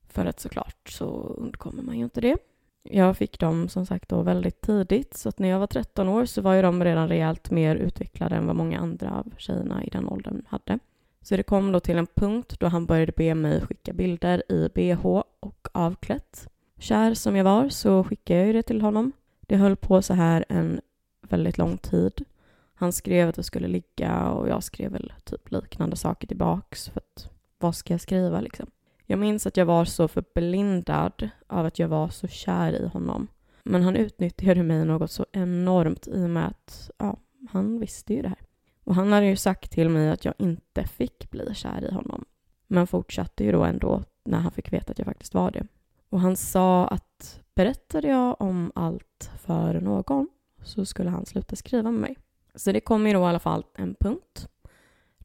För 0.09 0.27
att 0.27 0.41
såklart 0.41 0.89
så 0.89 1.07
undkommer 1.39 1.83
man 1.83 1.99
ju 1.99 2.05
inte 2.05 2.21
det. 2.21 2.37
Jag 2.83 3.17
fick 3.17 3.39
dem 3.39 3.69
som 3.69 3.87
sagt 3.87 4.09
då 4.09 4.23
väldigt 4.23 4.61
tidigt 4.61 5.17
så 5.17 5.29
att 5.29 5.39
när 5.39 5.49
jag 5.49 5.59
var 5.59 5.67
13 5.67 6.09
år 6.09 6.25
så 6.25 6.43
var 6.43 6.55
ju 6.55 6.63
de 6.63 6.85
redan 6.85 7.09
rejält 7.09 7.51
mer 7.51 7.77
utvecklade 7.77 8.37
än 8.37 8.47
vad 8.47 8.57
många 8.57 8.79
andra 8.79 9.11
av 9.11 9.33
tjejerna 9.39 9.85
i 9.85 9.89
den 9.89 10.09
åldern 10.09 10.43
hade. 10.49 10.79
Så 11.21 11.37
det 11.37 11.43
kom 11.43 11.73
då 11.73 11.81
till 11.81 11.99
en 11.99 12.07
punkt 12.07 12.55
då 12.61 12.67
han 12.67 12.87
började 12.87 13.13
be 13.17 13.35
mig 13.35 13.61
skicka 13.61 13.93
bilder 13.93 14.53
i 14.53 14.69
bh 14.75 15.07
och 15.41 15.69
avklätt. 15.73 16.49
Kär 16.79 17.15
som 17.15 17.37
jag 17.37 17.45
var 17.45 17.69
så 17.69 18.05
skickade 18.05 18.39
jag 18.39 18.47
ju 18.47 18.53
det 18.53 18.63
till 18.63 18.81
honom. 18.81 19.13
Det 19.41 19.57
höll 19.57 19.77
på 19.77 20.03
så 20.03 20.15
här 20.15 20.45
en 20.49 20.81
väldigt 21.21 21.59
lång 21.59 21.79
tid. 21.79 22.25
Han 22.75 22.93
skrev 22.93 23.29
att 23.29 23.39
vi 23.39 23.43
skulle 23.43 23.69
ligga 23.69 24.29
och 24.29 24.49
jag 24.49 24.63
skrev 24.63 24.93
väl 24.93 25.13
typ 25.25 25.51
liknande 25.51 25.97
saker 25.97 26.27
tillbaks 26.27 26.89
för 26.89 27.01
att 27.01 27.31
vad 27.59 27.77
ska 27.77 27.95
jag 27.95 28.01
skriva 28.01 28.41
liksom? 28.41 28.71
Jag 29.11 29.19
minns 29.19 29.47
att 29.47 29.57
jag 29.57 29.67
var 29.67 29.85
så 29.85 30.09
förblindad 30.09 31.31
av 31.47 31.67
att 31.67 31.79
jag 31.79 31.89
var 31.89 32.09
så 32.09 32.29
kär 32.29 32.73
i 32.73 32.87
honom. 32.87 33.29
Men 33.63 33.83
han 33.83 33.97
utnyttjade 33.97 34.63
mig 34.63 34.85
något 34.85 35.11
så 35.11 35.27
enormt 35.33 36.09
i 36.09 36.25
och 36.25 36.31
med 36.31 36.47
att 36.47 36.91
ja, 36.99 37.17
han 37.51 37.81
visste 37.81 38.15
ju 38.15 38.23
det 38.23 38.29
här. 38.29 38.39
Och 38.85 38.95
han 38.95 39.13
hade 39.13 39.27
ju 39.27 39.37
sagt 39.37 39.73
till 39.73 39.89
mig 39.89 40.11
att 40.11 40.25
jag 40.25 40.35
inte 40.39 40.85
fick 40.85 41.31
bli 41.31 41.55
kär 41.55 41.85
i 41.91 41.95
honom. 41.95 42.25
Men 42.67 42.87
fortsatte 42.87 43.45
ju 43.45 43.53
då 43.53 43.65
ändå 43.65 44.03
när 44.25 44.39
han 44.39 44.53
fick 44.53 44.73
veta 44.73 44.93
att 44.93 44.99
jag 44.99 45.07
faktiskt 45.07 45.35
var 45.35 45.51
det. 45.51 45.67
Och 46.09 46.21
han 46.21 46.37
sa 46.37 46.87
att 46.87 47.41
berättade 47.55 48.09
jag 48.09 48.41
om 48.41 48.73
allt 48.75 49.31
för 49.39 49.81
någon 49.81 50.29
så 50.63 50.85
skulle 50.85 51.11
han 51.11 51.27
sluta 51.27 51.57
skriva 51.57 51.91
med 51.91 52.01
mig. 52.01 52.17
Så 52.55 52.73
det 52.73 52.81
kom 52.81 53.07
ju 53.07 53.13
då 53.13 53.21
i 53.21 53.25
alla 53.25 53.39
fall 53.39 53.65
en 53.75 53.95
punkt 54.01 54.49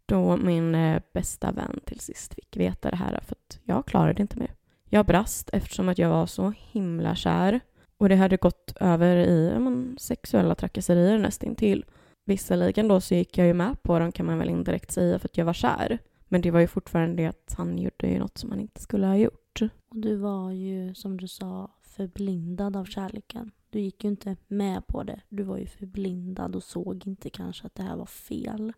då 0.05 0.37
min 0.37 0.75
eh, 0.75 1.01
bästa 1.13 1.51
vän 1.51 1.79
till 1.85 1.99
sist 1.99 2.33
fick 2.33 2.57
veta 2.57 2.89
det 2.89 2.95
här 2.95 3.19
för 3.25 3.35
att 3.35 3.59
jag 3.63 3.85
klarade 3.85 4.21
inte 4.21 4.39
mer. 4.39 4.51
Jag 4.89 5.05
brast 5.05 5.49
eftersom 5.53 5.89
att 5.89 5.97
jag 5.97 6.09
var 6.09 6.25
så 6.25 6.53
himla 6.57 7.15
kär 7.15 7.59
och 7.97 8.09
det 8.09 8.15
hade 8.15 8.37
gått 8.37 8.73
över 8.79 9.17
i 9.17 9.59
men, 9.59 9.97
sexuella 9.99 10.55
trakasserier 10.55 11.17
nästintill. 11.17 11.85
Visserligen 12.25 12.87
då 12.87 13.01
så 13.01 13.15
gick 13.15 13.37
jag 13.37 13.47
ju 13.47 13.53
med 13.53 13.83
på 13.83 13.99
dem 13.99 14.11
kan 14.11 14.25
man 14.25 14.37
väl 14.37 14.49
indirekt 14.49 14.91
säga 14.91 15.19
för 15.19 15.27
att 15.27 15.37
jag 15.37 15.45
var 15.45 15.53
kär. 15.53 15.99
Men 16.27 16.41
det 16.41 16.51
var 16.51 16.59
ju 16.59 16.67
fortfarande 16.67 17.23
det 17.23 17.29
att 17.29 17.55
han 17.57 17.77
gjorde 17.77 18.07
ju 18.07 18.19
något 18.19 18.37
som 18.37 18.51
han 18.51 18.59
inte 18.59 18.81
skulle 18.81 19.07
ha 19.07 19.17
gjort. 19.17 19.61
Och 19.89 19.97
du 19.97 20.15
var 20.15 20.51
ju 20.51 20.93
som 20.93 21.17
du 21.17 21.27
sa 21.27 21.71
förblindad 21.81 22.75
av 22.75 22.85
kärleken. 22.85 23.51
Du 23.69 23.79
gick 23.79 24.03
ju 24.03 24.09
inte 24.09 24.35
med 24.47 24.87
på 24.87 25.03
det. 25.03 25.21
Du 25.29 25.43
var 25.43 25.57
ju 25.57 25.65
förblindad 25.65 26.55
och 26.55 26.63
såg 26.63 27.07
inte 27.07 27.29
kanske 27.29 27.65
att 27.65 27.75
det 27.75 27.83
här 27.83 27.95
var 27.95 28.05
fel. 28.05 28.73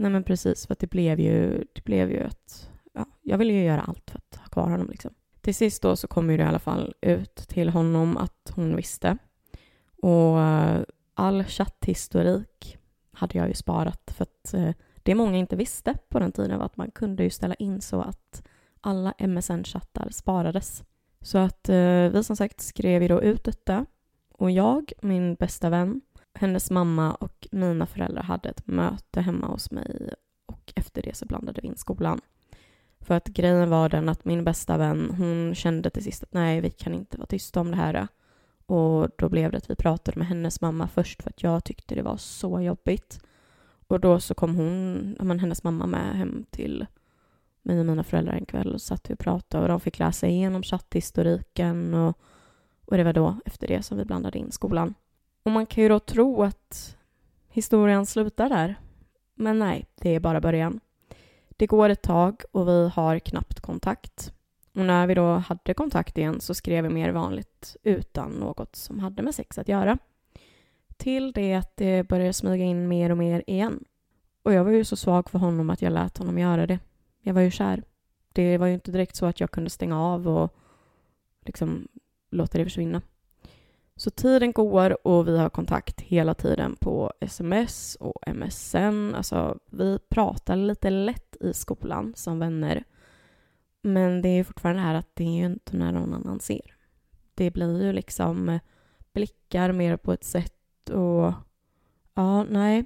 Nej 0.00 0.10
men 0.10 0.24
precis, 0.24 0.66
för 0.66 0.72
att 0.72 0.78
det 0.78 0.90
blev 0.90 1.20
ju, 1.20 1.64
det 1.72 1.84
blev 1.84 2.10
ju 2.10 2.20
att, 2.22 2.70
Ja, 2.92 3.06
jag 3.22 3.38
ville 3.38 3.52
ju 3.52 3.64
göra 3.64 3.80
allt 3.80 4.10
för 4.10 4.18
att 4.18 4.36
ha 4.36 4.48
kvar 4.48 4.70
honom 4.70 4.90
liksom. 4.90 5.14
Till 5.40 5.54
sist 5.54 5.82
då 5.82 5.96
så 5.96 6.08
kom 6.08 6.30
ju 6.30 6.36
det 6.36 6.42
i 6.42 6.46
alla 6.46 6.58
fall 6.58 6.94
ut 7.00 7.34
till 7.34 7.68
honom 7.68 8.16
att 8.16 8.52
hon 8.54 8.76
visste. 8.76 9.18
Och 10.02 10.40
eh, 10.40 10.82
all 11.14 11.44
chatthistorik 11.44 12.78
hade 13.12 13.38
jag 13.38 13.48
ju 13.48 13.54
sparat 13.54 14.12
för 14.16 14.22
att 14.22 14.54
eh, 14.54 14.70
det 15.02 15.14
många 15.14 15.38
inte 15.38 15.56
visste 15.56 15.94
på 16.08 16.18
den 16.18 16.32
tiden 16.32 16.58
var 16.58 16.66
att 16.66 16.76
man 16.76 16.90
kunde 16.90 17.22
ju 17.22 17.30
ställa 17.30 17.54
in 17.54 17.80
så 17.80 18.00
att 18.00 18.46
alla 18.80 19.14
MSN-chattar 19.18 20.10
sparades. 20.10 20.84
Så 21.20 21.38
att 21.38 21.68
eh, 21.68 22.08
vi 22.08 22.24
som 22.24 22.36
sagt 22.36 22.60
skrev 22.60 23.02
ju 23.02 23.08
då 23.08 23.22
ut 23.22 23.44
detta 23.44 23.86
och 24.32 24.50
jag, 24.50 24.92
min 25.02 25.34
bästa 25.34 25.70
vän, 25.70 26.00
hennes 26.34 26.70
mamma 26.70 27.14
och 27.14 27.48
mina 27.50 27.86
föräldrar 27.86 28.22
hade 28.22 28.48
ett 28.48 28.66
möte 28.66 29.20
hemma 29.20 29.46
hos 29.46 29.70
mig 29.70 30.14
och 30.46 30.72
efter 30.76 31.02
det 31.02 31.16
så 31.16 31.26
blandade 31.26 31.60
vi 31.60 31.68
in 31.68 31.76
skolan. 31.76 32.20
För 33.00 33.14
att 33.14 33.28
grejen 33.28 33.70
var 33.70 33.88
den 33.88 34.08
att 34.08 34.24
min 34.24 34.44
bästa 34.44 34.76
vän, 34.76 35.14
hon 35.18 35.54
kände 35.54 35.90
till 35.90 36.04
sist 36.04 36.22
att 36.22 36.32
nej, 36.32 36.60
vi 36.60 36.70
kan 36.70 36.94
inte 36.94 37.16
vara 37.16 37.26
tysta 37.26 37.60
om 37.60 37.70
det 37.70 37.76
här. 37.76 38.08
Och 38.66 39.10
då 39.18 39.28
blev 39.28 39.50
det 39.50 39.58
att 39.58 39.70
vi 39.70 39.74
pratade 39.74 40.18
med 40.18 40.28
hennes 40.28 40.60
mamma 40.60 40.88
först 40.88 41.22
för 41.22 41.30
att 41.30 41.42
jag 41.42 41.64
tyckte 41.64 41.94
det 41.94 42.02
var 42.02 42.16
så 42.16 42.60
jobbigt. 42.60 43.20
Och 43.88 44.00
då 44.00 44.20
så 44.20 44.34
kom 44.34 44.54
hon, 44.54 45.16
men 45.20 45.38
hennes 45.38 45.62
mamma 45.62 45.86
med 45.86 46.16
hem 46.16 46.44
till 46.50 46.86
mig 47.62 47.80
och 47.80 47.86
mina 47.86 48.04
föräldrar 48.04 48.32
en 48.32 48.46
kväll 48.46 48.74
och 48.74 48.82
satt 48.82 49.10
vi 49.10 49.14
och 49.14 49.18
pratade 49.18 49.62
och 49.62 49.68
de 49.68 49.80
fick 49.80 49.98
läsa 49.98 50.26
igenom 50.28 50.62
chatthistoriken 50.62 51.94
och, 51.94 52.18
och 52.84 52.96
det 52.96 53.04
var 53.04 53.12
då 53.12 53.36
efter 53.44 53.68
det 53.68 53.82
som 53.82 53.98
vi 53.98 54.04
blandade 54.04 54.38
in 54.38 54.52
skolan. 54.52 54.94
Och 55.50 55.54
man 55.54 55.66
kan 55.66 55.82
ju 55.82 55.88
då 55.88 56.00
tro 56.00 56.42
att 56.42 56.96
historien 57.48 58.06
slutar 58.06 58.48
där. 58.48 58.74
Men 59.34 59.58
nej, 59.58 59.86
det 59.94 60.14
är 60.14 60.20
bara 60.20 60.40
början. 60.40 60.80
Det 61.48 61.66
går 61.66 61.88
ett 61.88 62.02
tag 62.02 62.42
och 62.52 62.68
vi 62.68 62.88
har 62.88 63.18
knappt 63.18 63.60
kontakt. 63.60 64.32
Och 64.74 64.84
när 64.84 65.06
vi 65.06 65.14
då 65.14 65.34
hade 65.34 65.74
kontakt 65.74 66.18
igen 66.18 66.40
så 66.40 66.54
skrev 66.54 66.84
vi 66.84 66.90
mer 66.90 67.12
vanligt 67.12 67.76
utan 67.82 68.30
något 68.30 68.76
som 68.76 68.98
hade 68.98 69.22
med 69.22 69.34
sex 69.34 69.58
att 69.58 69.68
göra. 69.68 69.98
Till 70.96 71.32
det 71.32 71.54
att 71.54 71.76
det 71.76 72.08
började 72.08 72.32
smyga 72.32 72.64
in 72.64 72.88
mer 72.88 73.10
och 73.10 73.18
mer 73.18 73.44
igen. 73.46 73.84
Och 74.42 74.52
jag 74.52 74.64
var 74.64 74.70
ju 74.70 74.84
så 74.84 74.96
svag 74.96 75.30
för 75.30 75.38
honom 75.38 75.70
att 75.70 75.82
jag 75.82 75.92
lät 75.92 76.18
honom 76.18 76.38
göra 76.38 76.66
det. 76.66 76.78
Jag 77.22 77.34
var 77.34 77.40
ju 77.40 77.50
kär. 77.50 77.82
Det 78.32 78.58
var 78.58 78.66
ju 78.66 78.74
inte 78.74 78.92
direkt 78.92 79.16
så 79.16 79.26
att 79.26 79.40
jag 79.40 79.50
kunde 79.50 79.70
stänga 79.70 80.00
av 80.00 80.28
och 80.28 80.56
liksom 81.40 81.88
låta 82.30 82.58
det 82.58 82.64
försvinna. 82.64 83.02
Så 84.00 84.10
tiden 84.10 84.52
går 84.52 85.06
och 85.06 85.28
vi 85.28 85.38
har 85.38 85.48
kontakt 85.48 86.00
hela 86.00 86.34
tiden 86.34 86.76
på 86.76 87.12
sms 87.20 87.96
och 88.00 88.22
MSN. 88.34 89.14
Alltså, 89.14 89.58
vi 89.70 89.98
pratar 89.98 90.56
lite 90.56 90.90
lätt 90.90 91.36
i 91.40 91.52
skolan 91.52 92.12
som 92.16 92.38
vänner. 92.38 92.84
Men 93.82 94.22
det 94.22 94.28
är 94.28 94.44
fortfarande 94.44 94.82
här 94.82 94.94
att 94.94 95.16
det 95.16 95.24
är 95.24 95.38
ju 95.38 95.46
inte 95.46 95.76
när 95.76 95.92
någon 95.92 96.14
annan 96.14 96.40
ser. 96.40 96.76
Det 97.34 97.50
blir 97.50 97.82
ju 97.82 97.92
liksom 97.92 98.48
eh, 98.48 98.60
blickar 99.12 99.72
mer 99.72 99.96
på 99.96 100.12
ett 100.12 100.24
sätt 100.24 100.90
och 100.90 101.32
ja, 102.14 102.44
nej. 102.44 102.84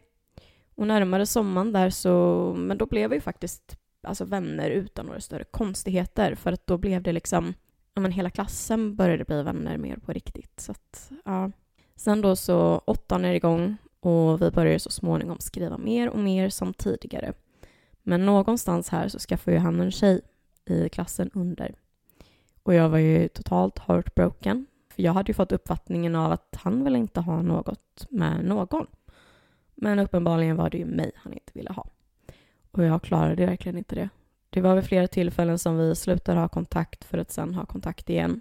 Och 0.74 0.86
närmare 0.86 1.26
sommaren 1.26 1.72
där 1.72 1.90
så, 1.90 2.54
men 2.56 2.78
då 2.78 2.86
blev 2.86 3.10
vi 3.10 3.20
faktiskt 3.20 3.78
alltså 4.02 4.24
vänner 4.24 4.70
utan 4.70 5.06
några 5.06 5.20
större 5.20 5.44
konstigheter 5.44 6.34
för 6.34 6.52
att 6.52 6.66
då 6.66 6.78
blev 6.78 7.02
det 7.02 7.12
liksom 7.12 7.54
ja, 7.94 8.00
men 8.00 8.12
hela 8.12 8.30
klassen 8.30 8.96
började 8.96 9.24
bli 9.24 9.42
vänner 9.42 9.78
mer 9.78 9.96
på 9.96 10.12
riktigt. 10.12 10.60
Så 10.60 10.72
att, 10.72 11.12
ja. 11.24 11.50
Sen 11.96 12.20
då 12.20 12.36
så 12.36 12.82
åttan 12.84 13.24
är 13.24 13.34
igång 13.34 13.76
och 14.00 14.42
vi 14.42 14.50
börjar 14.50 14.78
så 14.78 14.90
småningom 14.90 15.38
skriva 15.40 15.78
mer 15.78 16.08
och 16.08 16.18
mer 16.18 16.48
som 16.48 16.74
tidigare. 16.74 17.32
Men 18.02 18.26
någonstans 18.26 18.88
här 18.88 19.08
så 19.08 19.18
skaffade 19.18 19.56
ju 19.56 19.62
han 19.62 19.80
en 19.80 19.90
tjej 19.90 20.20
i 20.64 20.88
klassen 20.88 21.30
under. 21.34 21.74
Och 22.62 22.74
jag 22.74 22.88
var 22.88 22.98
ju 22.98 23.28
totalt 23.28 23.78
heartbroken. 23.78 24.66
För 24.94 25.02
jag 25.02 25.12
hade 25.12 25.30
ju 25.30 25.34
fått 25.34 25.52
uppfattningen 25.52 26.14
av 26.14 26.32
att 26.32 26.56
han 26.58 26.84
ville 26.84 26.98
inte 26.98 27.20
ha 27.20 27.42
något 27.42 28.06
med 28.10 28.44
någon. 28.44 28.86
Men 29.74 29.98
uppenbarligen 29.98 30.56
var 30.56 30.70
det 30.70 30.78
ju 30.78 30.84
mig 30.84 31.12
han 31.16 31.32
inte 31.32 31.52
ville 31.54 31.72
ha. 31.72 31.86
Och 32.70 32.84
jag 32.84 33.02
klarade 33.02 33.46
verkligen 33.46 33.78
inte 33.78 33.94
det. 33.94 34.08
Det 34.54 34.60
var 34.60 34.74
vid 34.74 34.84
flera 34.84 35.06
tillfällen 35.06 35.58
som 35.58 35.78
vi 35.78 35.94
slutade 35.94 36.40
ha 36.40 36.48
kontakt 36.48 37.04
för 37.04 37.18
att 37.18 37.30
sen 37.30 37.54
ha 37.54 37.66
kontakt 37.66 38.10
igen. 38.10 38.40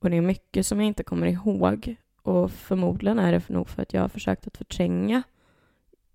Och 0.00 0.10
det 0.10 0.16
är 0.16 0.20
mycket 0.20 0.66
som 0.66 0.80
jag 0.80 0.86
inte 0.86 1.02
kommer 1.02 1.26
ihåg. 1.26 1.96
Och 2.22 2.50
förmodligen 2.50 3.18
är 3.18 3.32
det 3.32 3.48
nog 3.48 3.68
för 3.68 3.82
att 3.82 3.94
jag 3.94 4.00
har 4.00 4.08
försökt 4.08 4.46
att 4.46 4.56
förtränga 4.56 5.22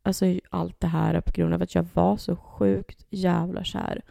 alltså, 0.04 0.26
allt 0.50 0.80
det 0.80 0.88
här 0.88 1.22
på 1.22 1.32
grund 1.32 1.54
av 1.54 1.62
att 1.62 1.76
jag 1.76 1.88
var 1.94 2.18
så 2.18 2.36
sjukt 2.36 3.06
jävla 3.10 3.64
kär. 3.64 4.02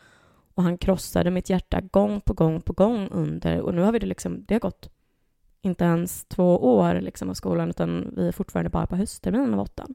Och 0.55 0.63
han 0.63 0.79
krossade 0.79 1.31
mitt 1.31 1.51
hjärta 1.51 1.81
gång 1.81 2.21
på 2.21 2.33
gång 2.33 2.61
på 2.61 2.73
gång 2.73 3.09
under 3.11 3.61
och 3.61 3.75
nu 3.75 3.83
har 3.83 3.93
vi 3.93 3.99
det 3.99 4.07
liksom, 4.07 4.45
det 4.45 4.55
har 4.55 4.61
gått 4.61 4.91
inte 5.63 5.85
ens 5.85 6.25
två 6.25 6.77
år 6.77 7.01
liksom 7.01 7.31
av 7.31 7.35
skolan 7.35 7.71
utan 7.71 8.15
vi 8.17 8.29
är 8.29 8.33
fortfarande 8.33 8.71
bara 8.71 8.87
på 8.87 8.97
höstterminen 8.97 9.55
av 9.55 9.61
åttan. 9.61 9.95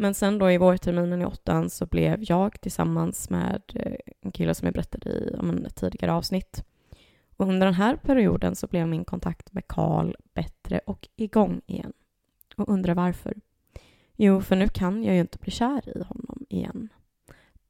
Men 0.00 0.14
sen 0.14 0.38
då 0.38 0.50
i 0.50 0.58
vårterminen 0.58 1.22
i 1.22 1.24
åttan 1.24 1.70
så 1.70 1.86
blev 1.86 2.18
jag 2.20 2.60
tillsammans 2.60 3.30
med 3.30 3.62
eh, 3.74 3.96
en 4.20 4.32
kille 4.32 4.54
som 4.54 4.66
jag 4.66 4.74
berättade 4.74 5.10
i 5.10 5.36
om 5.38 5.64
ett 5.64 5.74
tidigare 5.74 6.12
avsnitt. 6.12 6.64
Och 7.36 7.48
under 7.48 7.66
den 7.66 7.74
här 7.74 7.96
perioden 7.96 8.56
så 8.56 8.66
blev 8.66 8.88
min 8.88 9.04
kontakt 9.04 9.52
med 9.52 9.68
Karl 9.68 10.14
bättre 10.34 10.80
och 10.86 11.08
igång 11.16 11.60
igen. 11.66 11.92
Och 12.56 12.68
undrar 12.68 12.94
varför? 12.94 13.34
Jo, 14.16 14.40
för 14.40 14.56
nu 14.56 14.68
kan 14.68 15.04
jag 15.04 15.14
ju 15.14 15.20
inte 15.20 15.38
bli 15.38 15.50
kär 15.50 15.98
i 15.98 16.02
honom 16.02 16.46
igen. 16.48 16.88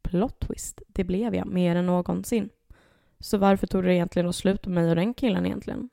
Plot 0.02 0.40
twist, 0.40 0.82
det 0.88 1.04
blev 1.04 1.34
jag 1.34 1.46
mer 1.46 1.76
än 1.76 1.86
någonsin. 1.86 2.48
Så 3.20 3.38
varför 3.38 3.66
tog 3.66 3.84
det 3.84 3.94
egentligen 3.94 4.32
slut 4.32 4.66
med 4.66 4.74
mig 4.74 4.90
och 4.90 4.96
den 4.96 5.14
killen 5.14 5.46
egentligen? 5.46 5.88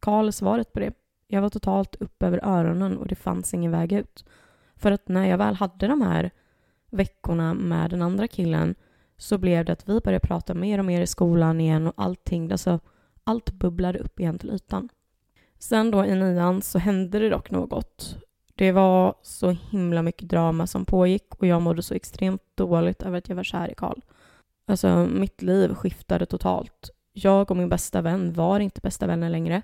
Karl 0.00 0.26
är 0.26 0.32
svaret 0.32 0.72
på 0.72 0.80
det. 0.80 0.92
Jag 1.28 1.42
var 1.42 1.48
totalt 1.48 1.94
upp 1.94 2.22
över 2.22 2.40
öronen 2.42 2.98
och 2.98 3.06
det 3.06 3.14
fanns 3.14 3.54
ingen 3.54 3.72
väg 3.72 3.92
ut. 3.92 4.24
För 4.80 4.92
att 4.92 5.08
när 5.08 5.26
jag 5.26 5.38
väl 5.38 5.54
hade 5.54 5.86
de 5.86 6.02
här 6.02 6.30
veckorna 6.90 7.54
med 7.54 7.90
den 7.90 8.02
andra 8.02 8.28
killen 8.28 8.74
så 9.16 9.38
blev 9.38 9.64
det 9.64 9.72
att 9.72 9.88
vi 9.88 10.00
började 10.00 10.26
prata 10.26 10.54
mer 10.54 10.78
och 10.78 10.84
mer 10.84 11.00
i 11.00 11.06
skolan 11.06 11.60
igen 11.60 11.86
och 11.86 11.94
allting, 11.96 12.52
alltså 12.52 12.80
allt 13.24 13.52
bubblade 13.52 13.98
upp 13.98 14.20
igen 14.20 14.38
till 14.38 14.50
ytan. 14.50 14.88
Sen 15.58 15.90
då 15.90 16.04
i 16.04 16.14
nian 16.14 16.62
så 16.62 16.78
hände 16.78 17.18
det 17.18 17.30
dock 17.30 17.50
något. 17.50 18.16
Det 18.54 18.72
var 18.72 19.14
så 19.22 19.50
himla 19.50 20.02
mycket 20.02 20.28
drama 20.28 20.66
som 20.66 20.84
pågick 20.84 21.34
och 21.34 21.46
jag 21.46 21.62
mådde 21.62 21.82
så 21.82 21.94
extremt 21.94 22.42
dåligt 22.54 23.02
över 23.02 23.18
att 23.18 23.28
jag 23.28 23.36
var 23.36 23.44
kär 23.44 23.70
i 23.70 23.74
Karl. 23.74 24.00
Alltså, 24.66 25.06
mitt 25.06 25.42
liv 25.42 25.74
skiftade 25.74 26.26
totalt. 26.26 26.90
Jag 27.12 27.50
och 27.50 27.56
min 27.56 27.68
bästa 27.68 28.02
vän 28.02 28.32
var 28.32 28.60
inte 28.60 28.80
bästa 28.80 29.06
vänner 29.06 29.30
längre. 29.30 29.62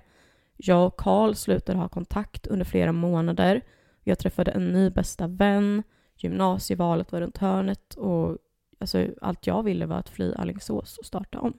Jag 0.57 0.87
och 0.87 0.97
Karl 0.97 1.33
slutade 1.33 1.79
ha 1.79 1.89
kontakt 1.89 2.47
under 2.47 2.65
flera 2.65 2.91
månader. 2.91 3.61
Jag 4.07 4.19
träffade 4.19 4.51
en 4.51 4.71
ny 4.71 4.89
bästa 4.89 5.27
vän. 5.27 5.83
Gymnasievalet 6.15 7.11
var 7.11 7.21
runt 7.21 7.37
hörnet 7.37 7.93
och 7.93 8.37
alltså, 8.79 9.07
allt 9.21 9.47
jag 9.47 9.63
ville 9.63 9.85
var 9.85 9.97
att 9.97 10.09
fly 10.09 10.33
Alingsås 10.33 10.97
och 10.97 11.05
starta 11.05 11.39
om. 11.39 11.53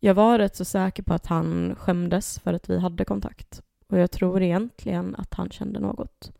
Jag 0.00 0.14
var 0.14 0.38
rätt 0.38 0.56
så 0.56 0.64
säker 0.64 1.02
på 1.02 1.14
att 1.14 1.26
han 1.26 1.74
skämdes 1.74 2.38
för 2.38 2.52
att 2.52 2.70
vi 2.70 2.78
hade 2.78 3.04
kontakt. 3.04 3.62
Och 3.88 3.98
jag 3.98 4.10
tror 4.10 4.42
egentligen 4.42 5.14
att 5.18 5.34
han 5.34 5.50
kände 5.50 5.80
något. 5.80 6.32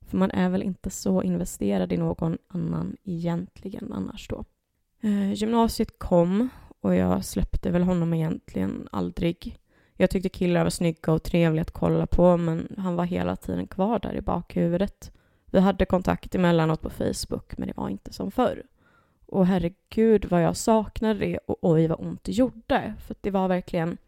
För 0.00 0.16
man 0.16 0.30
är 0.30 0.48
väl 0.48 0.62
inte 0.62 0.90
så 0.90 1.22
investerad 1.22 1.92
i 1.92 1.96
någon 1.96 2.38
annan 2.48 2.96
egentligen 3.04 3.92
annars 3.92 4.28
då. 4.28 4.44
Eh, 5.00 5.32
gymnasiet 5.32 5.98
kom 5.98 6.48
och 6.80 6.94
jag 6.94 7.24
släppte 7.24 7.70
väl 7.70 7.82
honom 7.82 8.14
egentligen 8.14 8.88
aldrig. 8.92 9.58
Jag 9.96 10.10
tyckte 10.10 10.28
killar 10.28 10.62
var 10.62 10.70
snygga 10.70 11.12
och 11.12 11.22
trevliga 11.22 11.62
att 11.62 11.70
kolla 11.70 12.06
på 12.06 12.36
men 12.36 12.74
han 12.78 12.96
var 12.96 13.04
hela 13.04 13.36
tiden 13.36 13.66
kvar 13.66 13.98
där 13.98 14.14
i 14.14 14.20
bakhuvudet. 14.20 15.12
Vi 15.46 15.60
hade 15.60 15.84
kontakt 15.84 16.34
emellanåt 16.34 16.80
på 16.80 16.90
Facebook 16.90 17.58
men 17.58 17.68
det 17.68 17.76
var 17.76 17.88
inte 17.88 18.12
som 18.12 18.30
förr. 18.30 18.62
Och 19.26 19.46
herregud 19.46 20.24
vad 20.24 20.42
jag 20.42 20.56
saknade 20.56 21.18
det 21.18 21.38
och 21.38 21.58
oj 21.62 21.86
vad 21.86 22.00
ont 22.00 22.24
det 22.24 22.32
gjorde. 22.32 22.94
För 23.06 23.16
det 23.20 23.30
var 23.30 23.48
verkligen, 23.48 23.98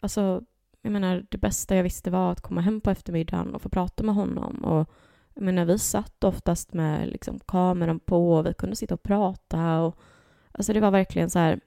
alltså 0.00 0.42
jag 0.82 0.92
menar 0.92 1.26
det 1.30 1.38
bästa 1.38 1.76
jag 1.76 1.82
visste 1.82 2.10
var 2.10 2.32
att 2.32 2.40
komma 2.40 2.60
hem 2.60 2.80
på 2.80 2.90
eftermiddagen 2.90 3.54
och 3.54 3.62
få 3.62 3.68
prata 3.68 4.02
med 4.02 4.14
honom. 4.14 4.64
Och 4.64 4.90
jag 5.34 5.42
menar 5.42 5.64
vi 5.64 5.78
satt 5.78 6.24
oftast 6.24 6.72
med 6.72 7.08
liksom 7.08 7.40
kameran 7.46 8.00
på 8.00 8.32
och 8.32 8.46
vi 8.46 8.54
kunde 8.54 8.76
sitta 8.76 8.94
och 8.94 9.02
prata 9.02 9.80
och 9.80 9.98
alltså 10.52 10.72
det 10.72 10.80
var 10.80 10.90
verkligen 10.90 11.30
så 11.30 11.38
här, 11.38 11.60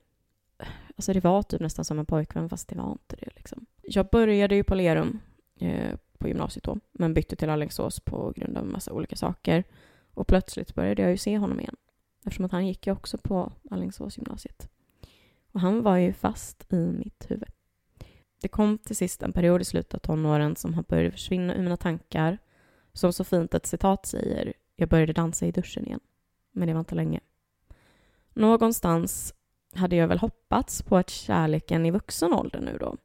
alltså 0.95 1.13
det 1.13 1.23
var 1.23 1.43
typ 1.43 1.61
nästan 1.61 1.85
som 1.85 1.99
en 1.99 2.05
pojkvän 2.05 2.49
fast 2.49 2.67
det 2.67 2.75
var 2.75 2.91
inte 2.91 3.15
det 3.15 3.29
liksom. 3.35 3.65
Jag 3.81 4.09
började 4.09 4.55
ju 4.55 4.63
på 4.63 4.75
Lerum 4.75 5.19
eh, 5.59 5.95
på 6.17 6.27
gymnasiet 6.27 6.63
då 6.63 6.79
men 6.91 7.13
bytte 7.13 7.35
till 7.35 7.49
Alingsås 7.49 7.99
på 7.99 8.33
grund 8.35 8.57
av 8.57 8.63
en 8.63 8.71
massa 8.71 8.93
olika 8.93 9.15
saker. 9.15 9.63
Och 10.13 10.27
plötsligt 10.27 10.75
började 10.75 11.01
jag 11.01 11.11
ju 11.11 11.17
se 11.17 11.37
honom 11.37 11.59
igen. 11.59 11.75
Eftersom 12.25 12.45
att 12.45 12.51
han 12.51 12.67
gick 12.67 12.87
ju 12.87 12.93
också 12.93 13.17
på 13.17 13.51
Alingsåsgymnasiet. 13.71 14.69
Och 15.51 15.59
han 15.59 15.83
var 15.83 15.97
ju 15.97 16.13
fast 16.13 16.73
i 16.73 16.75
mitt 16.75 17.31
huvud. 17.31 17.49
Det 18.41 18.47
kom 18.47 18.77
till 18.77 18.95
sist 18.95 19.23
en 19.23 19.33
period 19.33 19.61
i 19.61 19.65
slutet 19.65 19.93
av 19.93 19.99
tonåren 19.99 20.55
som 20.55 20.73
han 20.73 20.85
började 20.87 21.11
försvinna 21.11 21.55
ur 21.55 21.63
mina 21.63 21.77
tankar. 21.77 22.37
Som 22.93 23.13
så 23.13 23.23
fint 23.23 23.53
ett 23.53 23.65
citat 23.65 24.05
säger, 24.05 24.53
jag 24.75 24.89
började 24.89 25.13
dansa 25.13 25.45
i 25.45 25.51
duschen 25.51 25.85
igen. 25.85 25.99
Men 26.51 26.67
det 26.67 26.73
var 26.73 26.79
inte 26.79 26.95
länge. 26.95 27.19
Någonstans 28.33 29.33
hade 29.75 29.95
jag 29.95 30.07
väl 30.07 30.19
hoppats 30.19 30.81
på 30.81 30.97
att 30.97 31.09
kärleken 31.09 31.85
i 31.85 31.91
vuxen 31.91 32.33
ålder 32.33 32.59
nu 32.59 32.77
då 32.79 32.95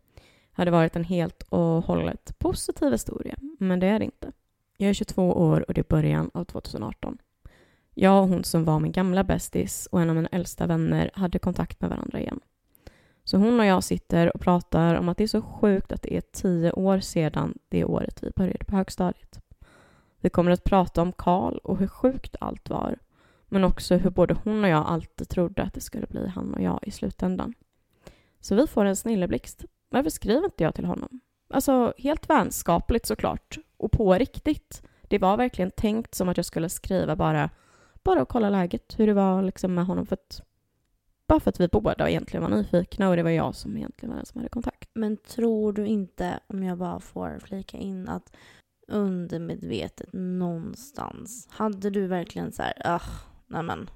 hade 0.52 0.70
varit 0.70 0.96
en 0.96 1.04
helt 1.04 1.42
och 1.42 1.84
hållet 1.84 2.38
positiv 2.38 2.92
historia, 2.92 3.34
men 3.58 3.80
det 3.80 3.86
är 3.86 3.98
det 3.98 4.04
inte. 4.04 4.32
Jag 4.76 4.90
är 4.90 4.94
22 4.94 5.32
år 5.32 5.64
och 5.68 5.74
det 5.74 5.80
är 5.80 5.84
början 5.88 6.30
av 6.34 6.44
2018. 6.44 7.18
Jag 7.94 8.22
och 8.22 8.28
hon 8.28 8.44
som 8.44 8.64
var 8.64 8.80
min 8.80 8.92
gamla 8.92 9.24
bästis 9.24 9.88
och 9.92 10.02
en 10.02 10.10
av 10.10 10.16
mina 10.16 10.28
äldsta 10.28 10.66
vänner 10.66 11.10
hade 11.14 11.38
kontakt 11.38 11.80
med 11.80 11.90
varandra 11.90 12.20
igen. 12.20 12.40
Så 13.24 13.36
hon 13.36 13.60
och 13.60 13.66
jag 13.66 13.84
sitter 13.84 14.34
och 14.34 14.40
pratar 14.40 14.94
om 14.94 15.08
att 15.08 15.18
det 15.18 15.24
är 15.24 15.28
så 15.28 15.42
sjukt 15.42 15.92
att 15.92 16.02
det 16.02 16.16
är 16.16 16.20
tio 16.20 16.72
år 16.72 17.00
sedan 17.00 17.58
det 17.68 17.84
året 17.84 18.22
vi 18.22 18.30
började 18.36 18.64
på 18.64 18.76
högstadiet. 18.76 19.40
Vi 20.20 20.30
kommer 20.30 20.50
att 20.50 20.64
prata 20.64 21.02
om 21.02 21.12
Karl 21.12 21.58
och 21.58 21.78
hur 21.78 21.88
sjukt 21.88 22.36
allt 22.40 22.70
var. 22.70 22.98
Men 23.48 23.64
också 23.64 23.96
hur 23.96 24.10
både 24.10 24.34
hon 24.44 24.64
och 24.64 24.70
jag 24.70 24.86
alltid 24.86 25.28
trodde 25.28 25.62
att 25.62 25.74
det 25.74 25.80
skulle 25.80 26.06
bli 26.06 26.28
han 26.28 26.54
och 26.54 26.62
jag 26.62 26.78
i 26.82 26.90
slutändan. 26.90 27.54
Så 28.40 28.54
vi 28.54 28.66
får 28.66 28.84
en 28.84 28.96
snilleblixt. 28.96 29.64
Varför 29.90 30.10
skriver 30.10 30.44
inte 30.44 30.64
jag 30.64 30.74
till 30.74 30.84
honom? 30.84 31.20
Alltså, 31.50 31.94
helt 31.98 32.30
vänskapligt 32.30 33.06
såklart. 33.06 33.58
Och 33.76 33.92
på 33.92 34.14
riktigt. 34.14 34.82
Det 35.02 35.18
var 35.18 35.36
verkligen 35.36 35.70
tänkt 35.70 36.14
som 36.14 36.28
att 36.28 36.36
jag 36.36 36.46
skulle 36.46 36.68
skriva 36.68 37.16
bara 37.16 37.50
bara 38.02 38.22
och 38.22 38.28
kolla 38.28 38.50
läget, 38.50 38.98
hur 38.98 39.06
det 39.06 39.14
var 39.14 39.42
liksom 39.42 39.74
med 39.74 39.86
honom. 39.86 40.06
För 40.06 40.14
att, 40.14 40.42
bara 41.26 41.40
för 41.40 41.50
att 41.50 41.60
vi 41.60 41.68
båda 41.68 42.10
egentligen 42.10 42.42
var 42.42 42.56
nyfikna 42.56 43.08
och 43.08 43.16
det 43.16 43.22
var 43.22 43.30
jag 43.30 43.54
som 43.54 43.76
egentligen 43.76 44.10
var 44.10 44.16
den 44.16 44.26
som 44.26 44.38
hade 44.38 44.48
kontakt. 44.48 44.90
Men 44.94 45.16
tror 45.16 45.72
du 45.72 45.86
inte, 45.86 46.40
om 46.46 46.62
jag 46.62 46.78
bara 46.78 47.00
får 47.00 47.38
flika 47.44 47.76
in, 47.76 48.08
att 48.08 48.32
undermedvetet 48.88 50.08
någonstans, 50.12 51.48
hade 51.50 51.90
du 51.90 52.06
verkligen 52.06 52.52
så 52.52 52.62
här, 52.62 53.00
nej 53.48 53.62
men, 53.62 53.90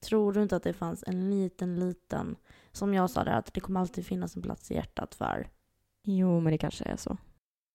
tror 0.00 0.32
du 0.32 0.42
inte 0.42 0.56
att 0.56 0.62
det 0.62 0.72
fanns 0.72 1.04
en 1.06 1.30
liten, 1.30 1.80
liten, 1.80 2.36
som 2.72 2.94
jag 2.94 3.10
sa 3.10 3.24
där, 3.24 3.32
att 3.32 3.54
det 3.54 3.60
kommer 3.60 3.80
alltid 3.80 4.06
finnas 4.06 4.36
en 4.36 4.42
plats 4.42 4.70
i 4.70 4.74
hjärtat 4.74 5.14
för? 5.14 5.48
Jo, 6.02 6.40
men 6.40 6.52
det 6.52 6.58
kanske 6.58 6.84
är 6.84 6.96
så. 6.96 7.16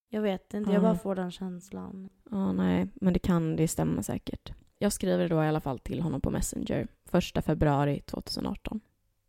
Jag 0.09 0.21
vet 0.21 0.53
inte, 0.53 0.71
jag 0.71 0.81
bara 0.81 0.95
får 0.95 1.15
den 1.15 1.31
känslan. 1.31 2.09
Ja, 2.31 2.51
nej, 2.51 2.87
men 2.93 3.13
det 3.13 3.19
kan, 3.19 3.55
det 3.55 3.67
stämmer 3.67 4.01
säkert. 4.01 4.53
Jag 4.77 4.93
skriver 4.93 5.29
då 5.29 5.43
i 5.43 5.47
alla 5.47 5.61
fall 5.61 5.79
till 5.79 6.01
honom 6.01 6.21
på 6.21 6.31
Messenger 6.31 6.87
1 7.11 7.45
februari 7.45 8.01
2018. 8.01 8.81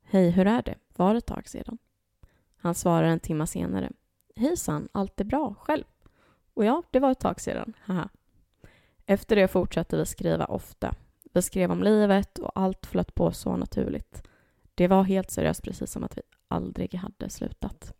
Hej, 0.03 0.31
hur 0.31 0.47
är 0.47 0.63
det? 0.63 0.75
Var 0.97 1.15
det 1.15 1.19
ett 1.19 1.27
tag 1.27 1.49
sedan? 1.49 1.79
Han 2.57 2.75
svarar 2.75 3.07
en 3.07 3.21
timme 3.21 3.47
senare. 3.47 3.93
Hejsan, 4.37 4.89
allt 4.93 5.21
är 5.21 5.25
bra, 5.25 5.55
själv? 5.55 5.85
Och 6.55 6.65
ja, 6.65 6.83
det 6.91 7.01
var 7.01 7.11
ett 7.11 7.21
tag 7.21 7.41
sedan, 7.41 7.73
haha. 7.85 8.09
Efter 9.07 9.37
det 9.37 9.49
fortsatte 9.49 9.97
vi 9.97 10.07
skriva 10.07 10.45
ofta. 10.45 10.95
Vi 11.35 11.43
skrev 11.43 11.73
om 11.73 11.83
livet 11.83 12.39
och 12.39 12.53
allt 12.55 12.87
flöt 12.87 13.15
på 13.15 13.33
så 13.33 13.57
naturligt. 13.57 14.23
Det 14.75 14.89
var 14.89 15.03
helt 15.03 15.31
seriöst 15.31 15.63
precis 15.63 15.93
som 15.93 16.05
att 16.05 16.19
vi 16.19 16.23
aldrig 16.49 16.95
hade 16.95 17.31
slutat. 17.31 17.95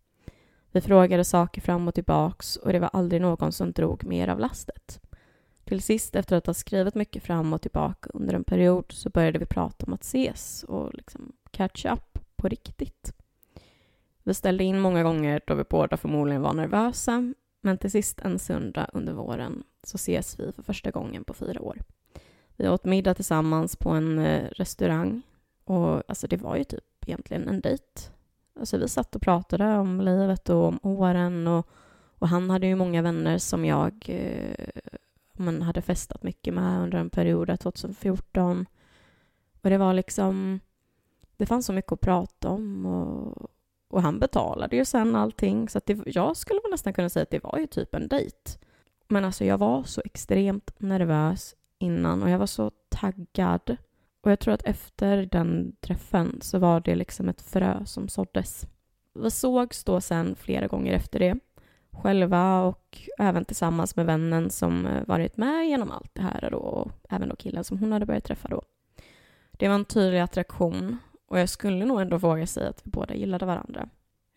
Vi 0.71 0.81
frågade 0.81 1.23
saker 1.23 1.61
fram 1.61 1.87
och 1.87 1.93
tillbaks 1.93 2.55
och 2.55 2.73
det 2.73 2.79
var 2.79 2.89
aldrig 2.93 3.21
någon 3.21 3.51
som 3.51 3.71
drog 3.71 4.05
mer 4.05 4.27
av 4.27 4.39
lastet. 4.39 5.01
Till 5.63 5.81
sist, 5.81 6.15
efter 6.15 6.37
att 6.37 6.47
ha 6.47 6.53
skrivit 6.53 6.95
mycket 6.95 7.23
fram 7.23 7.53
och 7.53 7.61
tillbaka 7.61 8.09
under 8.13 8.33
en 8.33 8.43
period, 8.43 8.85
så 8.89 9.09
började 9.09 9.39
vi 9.39 9.45
prata 9.45 9.85
om 9.85 9.93
att 9.93 10.03
ses 10.03 10.63
och 10.63 10.93
liksom 10.93 11.31
catch 11.51 11.85
up 11.85 12.19
på 12.35 12.47
riktigt. 12.47 13.13
Vi 14.23 14.33
ställde 14.33 14.63
in 14.63 14.79
många 14.79 15.03
gånger 15.03 15.41
då 15.47 15.53
vi 15.53 15.63
båda 15.63 15.97
förmodligen 15.97 16.41
var 16.41 16.53
nervösa, 16.53 17.33
men 17.61 17.77
till 17.77 17.91
sist 17.91 18.21
en 18.21 18.39
söndag 18.39 18.89
under 18.93 19.13
våren 19.13 19.63
så 19.83 19.95
ses 19.95 20.39
vi 20.39 20.51
för 20.51 20.63
första 20.63 20.91
gången 20.91 21.23
på 21.23 21.33
fyra 21.33 21.61
år. 21.61 21.81
Vi 22.55 22.69
åt 22.69 22.85
middag 22.85 23.13
tillsammans 23.13 23.75
på 23.75 23.89
en 23.89 24.19
eh, 24.19 24.49
restaurang 24.51 25.21
och 25.63 26.03
alltså 26.07 26.27
det 26.27 26.37
var 26.37 26.55
ju 26.55 26.63
typ 26.63 26.83
egentligen 27.07 27.47
en 27.47 27.61
dejt. 27.61 28.11
Alltså 28.59 28.77
vi 28.77 28.87
satt 28.87 29.15
och 29.15 29.21
pratade 29.21 29.77
om 29.77 30.01
livet 30.01 30.49
och 30.49 30.63
om 30.63 30.79
åren 30.83 31.47
och, 31.47 31.67
och 32.19 32.27
han 32.27 32.49
hade 32.49 32.67
ju 32.67 32.75
många 32.75 33.01
vänner 33.01 33.37
som 33.37 33.65
jag 33.65 34.05
eh, 34.07 34.69
men 35.37 35.61
hade 35.61 35.81
festat 35.81 36.23
mycket 36.23 36.53
med 36.53 36.81
under 36.81 36.97
en 36.97 37.09
period, 37.09 37.59
2014. 37.59 38.65
Och 39.61 39.69
det 39.69 39.77
var 39.77 39.93
liksom... 39.93 40.59
Det 41.37 41.45
fanns 41.45 41.65
så 41.65 41.73
mycket 41.73 41.91
att 41.91 42.01
prata 42.01 42.49
om 42.49 42.85
och, 42.85 43.49
och 43.87 44.01
han 44.01 44.19
betalade 44.19 44.75
ju 44.75 44.85
sen 44.85 45.15
allting. 45.15 45.69
Så 45.69 45.77
att 45.77 45.85
det, 45.85 45.99
jag 46.05 46.37
skulle 46.37 46.59
nästan 46.71 46.93
kunna 46.93 47.09
säga 47.09 47.23
att 47.23 47.29
det 47.29 47.43
var 47.43 47.57
ju 47.57 47.67
typ 47.67 47.95
en 47.95 48.07
dejt. 48.07 48.59
Men 49.07 49.25
alltså 49.25 49.45
jag 49.45 49.57
var 49.57 49.83
så 49.83 50.01
extremt 50.05 50.79
nervös 50.79 51.55
innan 51.85 52.23
och 52.23 52.29
jag 52.29 52.39
var 52.39 52.45
så 52.45 52.71
taggad. 52.89 53.77
Och 54.21 54.31
jag 54.31 54.39
tror 54.39 54.53
att 54.53 54.63
efter 54.63 55.25
den 55.25 55.75
träffen 55.79 56.39
så 56.41 56.59
var 56.59 56.79
det 56.79 56.95
liksom 56.95 57.29
ett 57.29 57.41
frö 57.41 57.85
som 57.85 58.07
såddes. 58.07 58.67
Vi 59.13 59.31
sågs 59.31 59.83
då 59.83 60.01
sen 60.01 60.35
flera 60.35 60.67
gånger 60.67 60.93
efter 60.93 61.19
det 61.19 61.39
själva 61.95 62.61
och 62.61 62.97
även 63.17 63.45
tillsammans 63.45 63.95
med 63.95 64.05
vännen 64.05 64.49
som 64.49 64.85
eh, 64.85 65.05
varit 65.05 65.37
med 65.37 65.67
genom 65.67 65.91
allt 65.91 66.15
det 66.15 66.21
här 66.21 66.49
då, 66.51 66.57
och 66.57 66.91
även 67.09 67.29
då 67.29 67.35
killen 67.35 67.63
som 67.63 67.79
hon 67.79 67.91
hade 67.91 68.05
börjat 68.05 68.23
träffa 68.23 68.47
då. 68.47 68.61
Det 69.51 69.67
var 69.67 69.75
en 69.75 69.85
tydlig 69.85 70.19
attraktion 70.19 70.97
och 71.27 71.39
jag 71.39 71.49
skulle 71.49 71.85
nog 71.85 72.01
ändå 72.01 72.17
våga 72.17 72.47
säga 72.47 72.69
att 72.69 72.81
vi 72.83 72.91
båda 72.91 73.15
gillade 73.15 73.45
varandra. 73.45 73.89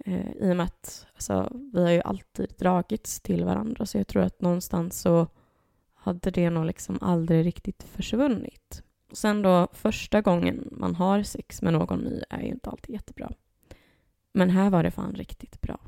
Eh, 0.05 0.30
I 0.32 0.53
och 0.53 0.57
med 0.57 0.64
att 0.64 1.07
alltså, 1.14 1.53
vi 1.72 1.82
har 1.82 1.90
ju 1.90 2.01
alltid 2.01 2.55
dragits 2.59 3.20
till 3.20 3.44
varandra 3.44 3.86
så 3.86 3.99
jag 3.99 4.07
tror 4.07 4.22
att 4.22 4.40
någonstans 4.40 5.01
så 5.01 5.26
hade 6.09 6.31
det 6.31 6.51
nog 6.51 6.65
liksom 6.65 6.99
aldrig 7.01 7.47
riktigt 7.47 7.83
försvunnit. 7.83 8.83
Sen 9.13 9.43
då 9.43 9.69
första 9.73 10.21
gången 10.21 10.69
man 10.73 10.95
har 10.95 11.23
sex 11.23 11.63
med 11.63 11.73
någon 11.73 11.99
ny 11.99 12.23
är 12.31 12.41
ju 12.41 12.49
inte 12.49 12.71
alltid 12.71 12.95
jättebra. 12.95 13.31
Men 14.33 14.51
här 14.51 14.71
var 14.71 14.83
det 14.83 14.91
fan 14.91 15.15
riktigt 15.15 15.61
bra. 15.61 15.79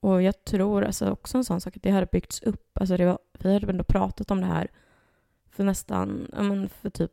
Och 0.00 0.22
jag 0.22 0.44
tror 0.44 0.84
alltså 0.84 1.10
också 1.10 1.38
en 1.38 1.44
sån 1.44 1.60
sak 1.60 1.76
att 1.76 1.82
det 1.82 1.90
hade 1.90 2.06
byggts 2.12 2.42
upp. 2.42 2.78
Alltså 2.78 2.96
det 2.96 3.06
var, 3.06 3.18
vi 3.38 3.52
hade 3.52 3.70
ändå 3.70 3.84
pratat 3.84 4.30
om 4.30 4.40
det 4.40 4.46
här 4.46 4.70
för 5.50 5.64
nästan, 5.64 6.30
ja 6.32 6.42
men 6.42 6.68
för 6.68 6.90
typ 6.90 7.12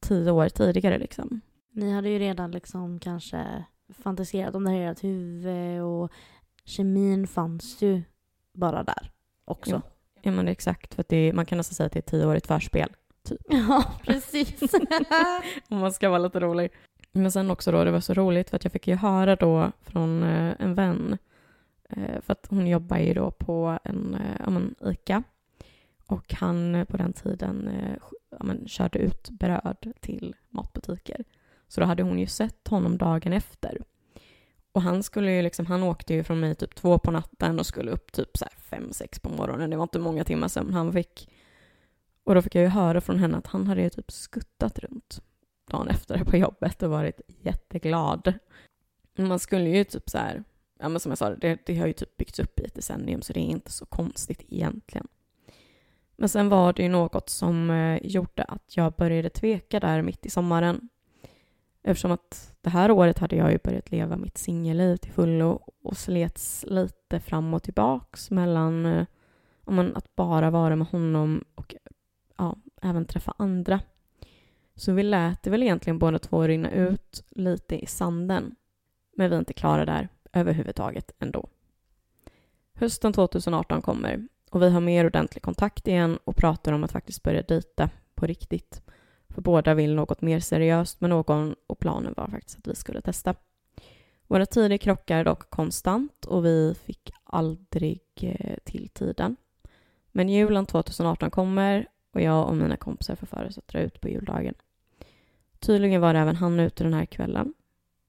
tio 0.00 0.30
år 0.30 0.48
tidigare 0.48 0.98
liksom. 0.98 1.40
Ni 1.70 1.92
hade 1.92 2.08
ju 2.08 2.18
redan 2.18 2.50
liksom 2.50 2.98
kanske 2.98 3.64
fantiserat 3.88 4.54
om 4.54 4.64
det 4.64 4.70
här 4.70 4.80
i 4.80 4.84
ert 4.84 5.04
huvud 5.04 5.82
och 5.82 6.12
kemin 6.64 7.26
fanns 7.26 7.82
ju 7.82 8.02
bara 8.52 8.82
där 8.82 9.12
också. 9.44 9.70
Ja. 9.70 9.93
Ja 10.24 10.30
men 10.30 10.48
exakt, 10.48 10.94
för 10.94 11.00
att 11.00 11.08
det 11.08 11.16
är, 11.16 11.32
man 11.32 11.46
kan 11.46 11.58
nästan 11.58 11.74
säga 11.74 11.86
att 11.86 11.92
det 11.92 11.98
är 11.98 12.10
tioårigt 12.10 12.46
förspel. 12.46 12.88
Ja, 13.48 13.84
precis. 14.02 14.74
Om 15.68 15.78
man 15.78 15.92
ska 15.92 16.08
vara 16.08 16.18
lite 16.18 16.40
rolig. 16.40 16.70
Men 17.12 17.32
sen 17.32 17.50
också 17.50 17.72
då, 17.72 17.84
det 17.84 17.90
var 17.90 18.00
så 18.00 18.14
roligt 18.14 18.50
för 18.50 18.56
att 18.56 18.64
jag 18.64 18.72
fick 18.72 18.88
ju 18.88 18.94
höra 18.94 19.36
då 19.36 19.72
från 19.82 20.22
eh, 20.22 20.54
en 20.58 20.74
vän, 20.74 21.18
eh, 21.88 22.20
för 22.20 22.32
att 22.32 22.46
hon 22.50 22.66
jobbar 22.66 22.98
ju 22.98 23.14
då 23.14 23.30
på 23.30 23.78
en 23.84 24.14
eh, 24.14 24.36
ja, 24.44 24.50
men, 24.50 24.74
ICA 24.84 25.22
och 26.06 26.34
han 26.34 26.86
på 26.88 26.96
den 26.96 27.12
tiden 27.12 27.70
ja, 28.30 28.44
men, 28.44 28.68
körde 28.68 28.98
ut 28.98 29.30
bröd 29.30 29.92
till 30.00 30.34
matbutiker. 30.48 31.24
Så 31.68 31.80
då 31.80 31.86
hade 31.86 32.02
hon 32.02 32.18
ju 32.18 32.26
sett 32.26 32.68
honom 32.68 32.98
dagen 32.98 33.32
efter. 33.32 33.78
Och 34.74 34.82
han 34.82 35.02
skulle 35.02 35.32
ju 35.32 35.42
liksom, 35.42 35.66
han 35.66 35.82
åkte 35.82 36.14
ju 36.14 36.24
från 36.24 36.40
mig 36.40 36.54
typ 36.54 36.74
två 36.74 36.98
på 36.98 37.10
natten 37.10 37.58
och 37.58 37.66
skulle 37.66 37.90
upp 37.90 38.12
typ 38.12 38.36
så 38.36 38.44
här 38.44 38.54
fem, 38.58 38.92
sex 38.92 39.18
på 39.18 39.28
morgonen. 39.28 39.70
Det 39.70 39.76
var 39.76 39.82
inte 39.82 39.98
många 39.98 40.24
timmar 40.24 40.48
sömn 40.48 40.74
han 40.74 40.92
fick. 40.92 41.28
Och 42.24 42.34
då 42.34 42.42
fick 42.42 42.54
jag 42.54 42.62
ju 42.62 42.68
höra 42.68 43.00
från 43.00 43.18
henne 43.18 43.36
att 43.36 43.46
han 43.46 43.66
hade 43.66 43.82
ju 43.82 43.90
typ 43.90 44.12
skuttat 44.12 44.78
runt 44.78 45.22
dagen 45.70 45.88
efter 45.88 46.24
på 46.24 46.36
jobbet 46.36 46.82
och 46.82 46.90
varit 46.90 47.20
jätteglad. 47.26 48.32
Man 49.18 49.38
skulle 49.38 49.70
ju 49.70 49.84
typ 49.84 50.10
så 50.10 50.18
här, 50.18 50.44
ja 50.78 50.88
men 50.88 51.00
som 51.00 51.10
jag 51.10 51.18
sa, 51.18 51.30
det, 51.30 51.58
det 51.66 51.76
har 51.76 51.86
ju 51.86 51.92
typ 51.92 52.16
byggts 52.16 52.38
upp 52.38 52.60
i 52.60 52.64
ett 52.64 52.74
decennium 52.74 53.22
så 53.22 53.32
det 53.32 53.40
är 53.40 53.50
inte 53.50 53.72
så 53.72 53.86
konstigt 53.86 54.42
egentligen. 54.48 55.08
Men 56.16 56.28
sen 56.28 56.48
var 56.48 56.72
det 56.72 56.82
ju 56.82 56.88
något 56.88 57.28
som 57.28 57.70
eh, 57.70 58.06
gjorde 58.06 58.44
att 58.44 58.76
jag 58.76 58.92
började 58.92 59.30
tveka 59.30 59.80
där 59.80 60.02
mitt 60.02 60.26
i 60.26 60.30
sommaren. 60.30 60.88
Eftersom 61.86 62.12
att 62.12 62.54
det 62.60 62.70
här 62.70 62.90
året 62.90 63.18
hade 63.18 63.36
jag 63.36 63.52
ju 63.52 63.58
börjat 63.64 63.90
leva 63.90 64.16
mitt 64.16 64.38
singelliv 64.38 64.96
till 64.96 65.12
fullo 65.12 65.72
och 65.82 65.96
slets 65.96 66.64
lite 66.68 67.20
fram 67.20 67.54
och 67.54 67.62
tillbaks 67.62 68.30
mellan 68.30 68.86
eh, 68.86 69.06
man, 69.66 69.96
att 69.96 70.16
bara 70.16 70.50
vara 70.50 70.76
med 70.76 70.86
honom 70.86 71.44
och 71.54 71.74
ja, 72.36 72.56
även 72.82 73.04
träffa 73.04 73.34
andra. 73.38 73.80
Så 74.74 74.92
vi 74.92 75.02
lät 75.02 75.42
det 75.42 75.50
väl 75.50 75.62
egentligen 75.62 75.98
båda 75.98 76.18
två 76.18 76.42
rinna 76.42 76.70
ut 76.70 77.24
lite 77.30 77.84
i 77.84 77.86
sanden. 77.86 78.54
Men 79.16 79.30
vi 79.30 79.36
är 79.36 79.38
inte 79.38 79.52
klara 79.52 79.84
där 79.84 80.08
överhuvudtaget 80.32 81.12
ändå. 81.18 81.48
Hösten 82.74 83.12
2018 83.12 83.82
kommer 83.82 84.28
och 84.50 84.62
vi 84.62 84.70
har 84.70 84.80
mer 84.80 85.06
ordentlig 85.06 85.42
kontakt 85.42 85.88
igen 85.88 86.18
och 86.24 86.36
pratar 86.36 86.72
om 86.72 86.84
att 86.84 86.92
faktiskt 86.92 87.22
börja 87.22 87.42
dejta 87.42 87.90
på 88.14 88.26
riktigt. 88.26 88.82
För 89.34 89.42
båda 89.42 89.74
vill 89.74 89.94
något 89.94 90.22
mer 90.22 90.40
seriöst 90.40 91.00
med 91.00 91.10
någon 91.10 91.54
och 91.66 91.78
planen 91.78 92.14
var 92.16 92.28
faktiskt 92.28 92.58
att 92.58 92.66
vi 92.66 92.74
skulle 92.74 93.00
testa. 93.00 93.34
Våra 94.26 94.46
tider 94.46 94.76
krockar 94.76 95.24
dock 95.24 95.50
konstant 95.50 96.24
och 96.24 96.44
vi 96.44 96.74
fick 96.84 97.10
aldrig 97.24 98.00
eh, 98.20 98.56
till 98.64 98.88
tiden. 98.88 99.36
Men 100.12 100.28
julen 100.28 100.66
2018 100.66 101.30
kommer 101.30 101.86
och 102.12 102.20
jag 102.20 102.48
och 102.48 102.56
mina 102.56 102.76
kompisar 102.76 103.16
får 103.16 103.26
för 103.26 103.46
oss 103.46 103.58
att 103.58 103.68
dra 103.68 103.80
ut 103.80 104.00
på 104.00 104.08
juldagen. 104.08 104.54
Tydligen 105.58 106.00
var 106.00 106.14
även 106.14 106.36
han 106.36 106.60
ute 106.60 106.84
den 106.84 106.94
här 106.94 107.06
kvällen. 107.06 107.54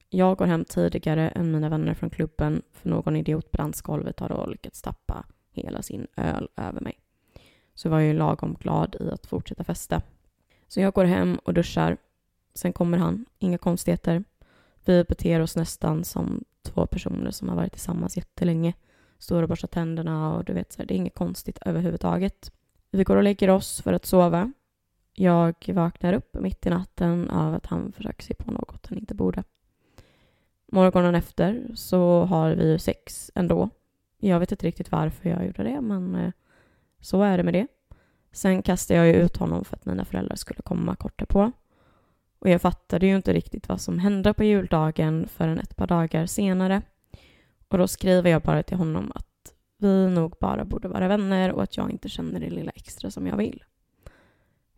Jag 0.08 0.36
går 0.36 0.46
hem 0.46 0.64
tidigare 0.64 1.28
än 1.28 1.52
mina 1.52 1.68
vänner 1.68 1.94
från 1.94 2.10
klubben 2.10 2.62
för 2.72 2.88
någon 2.88 3.16
idiot 3.16 3.50
på 3.50 3.56
dansgolvet 3.56 4.20
har 4.20 4.28
då 4.28 4.46
lyckats 4.46 4.82
tappa 4.82 5.26
hela 5.50 5.82
sin 5.82 6.06
öl 6.16 6.48
över 6.56 6.80
mig. 6.80 6.98
Så 7.74 7.88
var 7.88 7.98
jag 7.98 8.08
ju 8.08 8.18
lagom 8.18 8.56
glad 8.60 8.96
i 9.00 9.10
att 9.10 9.26
fortsätta 9.26 9.64
festa. 9.64 10.02
Så 10.68 10.80
jag 10.80 10.92
går 10.94 11.04
hem 11.04 11.38
och 11.44 11.54
duschar. 11.54 11.96
Sen 12.54 12.72
kommer 12.72 12.98
han, 12.98 13.24
inga 13.38 13.58
konstigheter. 13.58 14.24
Vi 14.84 15.04
beter 15.04 15.40
oss 15.40 15.56
nästan 15.56 16.04
som 16.04 16.44
två 16.62 16.86
personer 16.86 17.30
som 17.30 17.48
har 17.48 17.56
varit 17.56 17.72
tillsammans 17.72 18.16
jättelänge. 18.16 18.74
Står 19.18 19.42
och 19.42 19.48
borstar 19.48 19.68
tänderna 19.68 20.34
och 20.34 20.44
du 20.44 20.52
vet, 20.52 20.72
så 20.72 20.78
här, 20.78 20.86
det 20.86 20.94
är 20.94 20.96
inget 20.96 21.14
konstigt 21.14 21.58
överhuvudtaget. 21.66 22.52
Vi 22.90 23.04
går 23.04 23.16
och 23.16 23.22
lägger 23.22 23.50
oss 23.50 23.82
för 23.82 23.92
att 23.92 24.06
sova. 24.06 24.52
Jag 25.12 25.54
vaknar 25.68 26.12
upp 26.12 26.36
mitt 26.40 26.66
i 26.66 26.70
natten 26.70 27.30
av 27.30 27.54
att 27.54 27.66
han 27.66 27.92
försöker 27.92 28.22
sig 28.22 28.36
på 28.36 28.50
något 28.50 28.86
han 28.86 28.98
inte 28.98 29.14
borde. 29.14 29.42
Morgonen 30.72 31.14
efter 31.14 31.70
så 31.74 32.24
har 32.24 32.50
vi 32.50 32.78
sex 32.78 33.30
ändå. 33.34 33.70
Jag 34.18 34.40
vet 34.40 34.52
inte 34.52 34.66
riktigt 34.66 34.92
varför 34.92 35.28
jag 35.28 35.46
gjorde 35.46 35.62
det, 35.62 35.80
men 35.80 36.14
eh, 36.14 36.32
så 37.00 37.22
är 37.22 37.36
det 37.36 37.42
med 37.42 37.54
det. 37.54 37.66
Sen 38.36 38.62
kastade 38.62 39.06
jag 39.06 39.16
ut 39.16 39.36
honom 39.36 39.64
för 39.64 39.76
att 39.76 39.86
mina 39.86 40.04
föräldrar 40.04 40.36
skulle 40.36 40.62
komma 40.62 40.96
kort 40.96 41.28
på. 41.28 41.52
Och 42.38 42.48
jag 42.48 42.62
fattade 42.62 43.06
ju 43.06 43.16
inte 43.16 43.32
riktigt 43.32 43.68
vad 43.68 43.80
som 43.80 43.98
hände 43.98 44.34
på 44.34 44.44
juldagen 44.44 45.28
förrän 45.28 45.58
ett 45.58 45.76
par 45.76 45.86
dagar 45.86 46.26
senare. 46.26 46.82
Och 47.68 47.78
då 47.78 47.88
skriver 47.88 48.30
jag 48.30 48.42
bara 48.42 48.62
till 48.62 48.76
honom 48.76 49.12
att 49.14 49.54
vi 49.78 50.08
nog 50.10 50.34
bara 50.40 50.64
borde 50.64 50.88
vara 50.88 51.08
vänner 51.08 51.52
och 51.52 51.62
att 51.62 51.76
jag 51.76 51.90
inte 51.90 52.08
känner 52.08 52.40
det 52.40 52.50
lilla 52.50 52.70
extra 52.70 53.10
som 53.10 53.26
jag 53.26 53.36
vill. 53.36 53.64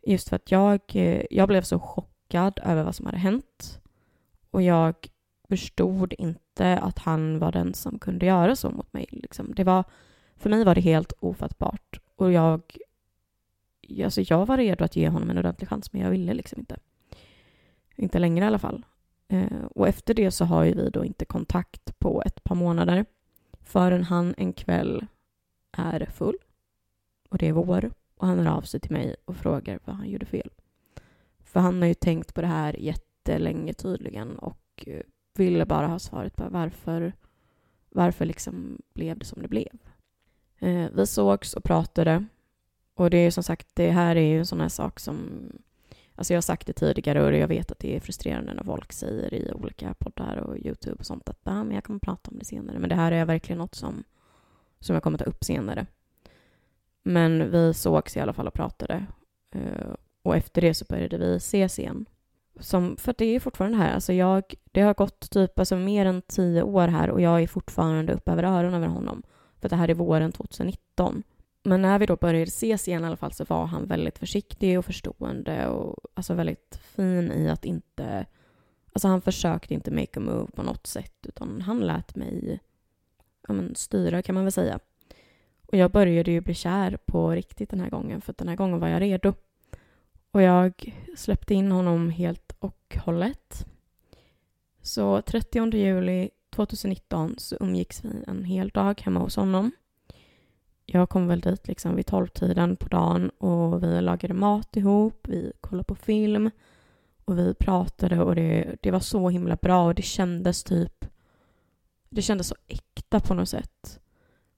Just 0.06 0.28
för 0.28 0.36
att 0.36 0.50
jag, 0.50 0.80
eh, 0.94 1.22
jag 1.30 1.48
blev 1.48 1.62
så 1.62 1.78
chockad 1.78 2.60
över 2.64 2.82
vad 2.82 2.94
som 2.94 3.06
hade 3.06 3.18
hänt. 3.18 3.80
Och 4.50 4.62
jag 4.62 4.94
förstod 5.48 6.14
inte 6.18 6.78
att 6.78 6.98
han 6.98 7.38
var 7.38 7.52
den 7.52 7.74
som 7.74 7.98
kunde 7.98 8.26
göra 8.26 8.56
så 8.56 8.70
mot 8.70 8.92
mig. 8.92 9.06
Liksom. 9.10 9.54
Det 9.54 9.64
var, 9.64 9.84
för 10.36 10.50
mig 10.50 10.64
var 10.64 10.74
det 10.74 10.80
helt 10.80 11.12
ofattbart. 11.20 12.00
Och 12.16 12.32
jag, 12.32 12.62
alltså 14.04 14.20
jag 14.20 14.46
var 14.46 14.56
redo 14.56 14.84
att 14.84 14.96
ge 14.96 15.08
honom 15.08 15.30
en 15.30 15.38
ordentlig 15.38 15.68
chans, 15.68 15.92
men 15.92 16.02
jag 16.02 16.10
ville 16.10 16.34
liksom 16.34 16.58
inte. 16.58 16.76
Inte 17.96 18.18
längre 18.18 18.44
i 18.44 18.48
alla 18.48 18.58
fall. 18.58 18.84
Eh, 19.28 19.64
och 19.74 19.88
efter 19.88 20.14
det 20.14 20.30
så 20.30 20.44
har 20.44 20.64
ju 20.64 20.74
vi 20.74 20.90
då 20.90 21.04
inte 21.04 21.24
kontakt 21.24 21.98
på 21.98 22.22
ett 22.26 22.44
par 22.44 22.54
månader 22.54 23.06
förrän 23.60 24.04
han 24.04 24.34
en 24.36 24.52
kväll 24.52 25.06
är 25.72 26.06
full 26.06 26.36
och 27.28 27.38
det 27.38 27.48
är 27.48 27.52
vår 27.52 27.90
och 28.16 28.26
han 28.26 28.38
hör 28.38 28.56
av 28.56 28.62
sig 28.62 28.80
till 28.80 28.92
mig 28.92 29.16
och 29.24 29.36
frågar 29.36 29.80
vad 29.84 29.96
han 29.96 30.08
gjorde 30.08 30.26
fel. 30.26 30.50
För 31.40 31.60
han 31.60 31.82
har 31.82 31.88
ju 31.88 31.94
tänkt 31.94 32.34
på 32.34 32.40
det 32.40 32.46
här 32.46 32.76
jättelänge 32.80 33.72
tydligen 33.72 34.38
och 34.38 34.84
eh, 34.86 35.02
ville 35.34 35.66
bara 35.66 35.86
ha 35.86 35.98
svaret 35.98 36.36
på 36.36 36.44
varför, 36.50 37.12
varför 37.90 38.24
liksom 38.24 38.82
blev 38.94 39.18
det 39.18 39.24
som 39.24 39.42
det 39.42 39.48
blev. 39.48 39.78
Eh, 40.58 40.90
vi 40.94 41.06
sågs 41.06 41.54
och 41.54 41.64
pratade 41.64 42.24
och 42.98 43.10
det 43.10 43.18
är 43.18 43.30
som 43.30 43.42
sagt, 43.42 43.68
det 43.74 43.90
här 43.90 44.16
är 44.16 44.28
ju 44.28 44.38
en 44.38 44.46
sån 44.46 44.60
här 44.60 44.68
sak 44.68 45.00
som 45.00 45.30
Alltså 46.18 46.32
jag 46.32 46.36
har 46.36 46.42
sagt 46.42 46.66
det 46.66 46.72
tidigare 46.72 47.24
och 47.24 47.36
jag 47.36 47.48
vet 47.48 47.72
att 47.72 47.78
det 47.78 47.96
är 47.96 48.00
frustrerande 48.00 48.54
när 48.54 48.64
folk 48.64 48.92
säger 48.92 49.34
i 49.34 49.52
olika 49.52 49.94
poddar 49.94 50.36
och 50.36 50.58
Youtube 50.58 50.96
och 50.98 51.06
sånt 51.06 51.28
att 51.28 51.38
ah, 51.44 51.64
men 51.64 51.74
jag 51.74 51.84
kommer 51.84 52.00
prata 52.00 52.30
om 52.30 52.38
det 52.38 52.44
senare. 52.44 52.78
Men 52.78 52.88
det 52.88 52.94
här 52.94 53.12
är 53.12 53.24
verkligen 53.24 53.58
något 53.58 53.74
som, 53.74 54.04
som 54.80 54.94
jag 54.94 55.02
kommer 55.02 55.18
ta 55.18 55.24
upp 55.24 55.44
senare. 55.44 55.86
Men 57.02 57.50
vi 57.50 57.74
sågs 57.74 58.16
i 58.16 58.20
alla 58.20 58.32
fall 58.32 58.46
och 58.46 58.54
pratade. 58.54 59.06
Eh, 59.54 59.94
och 60.22 60.36
efter 60.36 60.60
det 60.60 60.74
så 60.74 60.84
började 60.88 61.18
vi 61.18 61.36
ses 61.36 61.78
igen. 61.78 62.06
Som, 62.60 62.96
för 62.96 63.14
det 63.18 63.24
är 63.24 63.40
fortfarande 63.40 63.78
här, 63.78 63.94
alltså 63.94 64.12
jag, 64.12 64.54
det 64.64 64.80
har 64.80 64.94
gått 64.94 65.30
typ 65.30 65.58
alltså 65.58 65.76
mer 65.76 66.06
än 66.06 66.22
tio 66.22 66.62
år 66.62 66.88
här 66.88 67.10
och 67.10 67.20
jag 67.20 67.42
är 67.42 67.46
fortfarande 67.46 68.12
upp 68.12 68.28
över 68.28 68.42
öronen 68.42 68.74
över 68.74 68.86
honom. 68.86 69.22
För 69.60 69.68
det 69.68 69.76
här 69.76 69.90
är 69.90 69.94
våren 69.94 70.32
2019. 70.32 71.22
Men 71.68 71.82
när 71.82 71.98
vi 71.98 72.06
då 72.06 72.16
började 72.16 72.42
ses 72.48 72.88
igen 72.88 73.04
i 73.04 73.06
alla 73.06 73.16
fall 73.16 73.32
så 73.32 73.44
var 73.44 73.66
han 73.66 73.86
väldigt 73.86 74.18
försiktig 74.18 74.78
och 74.78 74.84
förstående 74.84 75.68
och 75.68 75.96
alltså 76.14 76.34
väldigt 76.34 76.80
fin 76.82 77.32
i 77.32 77.48
att 77.48 77.64
inte... 77.64 78.26
Alltså 78.92 79.08
han 79.08 79.22
försökte 79.22 79.74
inte 79.74 79.90
make 79.90 80.20
a 80.20 80.20
move 80.20 80.46
på 80.46 80.62
något 80.62 80.86
sätt 80.86 81.14
utan 81.22 81.60
han 81.60 81.80
lät 81.80 82.16
mig 82.16 82.60
ja, 83.48 83.54
men, 83.54 83.74
styra 83.74 84.22
kan 84.22 84.34
man 84.34 84.44
väl 84.44 84.52
säga. 84.52 84.78
Och 85.66 85.76
jag 85.78 85.90
började 85.90 86.30
ju 86.30 86.40
bli 86.40 86.54
kär 86.54 86.98
på 87.06 87.30
riktigt 87.30 87.70
den 87.70 87.80
här 87.80 87.90
gången 87.90 88.20
för 88.20 88.34
den 88.38 88.48
här 88.48 88.56
gången 88.56 88.80
var 88.80 88.88
jag 88.88 89.02
redo. 89.02 89.34
Och 90.30 90.42
jag 90.42 90.94
släppte 91.16 91.54
in 91.54 91.72
honom 91.72 92.10
helt 92.10 92.56
och 92.58 92.98
hållet. 93.04 93.66
Så 94.82 95.22
30 95.22 95.76
juli 95.76 96.30
2019 96.50 97.34
så 97.38 97.56
umgicks 97.60 98.04
vi 98.04 98.24
en 98.26 98.44
hel 98.44 98.68
dag 98.68 99.00
hemma 99.00 99.20
hos 99.20 99.36
honom. 99.36 99.70
Jag 100.90 101.08
kom 101.08 101.26
väl 101.26 101.40
dit 101.40 101.68
liksom 101.68 101.96
vid 101.96 102.06
tolvtiden 102.06 102.76
på 102.76 102.88
dagen 102.88 103.30
och 103.30 103.82
vi 103.82 104.00
lagade 104.00 104.34
mat 104.34 104.76
ihop, 104.76 105.28
vi 105.28 105.52
kollade 105.60 105.84
på 105.84 105.94
film 105.94 106.50
och 107.24 107.38
vi 107.38 107.54
pratade 107.54 108.22
och 108.22 108.34
det, 108.34 108.76
det 108.80 108.90
var 108.90 109.00
så 109.00 109.28
himla 109.28 109.56
bra 109.56 109.86
och 109.86 109.94
det 109.94 110.02
kändes 110.02 110.64
typ 110.64 111.04
det 112.08 112.22
kändes 112.22 112.46
så 112.46 112.54
äkta 112.66 113.20
på 113.20 113.34
något 113.34 113.48
sätt. 113.48 114.00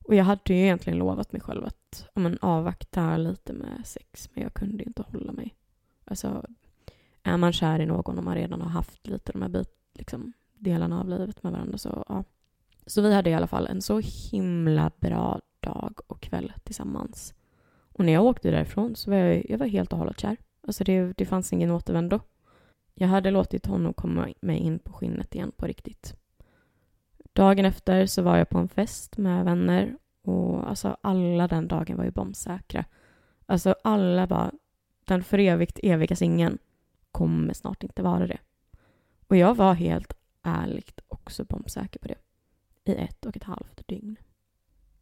Och 0.05 0.15
jag 0.15 0.25
hade 0.25 0.55
ju 0.55 0.61
egentligen 0.61 0.99
lovat 0.99 1.33
mig 1.33 1.41
själv 1.41 1.65
att 1.65 2.09
men, 2.15 2.39
avvakta 2.41 3.17
lite 3.17 3.53
med 3.53 3.83
sex, 3.85 4.31
men 4.35 4.43
jag 4.43 4.55
kunde 4.55 4.85
inte 4.85 5.03
hålla 5.03 5.33
mig. 5.33 5.55
Alltså, 6.05 6.47
är 7.23 7.37
man 7.37 7.53
kär 7.53 7.81
i 7.81 7.87
någon 7.87 8.19
och 8.19 8.25
man 8.25 8.35
redan 8.35 8.61
har 8.61 8.69
haft 8.69 9.07
lite 9.07 9.33
de 9.33 9.43
här 9.43 9.49
bit, 9.49 9.75
liksom, 9.95 10.33
delarna 10.59 11.01
av 11.01 11.09
livet 11.09 11.43
med 11.43 11.53
varandra 11.53 11.79
så 11.79 12.05
ja. 12.09 12.25
Så 12.87 13.03
vi 13.03 13.15
hade 13.15 13.31
i 13.31 13.35
alla 13.35 13.47
fall 13.47 13.67
en 13.67 13.83
så 13.83 14.01
himla 14.05 14.91
bra 15.01 15.41
dag 15.61 16.01
och 16.07 16.21
kväll 16.21 16.53
tillsammans. 16.65 17.35
Och 17.93 18.05
när 18.05 18.13
jag 18.13 18.25
åkte 18.25 18.51
därifrån 18.51 18.97
så 18.97 19.11
var 19.11 19.17
jag, 19.17 19.51
jag 19.51 19.59
var 19.59 19.67
helt 19.67 19.93
och 19.93 19.99
hållet 19.99 20.21
kär. 20.21 20.37
Alltså 20.67 20.85
det, 20.85 21.13
det 21.13 21.27
fanns 21.27 21.53
ingen 21.53 21.71
återvändo. 21.71 22.21
Jag 22.95 23.09
hade 23.09 23.31
låtit 23.31 23.67
honom 23.67 23.93
komma 23.93 24.29
mig 24.41 24.59
in 24.59 24.79
på 24.79 24.93
skinnet 24.93 25.35
igen 25.35 25.53
på 25.57 25.67
riktigt. 25.67 26.15
Dagen 27.33 27.65
efter 27.65 28.07
så 28.07 28.23
var 28.23 28.37
jag 28.37 28.49
på 28.49 28.59
en 28.59 28.69
fest 28.69 29.17
med 29.17 29.45
vänner 29.45 29.97
Och 30.23 30.69
alltså 30.69 30.97
alla 31.01 31.49
den 31.49 31.69
dagen 31.69 31.97
var 31.97 32.05
ju 32.05 32.11
bombsäkra. 32.11 32.85
Alltså 33.47 33.75
alla 33.85 34.27
bara, 34.27 34.53
den 35.05 35.25
för 35.25 35.39
evigt 35.39 35.81
eviga 35.83 36.17
singeln 36.17 36.59
kommer 37.13 37.55
snart 37.55 37.83
inte 37.83 38.03
vara 38.03 38.27
det. 38.27 38.39
Och 39.27 39.37
jag 39.37 39.55
var 39.55 39.75
helt 39.75 40.13
ärligt 40.43 41.01
också 41.09 41.45
bombsäker 41.45 41.99
på 41.99 42.09
det. 42.09 42.19
I 42.85 42.95
ett 42.95 43.27
och 43.27 43.37
ett 43.37 43.45
halvt 43.45 43.89
dygn. 43.89 44.17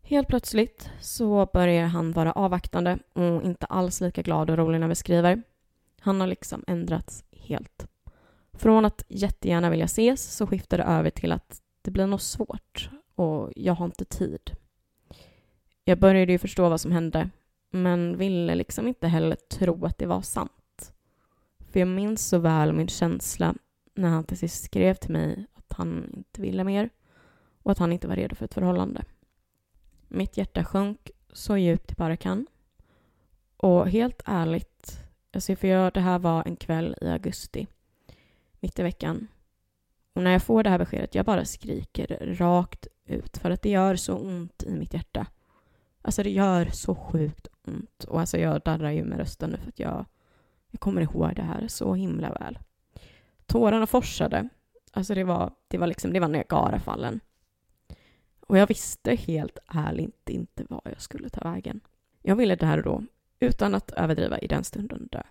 Helt 0.08 0.28
plötsligt 0.28 0.90
så 1.00 1.48
börjar 1.52 1.86
han 1.86 2.12
vara 2.12 2.32
avvaktande 2.32 2.98
och 3.12 3.42
inte 3.42 3.66
alls 3.66 4.00
lika 4.00 4.22
glad 4.22 4.50
och 4.50 4.56
rolig 4.56 4.80
när 4.80 4.88
vi 4.88 4.94
skriver. 4.94 5.42
Han 6.00 6.20
har 6.20 6.26
liksom 6.26 6.64
ändrats 6.66 7.24
helt. 7.32 7.86
Från 8.52 8.84
att 8.84 9.04
jättegärna 9.08 9.70
vilja 9.70 9.84
ses 9.84 10.36
så 10.36 10.46
skiftar 10.46 10.78
det 10.78 10.84
över 10.84 11.10
till 11.10 11.32
att 11.32 11.62
det 11.82 11.90
blir 11.90 12.06
något 12.06 12.22
svårt 12.22 12.90
och 13.14 13.52
jag 13.56 13.72
har 13.74 13.84
inte 13.84 14.04
tid. 14.04 14.50
Jag 15.84 15.98
började 15.98 16.32
ju 16.32 16.38
förstå 16.38 16.68
vad 16.68 16.80
som 16.80 16.92
hände 16.92 17.30
men 17.70 18.16
ville 18.16 18.54
liksom 18.54 18.88
inte 18.88 19.08
heller 19.08 19.36
tro 19.36 19.84
att 19.84 19.98
det 19.98 20.06
var 20.06 20.22
sant. 20.22 20.92
För 21.70 21.80
jag 21.80 21.88
minns 21.88 22.28
så 22.28 22.38
väl 22.38 22.72
min 22.72 22.88
känsla 22.88 23.54
när 23.94 24.08
han 24.08 24.24
till 24.24 24.38
sist 24.38 24.64
skrev 24.64 24.94
till 24.94 25.12
mig 25.12 25.46
att 25.54 25.72
han 25.72 26.14
inte 26.16 26.40
ville 26.40 26.64
mer 26.64 26.90
och 27.62 27.72
att 27.72 27.78
han 27.78 27.92
inte 27.92 28.08
var 28.08 28.16
redo 28.16 28.34
för 28.34 28.44
ett 28.44 28.54
förhållande. 28.54 29.04
Mitt 30.08 30.36
hjärta 30.36 30.64
sjönk 30.64 31.10
så 31.32 31.56
djupt 31.56 31.88
det 31.88 31.96
bara 31.96 32.16
kan. 32.16 32.46
Och 33.56 33.88
helt 33.88 34.22
ärligt, 34.24 35.00
alltså 35.32 35.56
för 35.56 35.68
jag, 35.68 35.92
det 35.92 36.00
här 36.00 36.18
var 36.18 36.42
en 36.46 36.56
kväll 36.56 36.96
i 37.00 37.08
augusti, 37.08 37.66
mitt 38.60 38.78
i 38.78 38.82
veckan. 38.82 39.28
Och 40.12 40.22
när 40.22 40.30
jag 40.30 40.42
får 40.42 40.62
det 40.62 40.70
här 40.70 40.78
beskedet, 40.78 41.14
jag 41.14 41.26
bara 41.26 41.44
skriker 41.44 42.34
rakt 42.38 42.86
ut 43.04 43.38
för 43.38 43.50
att 43.50 43.62
det 43.62 43.70
gör 43.70 43.96
så 43.96 44.16
ont 44.16 44.62
i 44.62 44.74
mitt 44.74 44.94
hjärta. 44.94 45.26
Alltså 46.02 46.22
det 46.22 46.30
gör 46.30 46.66
så 46.66 46.94
sjukt 46.94 47.48
ont. 47.66 48.04
Och 48.04 48.20
alltså 48.20 48.38
jag 48.38 48.62
darrar 48.62 48.90
ju 48.90 49.04
med 49.04 49.18
rösten 49.18 49.50
nu 49.50 49.56
för 49.56 49.68
att 49.68 49.78
jag, 49.78 50.04
jag 50.70 50.80
kommer 50.80 51.00
ihåg 51.00 51.34
det 51.36 51.42
här 51.42 51.68
så 51.68 51.94
himla 51.94 52.32
väl. 52.32 52.58
Tårarna 53.46 53.86
forsade. 53.86 54.48
Alltså 54.92 55.14
det 55.14 55.24
var, 55.24 55.52
det 55.68 55.78
var 55.78 55.86
liksom, 55.86 56.12
det 56.12 56.20
var 56.20 56.28
Niagarafallen. 56.28 57.20
Och 58.48 58.58
jag 58.58 58.66
visste 58.66 59.14
helt 59.14 59.58
ärligt 59.66 60.28
inte 60.28 60.64
vad 60.68 60.80
jag 60.84 61.00
skulle 61.00 61.28
ta 61.28 61.40
vägen. 61.40 61.80
Jag 62.22 62.36
ville 62.36 62.56
där 62.56 62.78
och 62.78 62.84
då, 62.84 63.04
utan 63.40 63.74
att 63.74 63.90
överdriva 63.90 64.38
i 64.38 64.46
den 64.46 64.64
stunden, 64.64 65.08
dö. 65.12 65.22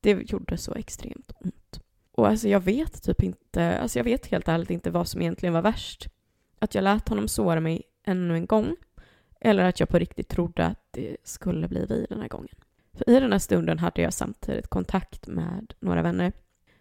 Det 0.00 0.30
gjorde 0.32 0.56
så 0.56 0.74
extremt 0.74 1.32
ont. 1.34 1.80
Och 2.12 2.28
alltså 2.28 2.48
jag 2.48 2.60
vet 2.60 3.02
typ 3.02 3.22
inte, 3.22 3.78
alltså 3.78 3.98
jag 3.98 4.04
vet 4.04 4.26
helt 4.26 4.48
ärligt 4.48 4.70
inte 4.70 4.90
vad 4.90 5.08
som 5.08 5.20
egentligen 5.20 5.52
var 5.52 5.62
värst. 5.62 6.06
Att 6.58 6.74
jag 6.74 6.84
lät 6.84 7.08
honom 7.08 7.28
såra 7.28 7.60
mig 7.60 7.82
ännu 8.04 8.34
en 8.34 8.46
gång, 8.46 8.76
eller 9.40 9.64
att 9.64 9.80
jag 9.80 9.88
på 9.88 9.98
riktigt 9.98 10.28
trodde 10.28 10.66
att 10.66 10.86
det 10.90 11.16
skulle 11.24 11.68
bli 11.68 11.86
vi 11.88 12.06
den 12.08 12.20
här 12.20 12.28
gången. 12.28 12.54
För 12.92 13.10
i 13.10 13.20
den 13.20 13.32
här 13.32 13.38
stunden 13.38 13.78
hade 13.78 14.02
jag 14.02 14.14
samtidigt 14.14 14.68
kontakt 14.68 15.26
med 15.26 15.74
några 15.80 16.02
vänner. 16.02 16.32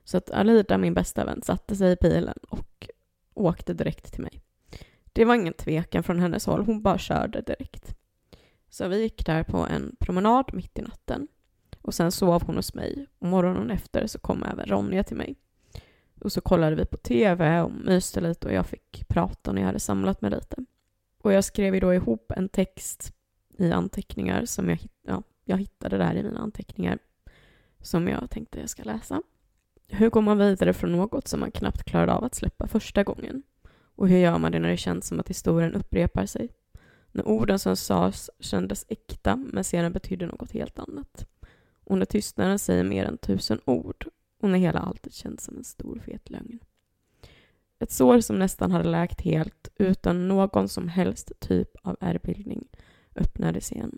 Så 0.04 0.18
att 0.18 0.32
Alida, 0.32 0.78
min 0.78 0.94
bästa 0.94 1.26
vän, 1.26 1.42
satte 1.42 1.76
sig 1.76 1.92
i 1.92 1.98
bilen 2.02 2.38
och 2.50 2.90
åkte 3.34 3.74
direkt 3.74 4.14
till 4.14 4.24
mig. 4.24 4.42
Det 5.18 5.26
var 5.26 5.36
ingen 5.36 5.54
tvekan 5.54 6.04
från 6.04 6.20
hennes 6.20 6.46
håll, 6.46 6.66
hon 6.66 6.82
bara 6.82 6.98
körde 6.98 7.42
direkt. 7.42 7.96
Så 8.70 8.88
vi 8.88 9.02
gick 9.02 9.26
där 9.26 9.44
på 9.44 9.58
en 9.58 9.96
promenad 10.00 10.54
mitt 10.54 10.80
i 10.80 10.82
natten. 10.82 11.28
Och 11.82 11.94
sen 11.94 12.12
sov 12.12 12.44
hon 12.44 12.56
hos 12.56 12.74
mig. 12.74 13.08
Och 13.20 13.28
morgonen 13.28 13.72
efter 13.72 14.08
så 14.08 14.20
kom 14.20 14.44
även 14.44 14.66
Ronja 14.66 15.04
till 15.04 15.18
mig. 15.18 15.36
Och 16.22 16.32
så 16.32 16.42
kollade 16.42 16.76
vi 16.76 16.86
på 16.86 16.98
TV 16.98 17.62
och 17.62 17.72
myste 17.72 18.22
lite 18.22 18.48
och 18.48 18.54
jag 18.54 18.66
fick 18.66 19.08
prata 19.08 19.52
när 19.52 19.62
jag 19.62 19.66
hade 19.68 19.80
samlat 19.80 20.22
mig 20.22 20.32
lite. 20.32 20.66
Och 21.18 21.34
jag 21.34 21.44
skrev 21.44 21.74
ju 21.74 21.80
då 21.80 21.94
ihop 21.94 22.32
en 22.36 22.50
text 22.50 23.14
i 23.58 23.72
anteckningar 23.72 24.46
som 24.46 24.70
jag, 24.70 24.80
ja, 25.08 25.24
jag 25.46 25.58
hittade 25.58 25.98
där 25.98 26.16
i 26.16 26.24
mina 26.24 26.40
anteckningar 26.40 27.00
som 27.82 28.08
jag 28.08 28.30
tänkte 28.30 28.60
jag 28.60 28.70
ska 28.70 28.84
läsa. 28.84 29.22
Hur 29.88 30.10
går 30.10 30.22
man 30.22 30.38
vidare 30.38 30.74
från 30.74 30.92
något 30.92 31.28
som 31.28 31.40
man 31.40 31.52
knappt 31.52 31.84
klarade 31.84 32.14
av 32.14 32.24
att 32.24 32.36
släppa 32.36 32.68
första 32.68 33.04
gången? 33.04 33.44
Och 33.98 34.10
hur 34.10 34.18
gör 34.18 34.38
man 34.38 34.52
det 34.52 34.60
när 34.60 34.70
det 34.70 34.78
känns 34.78 35.08
som 35.08 35.20
att 35.20 35.30
historien 35.30 35.74
upprepar 35.74 36.26
sig? 36.26 36.50
När 37.12 37.28
orden 37.28 37.60
som 37.60 37.76
sades 37.76 38.30
kändes 38.40 38.86
äkta 38.90 39.36
men 39.36 39.64
sedan 39.64 39.94
betydde 39.94 40.26
något 40.26 40.52
helt 40.52 40.80
annat. 40.80 41.28
Och 41.84 41.98
när 41.98 42.06
tystnaden 42.06 42.60
säger 42.60 42.84
mer 42.84 43.06
än 43.06 43.18
tusen 43.18 43.60
ord 43.66 44.08
och 44.42 44.50
när 44.50 44.60
hela 44.60 44.80
alltet 44.80 45.14
känns 45.14 45.44
som 45.44 45.58
en 45.58 45.64
stor 45.64 46.00
fet 46.06 46.30
lögn. 46.30 46.60
Ett 47.80 47.92
sår 47.92 48.20
som 48.20 48.40
nästan 48.40 48.72
hade 48.72 48.90
läkt 48.90 49.22
helt 49.22 49.70
utan 49.76 50.28
någon 50.28 50.70
som 50.70 50.88
helst 50.88 51.32
typ 51.40 51.70
av 51.82 51.98
ärrbildning 52.00 52.68
öppnades 53.16 53.72
igen. 53.72 53.98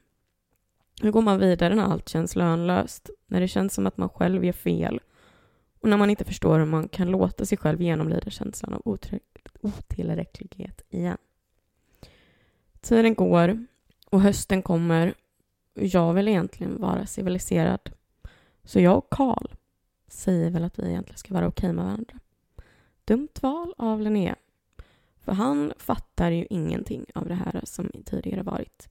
Hur 1.01 1.11
går 1.11 1.21
man 1.21 1.39
vidare 1.39 1.75
när 1.75 1.83
allt 1.83 2.09
känns 2.09 2.35
lönlöst? 2.35 3.09
När 3.27 3.41
det 3.41 3.47
känns 3.47 3.73
som 3.73 3.87
att 3.87 3.97
man 3.97 4.09
själv 4.09 4.45
gör 4.45 4.53
fel 4.53 4.99
och 5.79 5.89
när 5.89 5.97
man 5.97 6.09
inte 6.09 6.25
förstår 6.25 6.59
hur 6.59 6.65
man 6.65 6.87
kan 6.87 7.07
låta 7.07 7.45
sig 7.45 7.57
själv 7.57 7.81
genomlida 7.81 8.29
känslan 8.29 8.73
av 8.73 8.81
otillräcklighet 9.61 10.85
igen. 10.89 11.17
Tiden 12.81 13.15
går 13.15 13.65
och 14.09 14.21
hösten 14.21 14.61
kommer 14.61 15.13
och 15.75 15.85
jag 15.85 16.13
vill 16.13 16.27
egentligen 16.27 16.81
vara 16.81 17.05
civiliserad. 17.05 17.91
Så 18.63 18.79
jag 18.79 18.97
och 18.97 19.09
Karl 19.09 19.47
säger 20.07 20.49
väl 20.49 20.63
att 20.63 20.79
vi 20.79 20.89
egentligen 20.89 21.17
ska 21.17 21.33
vara 21.33 21.47
okej 21.47 21.73
med 21.73 21.85
varandra. 21.85 22.19
Dumt 23.05 23.29
val 23.41 23.73
av 23.77 24.01
Linnea. 24.01 24.35
För 25.19 25.31
han 25.31 25.73
fattar 25.77 26.31
ju 26.31 26.47
ingenting 26.49 27.05
av 27.15 27.27
det 27.27 27.35
här 27.35 27.61
som 27.63 27.91
tidigare 28.05 28.43
varit. 28.43 28.89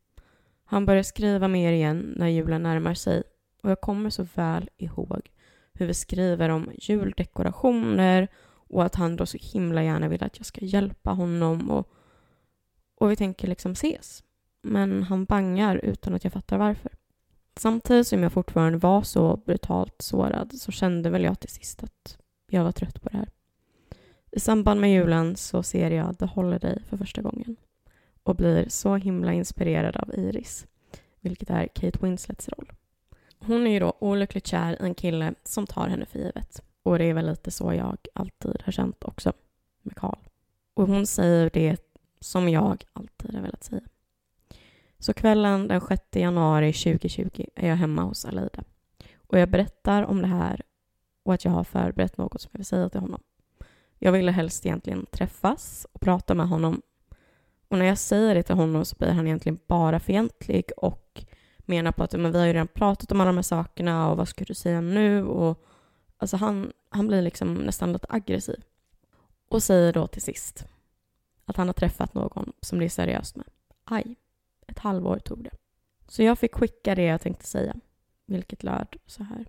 Han 0.64 0.86
börjar 0.86 1.02
skriva 1.02 1.48
mer 1.48 1.72
igen 1.72 2.14
när 2.16 2.28
julen 2.28 2.62
närmar 2.62 2.94
sig 2.94 3.22
och 3.62 3.70
jag 3.70 3.80
kommer 3.80 4.10
så 4.10 4.26
väl 4.34 4.70
ihåg 4.76 5.30
hur 5.72 5.86
vi 5.86 5.94
skriver 5.94 6.48
om 6.48 6.70
juldekorationer 6.74 8.28
och 8.68 8.84
att 8.84 8.94
han 8.94 9.16
då 9.16 9.26
så 9.26 9.38
himla 9.40 9.82
gärna 9.82 10.08
vill 10.08 10.24
att 10.24 10.38
jag 10.38 10.46
ska 10.46 10.64
hjälpa 10.64 11.10
honom 11.10 11.70
och, 11.70 11.88
och 12.94 13.10
vi 13.10 13.16
tänker 13.16 13.48
liksom 13.48 13.72
ses. 13.72 14.22
Men 14.62 15.02
han 15.02 15.24
bangar 15.24 15.76
utan 15.76 16.14
att 16.14 16.24
jag 16.24 16.32
fattar 16.32 16.58
varför. 16.58 16.92
Samtidigt 17.56 18.06
som 18.06 18.22
jag 18.22 18.32
fortfarande 18.32 18.78
var 18.78 19.02
så 19.02 19.36
brutalt 19.36 20.02
sårad 20.02 20.52
så 20.52 20.72
kände 20.72 21.10
väl 21.10 21.24
jag 21.24 21.40
till 21.40 21.50
sist 21.50 21.82
att 21.82 22.18
jag 22.50 22.64
var 22.64 22.72
trött 22.72 23.02
på 23.02 23.08
det 23.08 23.16
här. 23.16 23.28
I 24.30 24.40
samband 24.40 24.80
med 24.80 24.92
julen 24.92 25.36
så 25.36 25.62
ser 25.62 25.90
jag 25.90 26.18
The 26.18 26.26
Holiday 26.26 26.82
för 26.88 26.96
första 26.96 27.22
gången 27.22 27.56
och 28.22 28.36
blir 28.36 28.68
så 28.68 28.96
himla 28.96 29.32
inspirerad 29.32 29.96
av 29.96 30.14
Iris, 30.14 30.66
vilket 31.20 31.50
är 31.50 31.66
Kate 31.66 31.98
Winslets 32.02 32.48
roll. 32.48 32.72
Hon 33.38 33.66
är 33.66 33.70
ju 33.70 33.78
då 33.78 33.92
olyckligt 33.98 34.46
kär 34.46 34.72
i 34.72 34.86
en 34.86 34.94
kille 34.94 35.34
som 35.44 35.66
tar 35.66 35.88
henne 35.88 36.06
för 36.06 36.18
givet. 36.18 36.62
Och 36.82 36.98
det 36.98 37.04
är 37.04 37.14
väl 37.14 37.26
lite 37.26 37.50
så 37.50 37.72
jag 37.74 37.98
alltid 38.12 38.62
har 38.64 38.72
känt 38.72 39.04
också 39.04 39.32
med 39.82 39.96
Karl. 39.96 40.18
Och 40.74 40.86
hon 40.86 41.06
säger 41.06 41.50
det 41.52 41.76
som 42.20 42.48
jag 42.48 42.84
alltid 42.92 43.34
har 43.34 43.42
velat 43.42 43.64
säga. 43.64 43.82
Så 44.98 45.14
kvällen 45.14 45.68
den 45.68 45.80
6 45.80 46.02
januari 46.12 46.72
2020 46.72 47.44
är 47.54 47.68
jag 47.68 47.76
hemma 47.76 48.02
hos 48.02 48.24
Alida. 48.24 48.64
Och 49.16 49.38
jag 49.38 49.50
berättar 49.50 50.02
om 50.02 50.22
det 50.22 50.28
här 50.28 50.62
och 51.22 51.34
att 51.34 51.44
jag 51.44 51.52
har 51.52 51.64
förberett 51.64 52.16
något 52.16 52.40
som 52.40 52.50
jag 52.52 52.58
vill 52.58 52.66
säga 52.66 52.88
till 52.88 53.00
honom. 53.00 53.20
Jag 53.98 54.12
ville 54.12 54.32
helst 54.32 54.66
egentligen 54.66 55.06
träffas 55.06 55.86
och 55.92 56.00
prata 56.00 56.34
med 56.34 56.48
honom. 56.48 56.82
Och 57.68 57.78
när 57.78 57.86
jag 57.86 57.98
säger 57.98 58.34
det 58.34 58.42
till 58.42 58.54
honom 58.54 58.84
så 58.84 58.96
blir 58.98 59.10
han 59.10 59.26
egentligen 59.26 59.58
bara 59.66 60.00
fientlig 60.00 60.70
och 60.76 61.24
menar 61.58 61.92
på 61.92 62.02
att 62.02 62.12
men 62.12 62.32
vi 62.32 62.38
har 62.38 62.46
ju 62.46 62.52
redan 62.52 62.68
pratat 62.68 63.12
om 63.12 63.20
alla 63.20 63.28
de 63.28 63.36
här 63.36 63.42
sakerna 63.42 64.10
och 64.10 64.16
vad 64.16 64.28
ska 64.28 64.44
du 64.44 64.54
säga 64.54 64.80
nu? 64.80 65.24
Och, 65.24 65.64
alltså 66.18 66.36
han, 66.36 66.72
han 66.88 67.06
blir 67.06 67.22
liksom 67.22 67.54
nästan 67.54 67.92
lite 67.92 68.06
aggressiv. 68.08 68.62
Och 69.48 69.62
säger 69.62 69.92
då 69.92 70.06
till 70.06 70.22
sist 70.22 70.66
att 71.44 71.56
han 71.56 71.66
har 71.68 71.74
träffat 71.74 72.14
någon 72.14 72.52
som 72.60 72.78
det 72.78 72.84
är 72.84 72.88
seriöst 72.88 73.36
med. 73.36 73.46
Aj, 73.84 74.16
ett 74.66 74.78
halvår 74.78 75.18
tog 75.18 75.44
det. 75.44 75.50
Så 76.08 76.22
jag 76.22 76.38
fick 76.38 76.54
skicka 76.54 76.94
det 76.94 77.02
jag 77.02 77.20
tänkte 77.20 77.46
säga, 77.46 77.76
vilket 78.26 78.62
löd 78.62 78.96
så 79.06 79.22
här. 79.22 79.46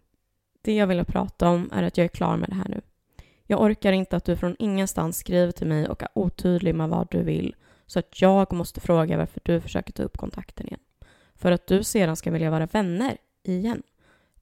Det 0.62 0.76
jag 0.76 0.88
ville 0.88 1.04
prata 1.04 1.50
om 1.50 1.70
är 1.74 1.84
att 1.84 1.98
jag 1.98 2.06
är 2.06 2.10
klar 2.10 2.38
med 2.38 2.50
det 2.50 2.56
här 2.56 2.70
nu. 2.70 2.82
Jag 3.44 3.62
orkar 3.62 3.92
inte 3.92 4.18
att 4.18 4.26
du 4.26 4.36
från 4.36 4.56
ingenstans 4.60 5.18
skriver 5.18 5.52
till 5.52 5.68
mig 5.68 5.88
och 5.88 6.04
är 6.04 6.10
otydlig 6.14 6.76
med 6.76 6.90
vad 6.90 7.08
du 7.12 7.24
vill 7.24 7.56
så 7.86 8.00
att 8.00 8.22
jag 8.22 8.54
måste 8.54 8.82
fråga 8.82 9.18
varför 9.18 9.42
du 9.44 9.62
försöker 9.62 9.94
ta 9.94 10.04
upp 10.04 10.18
kontakten 10.18 10.68
igen 10.68 10.80
för 11.36 11.52
att 11.52 11.68
du 11.68 11.84
sedan 11.84 12.16
ska 12.16 12.32
vilja 12.32 12.52
vara 12.52 12.66
vänner 12.66 13.18
igen. 13.44 13.84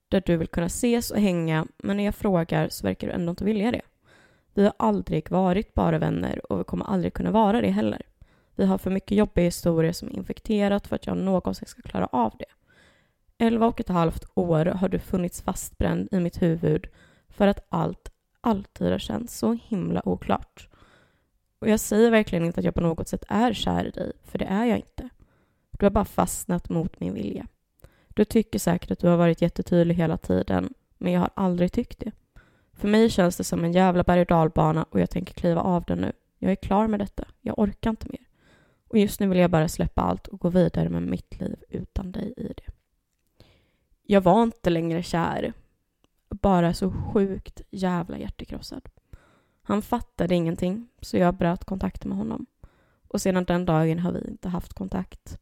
Där 0.09 0.23
du 0.25 0.37
vill 0.37 0.47
kunna 0.47 0.65
ses 0.65 1.11
och 1.11 1.19
hänga, 1.19 1.67
men 1.77 1.97
när 1.97 2.05
jag 2.05 2.15
frågar 2.15 2.69
så 2.69 2.87
verkar 2.87 3.07
du 3.07 3.13
ändå 3.13 3.29
inte 3.29 3.45
vilja 3.45 3.71
det. 3.71 3.81
Vi 4.53 4.63
har 4.63 4.73
aldrig 4.79 5.31
varit 5.31 5.73
bara 5.73 5.99
vänner 5.99 6.51
och 6.51 6.59
vi 6.59 6.63
kommer 6.63 6.85
aldrig 6.85 7.13
kunna 7.13 7.31
vara 7.31 7.61
det 7.61 7.69
heller. 7.69 8.01
Vi 8.55 8.65
har 8.65 8.77
för 8.77 8.91
mycket 8.91 9.17
jobbiga 9.17 9.45
historier 9.45 9.91
som 9.91 10.11
infekterat 10.11 10.87
för 10.87 10.95
att 10.95 11.07
jag 11.07 11.17
någonsin 11.17 11.67
ska 11.67 11.81
klara 11.81 12.05
av 12.05 12.33
det. 12.39 12.45
Elva 13.45 13.67
och 13.67 13.79
ett 13.79 13.89
halvt 13.89 14.25
år 14.33 14.65
har 14.65 14.89
du 14.89 14.99
funnits 14.99 15.41
fastbränd 15.41 16.07
i 16.11 16.19
mitt 16.19 16.41
huvud 16.41 16.87
för 17.29 17.47
att 17.47 17.65
allt 17.69 18.11
alltid 18.41 18.91
har 18.91 18.99
känts 18.99 19.37
så 19.37 19.57
himla 19.63 20.07
oklart. 20.07 20.69
Och 21.59 21.69
jag 21.69 21.79
säger 21.79 22.11
verkligen 22.11 22.45
inte 22.45 22.59
att 22.59 22.65
jag 22.65 22.75
på 22.75 22.81
något 22.81 23.07
sätt 23.07 23.23
är 23.27 23.53
kär 23.53 23.85
i 23.85 23.89
dig, 23.89 24.11
för 24.23 24.37
det 24.37 24.45
är 24.45 24.65
jag 24.65 24.77
inte. 24.77 25.09
Du 25.71 25.85
har 25.85 25.91
bara 25.91 26.05
fastnat 26.05 26.69
mot 26.69 26.99
min 26.99 27.13
vilja. 27.13 27.47
Du 28.17 28.25
tycker 28.25 28.59
säkert 28.59 28.91
att 28.91 28.99
du 28.99 29.07
har 29.07 29.17
varit 29.17 29.41
jättetydlig 29.41 29.95
hela 29.95 30.17
tiden, 30.17 30.73
men 30.97 31.13
jag 31.13 31.19
har 31.19 31.29
aldrig 31.33 31.71
tyckt 31.71 31.99
det. 31.99 32.11
För 32.73 32.87
mig 32.87 33.09
känns 33.09 33.37
det 33.37 33.43
som 33.43 33.63
en 33.63 33.71
jävla 33.71 34.03
berg 34.03 34.21
och 34.21 34.27
dalbana 34.27 34.85
och 34.89 34.99
jag 34.99 35.09
tänker 35.09 35.33
kliva 35.33 35.61
av 35.61 35.83
den 35.83 35.97
nu. 35.97 36.11
Jag 36.37 36.51
är 36.51 36.55
klar 36.55 36.87
med 36.87 36.99
detta. 36.99 37.27
Jag 37.41 37.59
orkar 37.59 37.89
inte 37.89 38.07
mer. 38.09 38.27
Och 38.87 38.97
just 38.97 39.19
nu 39.19 39.27
vill 39.27 39.37
jag 39.37 39.51
bara 39.51 39.67
släppa 39.67 40.01
allt 40.01 40.27
och 40.27 40.39
gå 40.39 40.49
vidare 40.49 40.89
med 40.89 41.01
mitt 41.01 41.39
liv 41.39 41.55
utan 41.69 42.11
dig 42.11 42.33
i 42.37 42.47
det. 42.47 42.71
Jag 44.03 44.21
var 44.21 44.43
inte 44.43 44.69
längre 44.69 45.03
kär. 45.03 45.53
Bara 46.29 46.73
så 46.73 46.91
sjukt 46.91 47.61
jävla 47.69 48.17
hjärtekrossad. 48.17 48.89
Han 49.61 49.81
fattade 49.81 50.35
ingenting, 50.35 50.87
så 51.01 51.17
jag 51.17 51.35
bröt 51.35 51.65
kontakten 51.65 52.09
med 52.09 52.17
honom. 52.17 52.45
Och 53.07 53.21
sedan 53.21 53.43
den 53.43 53.65
dagen 53.65 53.99
har 53.99 54.11
vi 54.11 54.27
inte 54.27 54.49
haft 54.49 54.73
kontakt. 54.73 55.39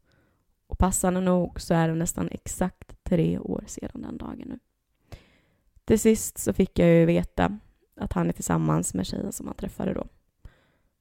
Och 0.66 0.78
passande 0.78 1.20
nog 1.20 1.60
så 1.60 1.74
är 1.74 1.88
det 1.88 1.94
nästan 1.94 2.28
exakt 2.30 3.04
tre 3.04 3.38
år 3.38 3.64
sedan 3.66 4.02
den 4.02 4.18
dagen 4.18 4.42
nu. 4.46 4.58
Till 5.84 6.00
sist 6.00 6.38
så 6.38 6.52
fick 6.52 6.78
jag 6.78 6.88
ju 6.88 7.06
veta 7.06 7.58
att 7.96 8.12
han 8.12 8.28
är 8.28 8.32
tillsammans 8.32 8.94
med 8.94 9.06
tjejen 9.06 9.32
som 9.32 9.46
han 9.46 9.56
träffade 9.56 9.94
då. 9.94 10.06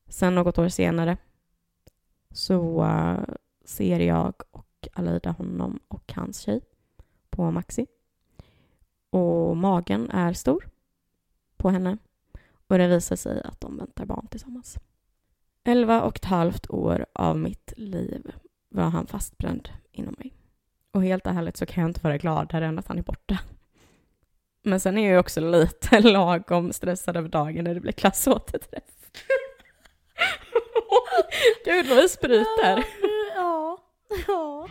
Sen 0.07 0.35
något 0.35 0.57
år 0.57 0.69
senare 0.69 1.17
så 2.31 2.83
eh, 2.83 3.35
ser 3.65 3.99
jag 3.99 4.33
och 4.51 4.87
Alida 4.93 5.31
honom 5.31 5.79
och 5.87 6.13
hans 6.15 6.39
tjej 6.39 6.61
på 7.29 7.51
Maxi. 7.51 7.87
Och 9.09 9.57
magen 9.57 10.09
är 10.09 10.33
stor 10.33 10.69
på 11.57 11.69
henne 11.69 11.97
och 12.67 12.77
det 12.77 12.87
visar 12.87 13.15
sig 13.15 13.41
att 13.43 13.61
de 13.61 13.77
väntar 13.77 14.05
barn 14.05 14.27
tillsammans. 14.27 14.77
Elva 15.63 16.01
och 16.01 16.15
ett 16.15 16.25
halvt 16.25 16.69
år 16.69 17.05
av 17.13 17.37
mitt 17.37 17.73
liv 17.77 18.31
var 18.75 18.89
han 18.89 19.07
fastbränd 19.07 19.69
inom 19.91 20.15
mig. 20.17 20.33
Och 20.91 21.03
helt 21.03 21.27
ärligt 21.27 21.57
så 21.57 21.65
kan 21.65 21.81
jag 21.81 21.89
inte 21.89 22.03
vara 22.03 22.17
gladare 22.17 22.65
än 22.65 22.79
att 22.79 22.87
han 22.87 22.97
är 22.97 23.03
borta. 23.03 23.39
Men 24.63 24.79
sen 24.79 24.97
är 24.97 25.03
jag 25.03 25.11
ju 25.11 25.17
också 25.17 25.41
lite 25.41 25.99
lagom 25.99 26.73
stressad 26.73 27.17
över 27.17 27.29
dagen 27.29 27.63
när 27.63 27.73
det 27.73 27.79
blir 27.79 27.91
klassåterträff. 27.91 28.83
Gud 31.65 31.87
vad 31.87 31.97
vi 31.97 32.09
sprutar. 32.09 32.83
Ja, 33.35 33.77
ja. 34.27 34.67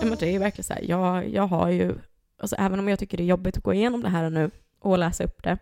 Ja, 0.00 0.06
men 0.08 0.18
det 0.18 0.26
är 0.26 0.32
ju 0.32 0.38
verkligen 0.38 0.64
så 0.64 0.74
här, 0.74 0.82
jag, 0.82 1.28
jag 1.28 1.46
har 1.46 1.68
ju, 1.68 1.94
alltså 2.38 2.56
även 2.56 2.78
om 2.78 2.88
jag 2.88 2.98
tycker 2.98 3.16
det 3.16 3.22
är 3.22 3.26
jobbigt 3.26 3.56
att 3.56 3.62
gå 3.62 3.74
igenom 3.74 4.02
det 4.02 4.08
här 4.08 4.30
nu 4.30 4.50
och 4.80 4.98
läsa 4.98 5.24
upp 5.24 5.42
det, 5.42 5.58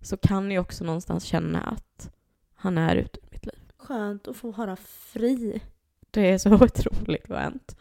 så 0.00 0.16
kan 0.16 0.50
jag 0.50 0.62
också 0.62 0.84
någonstans 0.84 1.24
känna 1.24 1.60
att 1.60 2.10
han 2.54 2.78
är 2.78 2.96
ute. 2.96 3.18
Skönt 3.84 4.28
att 4.28 4.36
få 4.36 4.50
vara 4.50 4.76
fri. 4.76 5.62
Det 6.10 6.30
är 6.30 6.38
så 6.38 6.54
otroligt 6.64 7.26
skönt. 7.26 7.76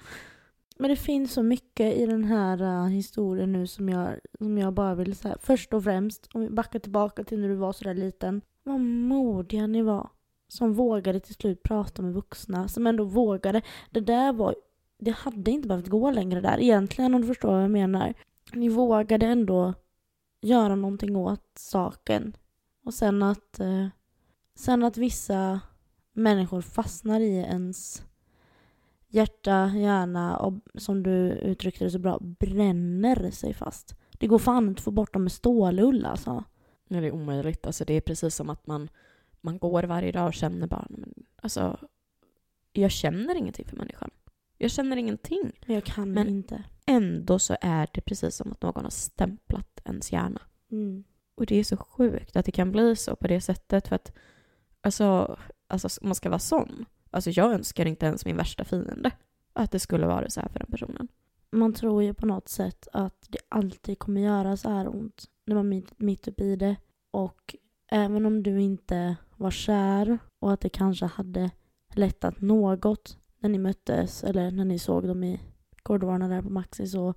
Men 0.78 0.90
det 0.90 0.96
finns 0.96 1.34
så 1.34 1.44
mycket 1.44 1.96
i 1.96 2.06
den 2.06 2.24
här 2.24 2.62
uh, 2.62 2.88
historien 2.88 3.52
nu 3.52 3.68
som 3.68 3.90
jag, 3.90 4.20
som 4.38 4.58
jag 4.58 4.74
bara 4.74 4.96
vill 4.96 5.16
säga. 5.16 5.38
Först 5.40 5.74
och 5.74 5.84
främst, 5.84 6.30
om 6.34 6.42
vi 6.42 6.50
backar 6.50 6.80
tillbaka 6.80 7.24
till 7.24 7.40
när 7.40 7.50
du 7.50 7.56
var 7.56 7.74
sådär 7.74 7.94
liten. 7.94 8.42
Vad 8.64 8.80
modiga 8.80 9.68
ni 9.68 9.82
var. 9.82 10.10
Som 10.48 10.74
vågade 10.74 11.20
till 11.20 11.36
slut 11.36 11.64
prata 11.64 12.02
med 12.02 12.14
vuxna. 12.14 12.68
Som 12.68 12.88
ändå 12.88 13.04
vågade. 13.04 13.62
Det 13.92 14.00
där 14.00 14.34
var... 14.34 14.56
Det 15.00 15.12
hade 15.12 15.52
inte 15.52 15.68
behövt 15.68 15.88
gå 15.88 16.12
längre 16.12 16.42
där 16.42 16.62
egentligen 16.62 17.14
om 17.14 17.22
du 17.22 17.28
förstår 17.28 17.52
vad 17.52 17.64
jag 17.64 17.72
menar. 17.72 18.14
Ni 18.54 18.70
vågade 18.70 19.26
ändå 19.26 19.74
göra 20.42 20.76
någonting 20.76 21.16
åt 21.16 21.52
saken. 21.56 22.38
Och 22.86 22.94
sen 22.94 23.24
att... 23.24 23.60
Uh, 23.60 23.88
sen 24.56 24.84
att 24.84 24.98
vissa 24.98 25.60
människor 26.14 26.62
fastnar 26.62 27.20
i 27.20 27.36
ens 27.38 28.04
hjärta, 29.08 29.72
hjärna 29.76 30.38
och 30.38 30.54
som 30.76 31.04
du 31.04 31.12
uttryckte 31.32 31.84
det 31.84 31.92
så 31.92 32.00
bra, 32.00 32.20
bränner 32.22 33.32
sig 33.32 33.54
fast. 33.54 33.96
Det 34.12 34.28
går 34.28 34.40
fan 34.40 34.68
inte 34.68 34.80
att 34.80 34.84
få 34.84 34.92
bort 34.92 35.14
dem 35.14 35.24
med 35.24 35.32
stålull 35.32 36.06
alltså. 36.06 36.44
Nej, 36.88 37.02
det 37.02 37.08
är 37.08 37.12
omöjligt. 37.12 37.66
Alltså, 37.66 37.86
det 37.86 37.94
är 37.94 38.02
precis 38.02 38.36
som 38.36 38.50
att 38.50 38.68
man, 38.68 38.90
man 39.42 39.58
går 39.58 39.84
varje 39.84 40.12
dag 40.12 40.28
och 40.28 40.34
känner 40.34 40.68
bara, 40.68 40.86
men, 40.90 41.14
alltså, 41.36 41.80
jag 42.74 42.92
känner 42.92 43.36
ingenting 43.36 43.66
för 43.66 43.78
människan. 43.78 44.10
Jag 44.58 44.72
känner 44.72 44.98
ingenting. 44.98 45.52
Men 45.66 45.76
jag 45.76 45.84
kan 45.84 46.12
Men- 46.12 46.28
inte. 46.28 46.64
Ändå 46.86 47.40
så 47.40 47.56
är 47.62 47.90
det 47.94 48.02
precis 48.02 48.36
som 48.36 48.52
att 48.52 48.62
någon 48.62 48.84
har 48.84 48.92
stämplat 48.92 49.82
ens 49.86 50.12
hjärna. 50.12 50.42
Mm. 50.72 51.04
Och 51.36 51.46
det 51.46 51.56
är 51.56 51.64
så 51.64 51.78
sjukt 51.78 52.36
att 52.36 52.46
det 52.46 52.52
kan 52.52 52.72
bli 52.72 52.96
så 52.96 53.16
på 53.16 53.28
det 53.28 53.42
sättet 53.42 53.88
för 53.88 53.96
att 53.96 54.12
alltså, 54.82 55.38
alltså 55.74 56.02
om 56.02 56.08
man 56.08 56.16
ska 56.16 56.30
vara 56.30 56.40
sån. 56.40 56.86
Alltså 57.12 57.30
jag 57.30 57.54
önskar 57.54 57.86
inte 57.86 58.06
ens 58.06 58.26
min 58.26 58.38
värsta 58.38 58.64
fiende 58.64 59.12
att 59.54 59.72
det 59.72 59.80
skulle 59.80 60.08
vara 60.08 60.30
så 60.30 60.42
här 60.42 60.50
för 60.50 60.60
den 60.60 60.72
personen. 60.72 61.08
Man 61.52 61.74
tror 61.74 62.04
ju 62.04 62.14
på 62.14 62.26
något 62.26 62.50
sätt 62.50 62.88
att 62.94 63.28
det 63.30 63.40
alltid 63.50 64.00
kommer 64.00 64.22
göra 64.22 64.58
så 64.58 64.70
här 64.70 64.96
ont 64.96 65.26
när 65.46 65.56
man 65.56 65.66
är 65.66 65.70
mitt, 65.70 66.00
mitt 66.00 66.28
uppe 66.28 66.44
i 66.44 66.56
det. 66.56 66.76
Och 67.12 67.56
även 67.92 68.26
om 68.26 68.44
du 68.44 68.62
inte 68.62 69.16
var 69.38 69.52
kär 69.52 70.20
och 70.40 70.54
att 70.54 70.62
det 70.62 70.70
kanske 70.70 71.06
hade 71.06 71.52
lättat 71.94 72.42
något 72.42 73.18
när 73.40 73.50
ni 73.50 73.58
möttes 73.58 74.24
eller 74.24 74.52
när 74.52 74.66
ni 74.66 74.80
såg 74.80 75.08
dem 75.08 75.24
i 75.24 75.42
korridorerna 75.84 76.28
där 76.28 76.42
på 76.42 76.50
Maxi 76.50 76.88
så 76.88 77.14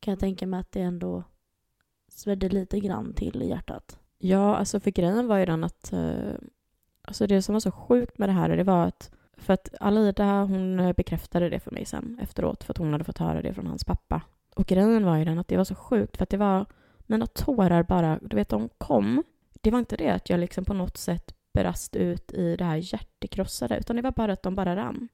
kan 0.00 0.12
jag 0.12 0.18
tänka 0.20 0.46
mig 0.46 0.60
att 0.60 0.72
det 0.72 0.80
ändå 0.80 1.24
svedde 2.08 2.48
lite 2.48 2.80
grann 2.80 3.12
till 3.12 3.42
i 3.42 3.48
hjärtat. 3.48 3.98
Ja, 4.18 4.56
alltså 4.56 4.80
för 4.80 4.90
grejen 4.90 5.26
var 5.26 5.38
ju 5.38 5.46
den 5.46 5.64
att 5.64 5.92
eh, 5.92 6.32
alltså 7.06 7.26
det 7.26 7.42
som 7.42 7.52
var 7.52 7.60
så 7.60 7.70
sjukt 7.70 8.18
med 8.18 8.28
det 8.28 8.32
här 8.32 8.56
det 8.56 8.64
var 8.64 8.86
att 8.86 9.10
för 9.36 9.52
att 9.52 9.74
Alida 9.80 10.42
hon 10.42 10.92
bekräftade 10.96 11.48
det 11.48 11.60
för 11.60 11.70
mig 11.70 11.84
sen 11.84 12.18
efteråt 12.22 12.64
för 12.64 12.72
att 12.72 12.78
hon 12.78 12.92
hade 12.92 13.04
fått 13.04 13.18
höra 13.18 13.42
det 13.42 13.54
från 13.54 13.66
hans 13.66 13.84
pappa. 13.84 14.22
Och 14.54 14.66
grejen 14.66 15.04
var 15.04 15.16
ju 15.16 15.24
den 15.24 15.38
att 15.38 15.48
det 15.48 15.56
var 15.56 15.64
så 15.64 15.74
sjukt 15.74 16.16
för 16.16 16.22
att 16.22 16.30
det 16.30 16.36
var 16.36 16.66
mina 17.06 17.26
tårar 17.26 17.82
bara, 17.82 18.18
du 18.22 18.36
vet 18.36 18.48
de 18.48 18.68
kom. 18.78 19.22
Det 19.52 19.70
var 19.70 19.78
inte 19.78 19.96
det 19.96 20.10
att 20.10 20.30
jag 20.30 20.40
liksom 20.40 20.64
på 20.64 20.74
något 20.74 20.96
sätt 20.96 21.34
brast 21.54 21.96
ut 21.96 22.32
i 22.32 22.56
det 22.56 22.64
här 22.64 22.76
hjärtekrossade 22.76 23.78
utan 23.78 23.96
det 23.96 24.02
var 24.02 24.10
bara 24.10 24.32
att 24.32 24.42
de 24.42 24.54
bara 24.54 24.76
rann. 24.76 25.08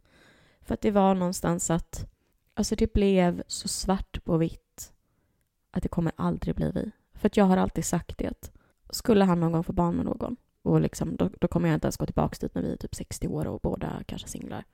För 0.61 0.75
att 0.75 0.81
det 0.81 0.91
var 0.91 1.15
någonstans 1.15 1.71
att 1.71 2.07
alltså 2.55 2.75
det 2.77 2.93
blev 2.93 3.43
så 3.47 3.69
svart 3.69 4.25
på 4.25 4.37
vitt 4.37 4.93
att 5.71 5.83
det 5.83 5.89
kommer 5.89 6.13
aldrig 6.17 6.55
bli 6.55 6.71
vi. 6.75 6.91
För 7.15 7.27
att 7.27 7.37
jag 7.37 7.45
har 7.45 7.57
alltid 7.57 7.85
sagt 7.85 8.19
det 8.19 8.53
skulle 8.91 9.25
han 9.25 9.41
någon 9.41 9.53
gång 9.53 9.65
få 9.65 9.73
barn 9.73 9.97
med 9.97 10.05
någon 10.05 10.37
och 10.63 10.81
liksom, 10.81 11.17
då, 11.17 11.31
då 11.41 11.49
kommer 11.49 11.69
jag 11.69 11.77
inte 11.77 11.87
ens 11.87 11.97
gå 11.97 12.07
tillbaka 12.07 12.37
dit 12.41 12.55
när 12.55 12.63
vi 12.63 12.73
är 12.73 12.77
typ 12.77 12.95
60 12.95 13.29
år 13.29 13.47
och 13.47 13.61
båda 13.61 14.03
kanske 14.07 14.29
singlar. 14.29 14.65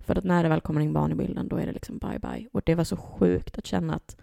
För 0.00 0.18
att 0.18 0.24
när 0.24 0.42
det 0.42 0.48
väl 0.48 0.60
kommer 0.60 0.80
in 0.80 0.92
barn 0.92 1.12
i 1.12 1.14
bilden 1.14 1.48
då 1.48 1.56
är 1.56 1.66
det 1.66 1.72
liksom 1.72 1.98
bye 1.98 2.18
bye. 2.18 2.48
Och 2.52 2.62
det 2.66 2.74
var 2.74 2.84
så 2.84 2.96
sjukt 2.96 3.58
att 3.58 3.66
känna 3.66 3.94
att 3.94 4.16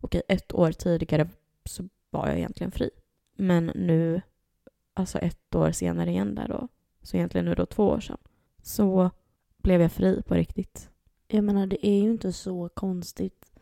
okej, 0.00 0.22
ett 0.28 0.54
år 0.54 0.72
tidigare 0.72 1.28
så 1.64 1.88
var 2.10 2.28
jag 2.28 2.38
egentligen 2.38 2.72
fri. 2.72 2.90
Men 3.36 3.66
nu, 3.66 4.22
alltså 4.94 5.18
ett 5.18 5.54
år 5.54 5.70
senare 5.70 6.10
igen 6.10 6.34
där 6.34 6.48
då, 6.48 6.68
så 7.02 7.16
egentligen 7.16 7.44
nu 7.44 7.54
då 7.54 7.66
två 7.66 7.88
år 7.88 8.00
sedan, 8.00 8.18
så 8.62 9.10
blev 9.62 9.80
jag 9.80 9.92
fri 9.92 10.22
på 10.22 10.34
riktigt. 10.34 10.90
Jag 11.28 11.44
menar, 11.44 11.66
det 11.66 11.86
är 11.86 12.02
ju 12.02 12.10
inte 12.10 12.32
så 12.32 12.68
konstigt 12.68 13.52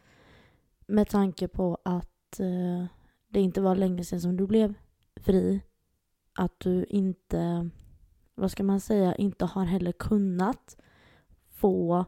med 0.87 1.09
tanke 1.09 1.49
på 1.49 1.79
att 1.85 2.41
eh, 2.41 2.85
det 3.29 3.41
inte 3.41 3.61
var 3.61 3.77
länge 3.77 4.05
sedan 4.05 4.21
som 4.21 4.37
du 4.37 4.47
blev 4.47 4.75
fri. 5.17 5.61
Att 6.35 6.61
du 6.61 6.85
inte, 6.85 7.71
vad 8.35 8.51
ska 8.51 8.63
man 8.63 8.81
säga, 8.81 9.15
inte 9.15 9.45
har 9.45 9.65
heller 9.65 9.93
kunnat 9.93 10.77
få 11.51 12.05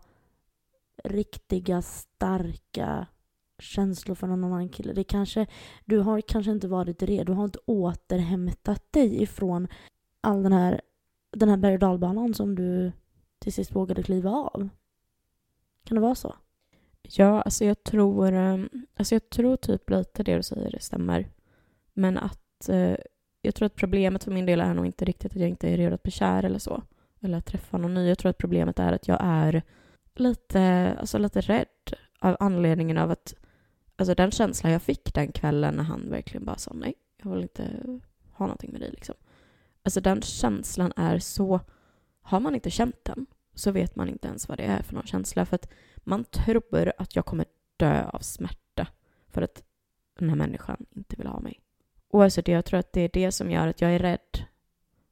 riktiga 1.04 1.82
starka 1.82 3.06
känslor 3.58 4.14
för 4.14 4.26
någon 4.26 4.44
annan 4.44 4.68
kille. 4.68 4.92
Det 4.92 5.04
kanske, 5.04 5.46
du 5.84 5.98
har 5.98 6.20
kanske 6.20 6.52
inte 6.52 6.68
varit 6.68 7.02
redo, 7.02 7.24
du 7.24 7.32
har 7.32 7.44
inte 7.44 7.58
återhämtat 7.66 8.92
dig 8.92 9.22
ifrån 9.22 9.68
all 10.20 10.42
den 10.42 10.52
här, 10.52 10.80
den 11.30 11.48
här 11.48 11.56
berg 11.56 11.74
och 11.74 11.80
dalbanan 11.80 12.34
som 12.34 12.54
du 12.54 12.92
till 13.38 13.52
sist 13.52 13.74
vågade 13.74 14.02
kliva 14.02 14.30
av. 14.30 14.68
Kan 15.84 15.94
det 15.94 16.00
vara 16.00 16.14
så? 16.14 16.34
Ja, 17.02 17.42
alltså 17.42 17.64
jag 17.64 17.84
tror, 17.84 18.32
eh, 18.32 18.58
alltså 18.94 19.14
jag 19.14 19.30
tror 19.30 19.56
typ 19.56 19.90
lite 19.90 20.22
det 20.22 20.36
du 20.36 20.42
säger, 20.42 20.70
det 20.70 20.82
stämmer. 20.82 21.28
Men 21.92 22.18
att 22.18 22.68
eh, 22.68 22.96
jag 23.42 23.54
tror 23.54 23.66
att 23.66 23.74
problemet 23.74 24.24
för 24.24 24.30
min 24.30 24.46
del 24.46 24.60
är 24.60 24.74
nog 24.74 24.86
inte 24.86 25.04
riktigt 25.04 25.32
att 25.32 25.40
jag 25.40 25.48
inte 25.48 25.68
är 25.68 25.76
redo 25.76 25.94
att 25.94 26.02
bli 26.02 26.12
kär 26.12 26.44
eller 26.44 26.58
så. 26.58 26.82
Eller 27.20 27.38
att 27.38 27.46
träffa 27.46 27.78
någon 27.78 27.94
ny. 27.94 28.08
Jag 28.08 28.18
tror 28.18 28.30
att 28.30 28.38
problemet 28.38 28.78
är 28.78 28.92
att 28.92 29.08
jag 29.08 29.18
är 29.20 29.62
lite, 30.14 30.94
alltså 31.00 31.18
lite 31.18 31.40
rädd 31.40 31.66
av 32.20 32.36
anledningen 32.40 32.98
av 32.98 33.10
att 33.10 33.34
alltså 33.96 34.14
den 34.14 34.30
känslan 34.30 34.72
jag 34.72 34.82
fick 34.82 35.14
den 35.14 35.32
kvällen 35.32 35.74
när 35.74 35.84
han 35.84 36.10
verkligen 36.10 36.44
bara 36.44 36.56
sa 36.56 36.72
nej, 36.74 36.94
jag 37.22 37.30
vill 37.30 37.42
inte 37.42 37.64
ha 38.32 38.46
någonting 38.46 38.72
med 38.72 38.80
dig 38.80 38.90
liksom. 38.90 39.14
Alltså 39.82 40.00
den 40.00 40.22
känslan 40.22 40.92
är 40.96 41.18
så, 41.18 41.60
har 42.22 42.40
man 42.40 42.54
inte 42.54 42.70
känt 42.70 43.04
den 43.04 43.26
så 43.54 43.70
vet 43.70 43.96
man 43.96 44.08
inte 44.08 44.28
ens 44.28 44.48
vad 44.48 44.58
det 44.58 44.64
är 44.64 44.82
för 44.82 44.94
någon 44.94 45.06
känsla. 45.06 45.46
För 45.46 45.54
att 45.54 45.68
man 45.96 46.24
tror 46.24 46.92
att 46.98 47.16
jag 47.16 47.26
kommer 47.26 47.46
dö 47.76 48.04
av 48.04 48.18
smärta 48.18 48.86
för 49.28 49.42
att 49.42 49.62
den 50.18 50.28
här 50.28 50.36
människan 50.36 50.86
inte 50.90 51.16
vill 51.16 51.26
ha 51.26 51.40
mig. 51.40 51.61
Det, 52.12 52.48
jag 52.48 52.64
tror 52.64 52.80
att 52.80 52.92
det 52.92 53.00
är 53.00 53.10
det 53.12 53.32
som 53.32 53.50
gör 53.50 53.68
att 53.68 53.80
jag 53.80 53.94
är 53.94 53.98
rädd 53.98 54.46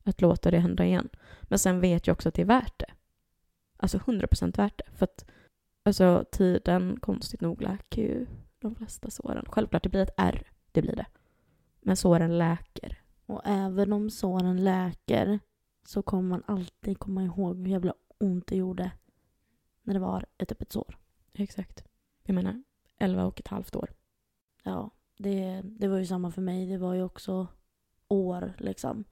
att 0.04 0.20
låta 0.20 0.50
det 0.50 0.58
hända 0.58 0.84
igen. 0.84 1.08
Men 1.42 1.58
sen 1.58 1.80
vet 1.80 2.06
jag 2.06 2.14
också 2.14 2.28
att 2.28 2.34
det 2.34 2.42
är 2.42 2.46
värt 2.46 2.78
det. 2.78 2.92
alltså 3.76 3.98
100% 3.98 4.56
värt 4.56 4.78
det. 4.78 4.92
För 4.92 5.04
att 5.04 5.24
alltså, 5.82 6.24
tiden, 6.32 6.98
konstigt 7.00 7.40
nog, 7.40 7.62
läker 7.62 8.02
ju 8.02 8.26
de 8.58 8.74
flesta 8.74 9.10
såren. 9.10 9.44
Självklart, 9.48 9.82
det 9.82 9.88
blir 9.88 10.02
ett 10.02 10.14
R. 10.16 10.50
Det 10.72 10.82
blir 10.82 10.96
det. 10.96 11.06
Men 11.80 11.96
såren 11.96 12.38
läker. 12.38 13.02
Och 13.26 13.42
även 13.44 13.92
om 13.92 14.10
såren 14.10 14.64
läker 14.64 15.40
så 15.84 16.02
kommer 16.02 16.28
man 16.28 16.42
alltid 16.46 16.98
komma 16.98 17.24
ihåg 17.24 17.58
hur 17.58 17.66
jävla 17.66 17.94
ont 18.18 18.46
det 18.46 18.56
gjorde 18.56 18.90
när 19.82 19.94
det 19.94 20.00
var 20.00 20.26
ett 20.38 20.52
öppet 20.52 20.72
sår. 20.72 20.98
Exakt. 21.32 21.84
Jag 22.22 22.34
menar, 22.34 22.62
11 22.98 23.24
och 23.24 23.40
ett 23.40 23.48
halvt 23.48 23.76
år. 23.76 23.90
Ja, 24.62 24.90
det, 25.22 25.62
det 25.64 25.88
var 25.88 25.98
ju 25.98 26.06
samma 26.06 26.30
för 26.30 26.42
mig. 26.42 26.66
Det 26.66 26.78
var 26.78 26.94
ju 26.94 27.02
också 27.02 27.46
år 28.08 28.52
liksom. 28.58 29.04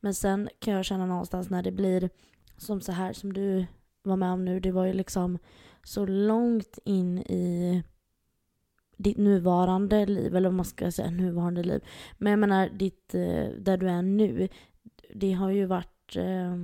Men 0.00 0.14
sen 0.14 0.48
kan 0.58 0.74
jag 0.74 0.84
känna 0.84 1.06
någonstans 1.06 1.50
när 1.50 1.62
det 1.62 1.72
blir 1.72 2.10
som 2.56 2.80
så 2.80 2.92
här 2.92 3.12
som 3.12 3.32
du 3.32 3.66
var 4.02 4.16
med 4.16 4.32
om 4.32 4.44
nu. 4.44 4.60
Det 4.60 4.72
var 4.72 4.86
ju 4.86 4.92
liksom 4.92 5.38
så 5.84 6.06
långt 6.06 6.78
in 6.84 7.18
i 7.18 7.82
ditt 8.96 9.16
nuvarande 9.16 10.06
liv, 10.06 10.36
eller 10.36 10.48
vad 10.48 10.56
man 10.56 10.64
ska 10.64 10.92
säga, 10.92 11.10
nuvarande 11.10 11.62
liv. 11.62 11.84
Men 12.18 12.30
jag 12.30 12.38
menar, 12.38 12.68
ditt, 12.68 13.14
eh, 13.14 13.48
där 13.58 13.76
du 13.76 13.88
är 13.88 14.02
nu, 14.02 14.48
det 15.14 15.32
har 15.32 15.50
ju 15.50 15.66
varit 15.66 16.16
eh, 16.16 16.56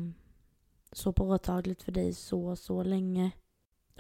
så 0.93 1.13
påtagligt 1.13 1.83
för 1.83 1.93
dig 1.93 2.13
så, 2.13 2.57
så 2.57 2.83
länge. 2.83 3.31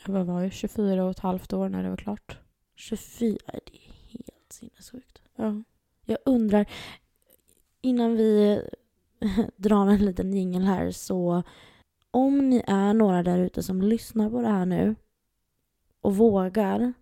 Jag 0.06 0.24
var, 0.24 0.40
ju 0.42 0.50
24 0.50 1.04
och 1.04 1.10
ett 1.10 1.18
halvt 1.18 1.52
år 1.52 1.68
när 1.68 1.82
det 1.82 1.90
var 1.90 1.96
klart. 1.96 2.38
24, 2.74 3.38
det 3.52 3.81
helt 4.52 4.74
sinnessjukt. 4.74 5.22
Ja. 5.36 5.62
Jag 6.04 6.18
undrar, 6.24 6.66
innan 7.80 8.16
vi 8.16 8.62
drar 9.56 9.86
en 9.86 10.04
liten 10.04 10.32
jingel 10.32 10.62
här 10.62 10.90
så 10.90 11.42
om 12.10 12.50
ni 12.50 12.62
är 12.66 12.94
några 12.94 13.22
där 13.22 13.38
ute 13.38 13.62
som 13.62 13.82
lyssnar 13.82 14.30
på 14.30 14.40
det 14.40 14.48
här 14.48 14.66
nu 14.66 14.94
och 16.00 16.16
vågar 16.16 16.92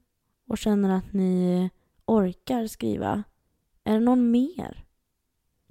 och 0.48 0.58
känner 0.58 0.90
att 0.90 1.12
ni 1.12 1.70
orkar 2.04 2.66
skriva, 2.66 3.22
är 3.84 3.94
det 3.94 4.00
någon 4.00 4.30
mer? 4.30 4.84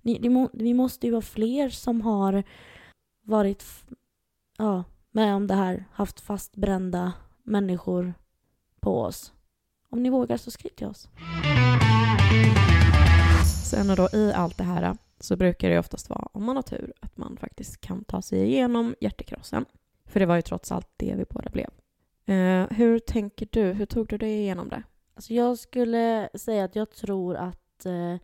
Ni, 0.02 0.48
vi 0.54 0.74
måste 0.74 1.06
ju 1.06 1.12
vara 1.12 1.22
fler 1.22 1.70
som 1.70 2.02
har 2.02 2.44
varit 3.22 3.66
ja, 4.58 4.84
med 5.12 5.36
om 5.36 5.48
det 5.48 5.56
här, 5.56 5.86
haft 5.92 6.20
fastbrända 6.20 7.14
människor 7.44 8.14
på 8.80 9.02
oss. 9.02 9.34
Om 9.90 10.04
ni 10.04 10.10
vågar 10.10 10.38
så 10.38 10.52
skriv 10.52 10.70
till 10.70 10.88
oss. 10.88 11.10
Sen 13.70 13.89
och 13.89 13.95
då 13.95 14.09
i 14.13 14.34
allt 14.34 14.57
det 14.57 14.63
här 14.63 14.97
så 15.20 15.36
brukar 15.36 15.70
det 15.70 15.80
oftast 15.80 16.09
vara, 16.09 16.30
om 16.32 16.43
man 16.43 16.55
har 16.55 16.63
tur, 16.63 16.93
att 16.99 17.17
man 17.17 17.38
faktiskt 17.38 17.82
kan 17.82 18.03
ta 18.03 18.22
sig 18.22 18.43
igenom 18.43 18.95
hjärtekrossen. 18.99 19.65
För 20.05 20.20
det 20.20 20.26
var 20.26 20.36
ju 20.36 20.41
trots 20.41 20.72
allt 20.72 20.89
det 20.97 21.15
vi 21.17 21.26
båda 21.30 21.49
blev. 21.49 21.70
Eh, 22.26 22.67
hur 22.72 22.99
tänker 22.99 23.47
du? 23.51 23.61
Hur 23.61 23.86
tog 23.86 24.07
du 24.07 24.17
dig 24.17 24.32
igenom 24.32 24.70
det? 24.70 24.84
Alltså 25.15 25.34
jag 25.34 25.57
skulle 25.57 26.30
säga 26.34 26.63
att 26.63 26.76
jag 26.76 26.91
tror 26.91 27.36
att 27.36 27.86
eh, 27.86 28.15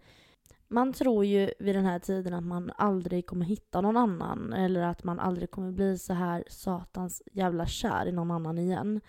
man 0.67 0.93
tror 0.93 1.25
ju 1.25 1.51
vid 1.59 1.75
den 1.75 1.85
här 1.85 1.99
tiden 1.99 2.33
att 2.33 2.43
man 2.43 2.71
aldrig 2.77 3.25
kommer 3.25 3.45
hitta 3.45 3.81
någon 3.81 3.97
annan 3.97 4.53
eller 4.53 4.81
att 4.81 5.03
man 5.03 5.19
aldrig 5.19 5.51
kommer 5.51 5.71
bli 5.71 5.97
så 5.97 6.13
här 6.13 6.43
satans 6.47 7.21
jävla 7.31 7.65
kär 7.65 8.05
i 8.05 8.11
någon 8.11 8.31
annan 8.31 8.57
igen. 8.57 9.01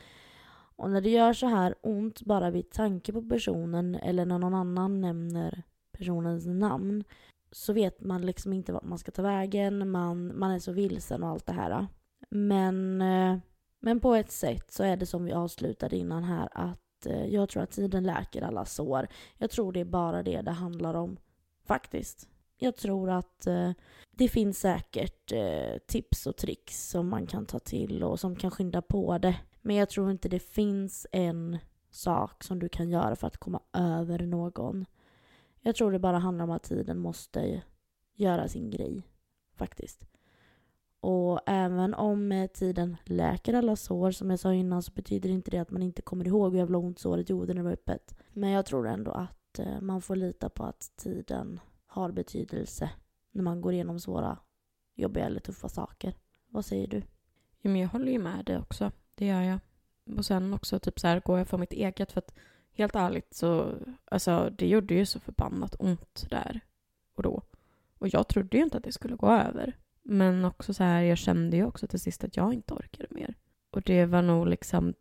Och 0.76 0.90
när 0.90 1.00
det 1.00 1.10
gör 1.10 1.32
så 1.32 1.46
här 1.46 1.74
ont 1.82 2.22
bara 2.22 2.50
vid 2.50 2.70
tanke 2.70 3.12
på 3.12 3.22
personen 3.22 3.94
eller 3.94 4.24
när 4.26 4.38
någon 4.38 4.54
annan 4.54 5.00
nämner 5.00 5.62
personens 5.98 6.46
namn 6.46 7.04
så 7.52 7.72
vet 7.72 8.00
man 8.00 8.26
liksom 8.26 8.52
inte 8.52 8.72
vart 8.72 8.84
man 8.84 8.98
ska 8.98 9.10
ta 9.10 9.22
vägen, 9.22 9.90
man, 9.90 10.38
man 10.38 10.50
är 10.50 10.58
så 10.58 10.72
vilsen 10.72 11.22
och 11.22 11.28
allt 11.28 11.46
det 11.46 11.52
här. 11.52 11.86
Men, 12.30 13.00
eh, 13.02 13.38
men 13.80 14.00
på 14.00 14.14
ett 14.14 14.30
sätt 14.30 14.72
så 14.72 14.82
är 14.82 14.96
det 14.96 15.06
som 15.06 15.24
vi 15.24 15.32
avslutade 15.32 15.96
innan 15.96 16.24
här 16.24 16.48
att 16.52 17.06
eh, 17.06 17.26
jag 17.26 17.48
tror 17.48 17.62
att 17.62 17.70
tiden 17.70 18.04
läker 18.04 18.42
alla 18.42 18.64
sår. 18.64 19.08
Jag 19.38 19.50
tror 19.50 19.72
det 19.72 19.80
är 19.80 19.84
bara 19.84 20.22
det 20.22 20.42
det 20.42 20.50
handlar 20.50 20.94
om, 20.94 21.16
faktiskt. 21.64 22.28
Jag 22.58 22.76
tror 22.76 23.10
att 23.10 23.46
eh, 23.46 23.70
det 24.16 24.28
finns 24.28 24.58
säkert 24.58 25.32
tips 25.86 26.26
och 26.26 26.36
tricks 26.36 26.88
som 26.88 27.08
man 27.08 27.26
kan 27.26 27.46
ta 27.46 27.58
till 27.58 28.02
och 28.04 28.20
som 28.20 28.36
kan 28.36 28.50
skynda 28.50 28.82
på 28.82 29.18
det. 29.18 29.36
Men 29.62 29.76
jag 29.76 29.88
tror 29.88 30.10
inte 30.10 30.28
det 30.28 30.38
finns 30.38 31.06
en 31.12 31.58
sak 31.90 32.44
som 32.44 32.58
du 32.58 32.68
kan 32.68 32.88
göra 32.88 33.16
för 33.16 33.26
att 33.26 33.36
komma 33.36 33.60
över 33.72 34.18
någon. 34.18 34.86
Jag 35.66 35.76
tror 35.76 35.92
det 35.92 35.98
bara 35.98 36.18
handlar 36.18 36.44
om 36.44 36.50
att 36.50 36.62
tiden 36.62 36.98
måste 36.98 37.62
göra 38.14 38.48
sin 38.48 38.70
grej, 38.70 39.02
faktiskt. 39.54 40.06
Och 41.00 41.40
även 41.46 41.94
om 41.94 42.32
eh, 42.32 42.46
tiden 42.46 42.96
läker 43.04 43.54
alla 43.54 43.76
sår, 43.76 44.10
som 44.10 44.30
jag 44.30 44.38
sa 44.38 44.54
innan, 44.54 44.82
så 44.82 44.92
betyder 44.92 45.30
inte 45.30 45.50
det 45.50 45.58
att 45.58 45.70
man 45.70 45.82
inte 45.82 46.02
kommer 46.02 46.26
ihåg 46.26 46.52
hur 46.52 46.58
jävla 46.58 46.78
ont 46.78 46.98
såret 46.98 47.30
gjorde 47.30 47.54
när 47.54 47.62
det 47.62 47.62
var 47.62 47.72
öppet. 47.72 48.14
Men 48.32 48.50
jag 48.50 48.66
tror 48.66 48.88
ändå 48.88 49.10
att 49.10 49.58
eh, 49.58 49.80
man 49.80 50.02
får 50.02 50.16
lita 50.16 50.48
på 50.48 50.64
att 50.64 50.92
tiden 50.96 51.60
har 51.86 52.10
betydelse 52.10 52.90
när 53.32 53.42
man 53.42 53.60
går 53.60 53.72
igenom 53.72 54.00
svåra, 54.00 54.38
jobbiga 54.94 55.26
eller 55.26 55.40
tuffa 55.40 55.68
saker. 55.68 56.14
Vad 56.48 56.64
säger 56.64 56.86
du? 56.86 57.02
Ja, 57.60 57.70
men 57.70 57.76
jag 57.76 57.88
håller 57.88 58.12
ju 58.12 58.18
med 58.18 58.44
dig 58.44 58.58
också. 58.58 58.92
Det 59.14 59.26
gör 59.26 59.42
jag. 59.42 59.58
Och 60.16 60.26
sen 60.26 60.54
också 60.54 60.78
typ 60.78 61.00
så 61.00 61.06
här, 61.06 61.20
går 61.20 61.38
jag 61.38 61.48
för 61.48 61.58
mitt 61.58 61.72
eget 61.72 62.12
för 62.12 62.18
att 62.18 62.34
helt 62.76 62.94
ärligt 62.96 63.34
så, 63.34 63.74
alltså 64.04 64.50
det 64.58 64.66
gjorde 64.66 64.94
ju 64.94 65.06
så 65.06 65.20
förbannat 65.20 65.76
ont 65.78 66.26
där 66.30 66.60
och 67.16 67.22
då. 67.22 67.42
Och 67.98 68.08
jag 68.08 68.28
trodde 68.28 68.56
ju 68.56 68.62
inte 68.62 68.76
att 68.76 68.84
det 68.84 68.92
skulle 68.92 69.16
gå 69.16 69.30
över. 69.30 69.76
Men 70.02 70.44
också 70.44 70.74
så 70.74 70.84
här, 70.84 71.02
jag 71.02 71.18
kände 71.18 71.56
ju 71.56 71.64
också 71.64 71.86
till 71.86 72.00
sist 72.00 72.24
att 72.24 72.36
jag 72.36 72.54
inte 72.54 72.74
orkade 72.74 73.08
mer. 73.10 73.34
Och 73.70 73.82
det 73.82 74.06
var 74.06 74.22
nog 74.22 74.46
liksom, 74.46 74.94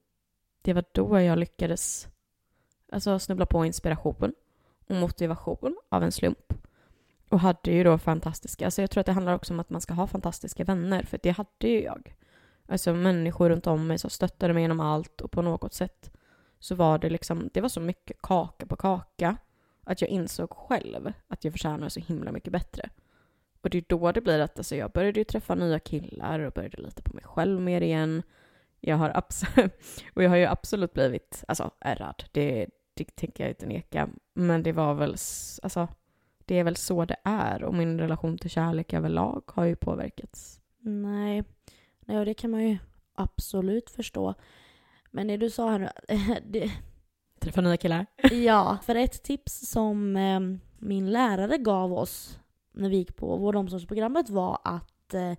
det 0.61 0.73
var 0.73 0.84
då 0.91 1.19
jag 1.19 1.39
lyckades 1.39 2.07
alltså 2.91 3.19
snubbla 3.19 3.45
på 3.45 3.65
inspiration 3.65 4.34
och 4.88 4.95
motivation 4.95 5.78
av 5.89 6.03
en 6.03 6.11
slump. 6.11 6.53
Och 7.30 7.39
hade 7.39 7.71
ju 7.71 7.84
då 7.84 7.97
fantastiska, 7.97 8.65
alltså 8.65 8.82
jag 8.82 8.91
tror 8.91 8.99
att 8.99 9.05
det 9.05 9.11
handlar 9.11 9.36
också 9.36 9.53
om 9.53 9.59
att 9.59 9.69
man 9.69 9.82
ska 9.82 9.93
ha 9.93 10.07
fantastiska 10.07 10.63
vänner, 10.63 11.03
för 11.03 11.19
det 11.23 11.32
hade 11.32 11.67
ju 11.67 11.82
jag. 11.82 12.15
Alltså 12.67 12.93
människor 12.93 13.49
runt 13.49 13.67
om 13.67 13.88
mig 13.88 13.97
som 13.97 14.09
stöttade 14.09 14.53
mig 14.53 14.61
genom 14.61 14.80
allt 14.80 15.21
och 15.21 15.32
på 15.32 15.41
något 15.41 15.73
sätt 15.73 16.11
så 16.66 16.76
var 16.76 16.97
det 16.97 17.09
liksom, 17.09 17.49
det 17.53 17.61
var 17.61 17.70
så 17.70 17.80
mycket 17.80 18.22
kaka 18.22 18.66
på 18.66 18.76
kaka 18.76 19.38
att 19.84 20.01
jag 20.01 20.09
insåg 20.09 20.49
själv 20.49 21.13
att 21.28 21.43
jag 21.43 21.53
förtjänar 21.53 21.89
så 21.89 21.99
himla 21.99 22.32
mycket 22.32 22.53
bättre. 22.53 22.89
Och 23.61 23.70
det 23.70 23.78
är 23.78 23.84
då 23.88 24.11
det 24.11 24.22
blir 24.22 24.39
att 24.39 24.57
alltså, 24.57 24.76
jag 24.76 24.91
började 24.91 25.20
ju 25.20 25.24
träffa 25.24 25.55
nya 25.55 25.80
killar 25.80 26.39
och 26.39 26.53
började 26.53 26.82
lita 26.82 27.01
på 27.01 27.13
mig 27.13 27.24
själv 27.24 27.61
mer 27.61 27.82
igen. 27.82 28.24
Jag 28.80 28.95
har 28.95 29.11
absolut, 29.16 29.74
och 30.13 30.24
jag 30.24 30.30
har 30.30 30.38
ju 30.38 30.45
absolut 30.45 30.93
blivit, 30.93 31.43
alltså 31.47 31.72
ärrad, 31.80 32.24
det, 32.32 32.68
det 32.93 33.16
tänker 33.16 33.43
jag 33.43 33.51
inte 33.51 33.66
neka. 33.66 34.09
Men 34.34 34.63
det 34.63 34.72
var 34.72 34.93
väl, 34.93 35.11
alltså, 35.63 35.88
det 36.45 36.59
är 36.59 36.63
väl 36.63 36.76
så 36.76 37.05
det 37.05 37.18
är 37.24 37.63
och 37.63 37.74
min 37.74 37.99
relation 37.99 38.38
till 38.38 38.49
kärlek 38.49 38.93
överlag 38.93 39.43
har 39.47 39.66
ju 39.66 39.76
påverkats. 39.76 40.61
Nej, 40.80 41.43
Nej 41.99 42.20
och 42.20 42.26
det 42.26 42.34
kan 42.34 42.51
man 42.51 42.68
ju 42.70 42.78
absolut 43.16 43.89
förstå. 43.89 44.36
Men 45.16 45.28
det 45.28 45.38
du 45.38 45.49
sa 45.49 45.70
här 45.70 45.80
nu, 45.80 45.89
det, 46.45 46.72
Träffa 47.39 47.61
nya 47.61 47.78
killar. 47.78 48.05
Ja, 48.32 48.78
för 48.84 48.95
ett 48.95 49.24
tips 49.24 49.70
som 49.70 50.16
eh, 50.18 50.39
min 50.80 51.11
lärare 51.11 51.57
gav 51.57 51.93
oss 51.93 52.39
när 52.74 52.89
vi 52.89 52.97
gick 52.97 53.16
på 53.16 53.38
vård 53.38 53.55
och 53.55 53.59
omsorgsprogrammet 53.59 54.30
var 54.30 54.59
att 54.63 55.13
eh, 55.13 55.30
äh, 55.30 55.38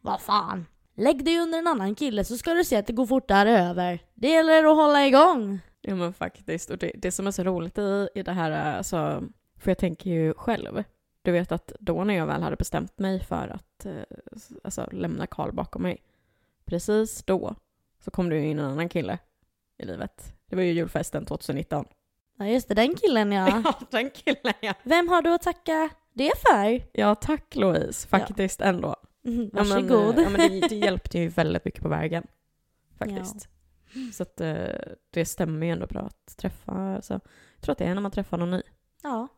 vad 0.00 0.20
fan. 0.20 0.66
Lägg 0.94 1.24
dig 1.24 1.38
under 1.38 1.58
en 1.58 1.66
annan 1.66 1.94
kille 1.94 2.24
så 2.24 2.38
ska 2.38 2.54
du 2.54 2.64
se 2.64 2.76
att 2.76 2.86
det 2.86 2.92
går 2.92 3.06
fortare 3.06 3.58
över. 3.58 3.98
Det 4.14 4.28
gäller 4.28 4.64
att 4.64 4.76
hålla 4.76 5.06
igång. 5.06 5.60
Ja 5.80 5.94
men 5.94 6.12
faktiskt. 6.12 6.70
Och 6.70 6.78
det, 6.78 6.92
det 6.94 7.12
som 7.12 7.26
är 7.26 7.30
så 7.30 7.42
roligt 7.42 7.78
i, 7.78 8.08
i 8.14 8.22
det 8.22 8.32
här, 8.32 8.50
alltså, 8.76 9.24
för 9.58 9.70
jag 9.70 9.78
tänker 9.78 10.10
ju 10.10 10.34
själv, 10.34 10.84
du 11.22 11.32
vet 11.32 11.52
att 11.52 11.72
då 11.80 12.04
när 12.04 12.14
jag 12.14 12.26
väl 12.26 12.42
hade 12.42 12.56
bestämt 12.56 12.98
mig 12.98 13.20
för 13.20 13.48
att 13.48 13.86
eh, 13.86 14.02
alltså, 14.64 14.88
lämna 14.92 15.26
Karl 15.26 15.52
bakom 15.52 15.82
mig, 15.82 16.02
precis 16.64 17.22
då 17.22 17.54
så 18.04 18.10
kom 18.10 18.28
det 18.28 18.36
ju 18.36 18.46
in 18.50 18.58
en 18.58 18.64
annan 18.64 18.88
kille 18.88 19.18
i 19.78 19.84
livet. 19.84 20.34
Det 20.46 20.56
var 20.56 20.62
ju 20.62 20.72
julfesten 20.72 21.24
2019. 21.26 21.84
Ja 22.38 22.46
just 22.46 22.68
det, 22.68 22.74
den 22.74 22.94
killen 22.94 23.32
ja. 23.32 23.48
Ja, 23.64 23.74
den 23.90 24.10
killen 24.10 24.52
ja. 24.60 24.74
Vem 24.82 25.08
har 25.08 25.22
du 25.22 25.34
att 25.34 25.42
tacka 25.42 25.88
det 26.12 26.32
för? 26.38 26.82
Ja, 26.92 27.14
tack 27.14 27.54
Louise, 27.56 28.08
faktiskt 28.08 28.60
ändå. 28.60 28.96
Mm, 29.26 29.50
Ja, 29.54 29.64
men, 29.64 29.68
varsågod. 29.88 30.18
Ja, 30.18 30.30
men 30.30 30.50
det, 30.50 30.68
det 30.68 30.74
hjälpte 30.76 31.18
ju 31.18 31.28
väldigt 31.28 31.64
mycket 31.64 31.82
på 31.82 31.88
vägen. 31.88 32.26
Faktiskt. 32.98 33.48
Så 34.12 34.22
att 34.22 34.40
eh, 34.40 34.64
det 35.10 35.24
stämmer 35.24 35.66
ju 35.66 35.72
ändå 35.72 35.86
bra 35.86 36.00
att 36.00 36.36
träffa, 36.36 36.72
alltså, 36.72 37.12
jag 37.54 37.60
tror 37.62 37.72
att 37.72 37.78
det 37.78 37.84
är 37.84 37.94
när 37.94 38.00
man 38.02 38.10
träffar 38.10 38.38
någon 38.38 38.50
ny. 38.50 38.62
ja. 39.02 39.28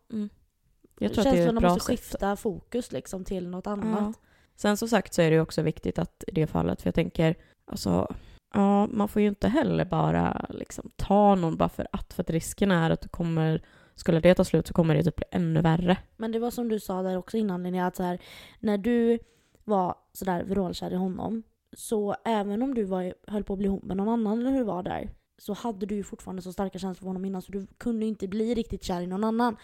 Jag 0.99 1.12
tror 1.14 1.19
att 1.19 1.25
det 1.25 1.31
är 1.31 1.33
ett 1.33 1.37
Känslorna 1.39 1.61
bra 1.61 1.69
måste 1.75 1.93
sätt. 1.93 2.01
skifta 2.01 2.37
fokus 2.37 2.93
liksom 2.93 3.25
till 3.25 3.49
något 3.49 3.67
Ja. 3.67 3.73
annat. 3.73 4.21
Sen 4.57 4.77
som 4.77 4.89
sagt 4.89 5.14
så 5.14 5.23
är 5.23 5.31
det 5.31 5.35
ju 5.37 5.41
också 5.43 5.62
viktigt 5.62 5.99
att 5.99 6.25
i 6.27 6.31
det 6.31 6.47
fallet, 6.47 6.83
för 6.83 6.89
jag 6.89 6.95
tänker, 6.95 7.35
alltså, 7.67 8.14
ja, 8.57 8.87
man 8.87 9.09
får 9.09 9.23
ju 9.23 9.29
inte 9.29 9.49
heller 9.49 9.85
bara 9.85 10.47
liksom 10.51 10.91
ta 10.97 11.35
någon 11.35 11.57
bara 11.57 11.69
för 11.69 11.87
att, 11.93 12.13
för 12.13 12.23
att 12.23 12.31
risken 12.31 12.71
är 12.71 12.91
att 12.91 13.01
du 13.01 13.09
kommer, 13.09 13.63
skulle 13.95 14.21
det 14.21 14.35
ta 14.35 14.45
slut 14.45 14.67
så 14.67 14.75
kommer 14.75 14.95
det 14.95 15.03
typ 15.03 15.17
bli 15.17 15.25
ännu 15.31 15.61
värre. 15.61 15.99
Men 16.17 16.33
det 16.33 16.39
var 16.39 16.51
som 16.51 16.69
du 16.69 16.81
sa 16.81 17.03
där 17.03 17.17
också 17.17 17.37
innan 17.37 17.63
Linnea, 17.63 17.87
att 17.87 17.97
så 17.97 18.03
här, 18.03 18.19
när 18.61 18.79
du 18.79 19.19
var 19.65 19.95
sådär 20.13 20.45
vrålkär 20.45 20.93
i 20.93 20.97
honom 20.97 21.43
Så 21.73 22.17
även 22.25 22.63
om 22.63 22.75
du 22.75 22.85
var, 22.85 23.15
höll 23.27 23.45
på 23.45 23.53
att 23.53 23.59
bli 23.59 23.67
ihop 23.67 23.85
med 23.85 23.97
någon 23.97 24.09
annan 24.09 24.41
eller 24.41 24.51
hur 24.51 24.59
det 24.59 24.65
var 24.65 24.83
där 24.83 25.11
så 25.39 25.53
hade 25.53 25.87
du 25.87 25.95
ju 25.95 26.03
fortfarande 26.03 26.43
så 26.43 26.53
starka 26.53 26.79
känslor 26.79 27.01
för 27.01 27.07
honom 27.07 27.25
innan 27.25 27.43
så 27.43 27.53
du 27.53 27.67
kunde 27.79 28.07
inte 28.07 28.29
bli 28.29 28.55
riktigt 28.55 28.85
kär 28.85 29.01
i 29.01 29.07
någon 29.07 29.25
annan. 29.25 29.57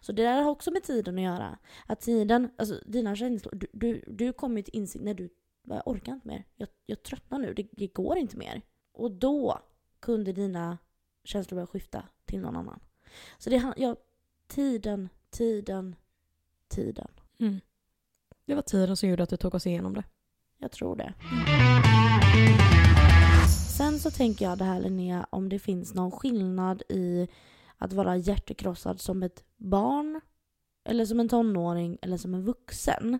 Så 0.00 0.12
det 0.12 0.22
där 0.22 0.42
har 0.42 0.50
också 0.50 0.70
med 0.70 0.82
tiden 0.82 1.18
att 1.18 1.24
göra. 1.24 1.58
Att 1.86 2.00
tiden, 2.00 2.50
alltså 2.56 2.74
dina 2.86 3.16
känslor, 3.16 3.54
du, 3.54 3.66
du, 3.72 4.04
du 4.06 4.32
kommer 4.32 4.56
ju 4.56 4.62
till 4.62 4.76
insikt 4.76 5.04
när 5.04 5.14
du, 5.14 5.28
jag 5.76 5.88
orkar 5.88 6.12
inte 6.12 6.28
mer, 6.28 6.44
jag, 6.56 6.68
jag 6.86 7.02
tröttnar 7.02 7.38
nu, 7.38 7.54
det, 7.54 7.68
det 7.72 7.86
går 7.86 8.18
inte 8.18 8.36
mer. 8.36 8.62
Och 8.92 9.10
då 9.10 9.60
kunde 10.00 10.32
dina 10.32 10.78
känslor 11.24 11.56
börja 11.56 11.66
skifta 11.66 12.04
till 12.24 12.40
någon 12.40 12.56
annan. 12.56 12.80
Så 13.38 13.50
det, 13.50 13.72
ja, 13.76 13.96
tiden, 14.46 15.08
tiden, 15.30 15.96
tiden. 16.68 17.10
Mm. 17.38 17.60
Det 18.44 18.54
var 18.54 18.62
tiden 18.62 18.96
som 18.96 19.08
gjorde 19.08 19.22
att 19.22 19.30
du 19.30 19.36
tog 19.36 19.54
oss 19.54 19.66
igenom 19.66 19.94
det. 19.94 20.04
Jag 20.58 20.72
tror 20.72 20.96
det. 20.96 21.14
Sen 23.76 23.98
så 23.98 24.10
tänker 24.10 24.44
jag 24.44 24.58
det 24.58 24.64
här 24.64 24.80
Linnea, 24.80 25.26
om 25.30 25.48
det 25.48 25.58
finns 25.58 25.94
någon 25.94 26.10
skillnad 26.10 26.82
i 26.88 27.28
att 27.76 27.92
vara 27.92 28.16
hjärtekrossad 28.16 29.00
som 29.00 29.22
ett 29.22 29.44
barn, 29.56 30.20
eller 30.84 31.04
som 31.04 31.20
en 31.20 31.28
tonåring, 31.28 31.98
eller 32.02 32.16
som 32.16 32.34
en 32.34 32.44
vuxen. 32.44 33.18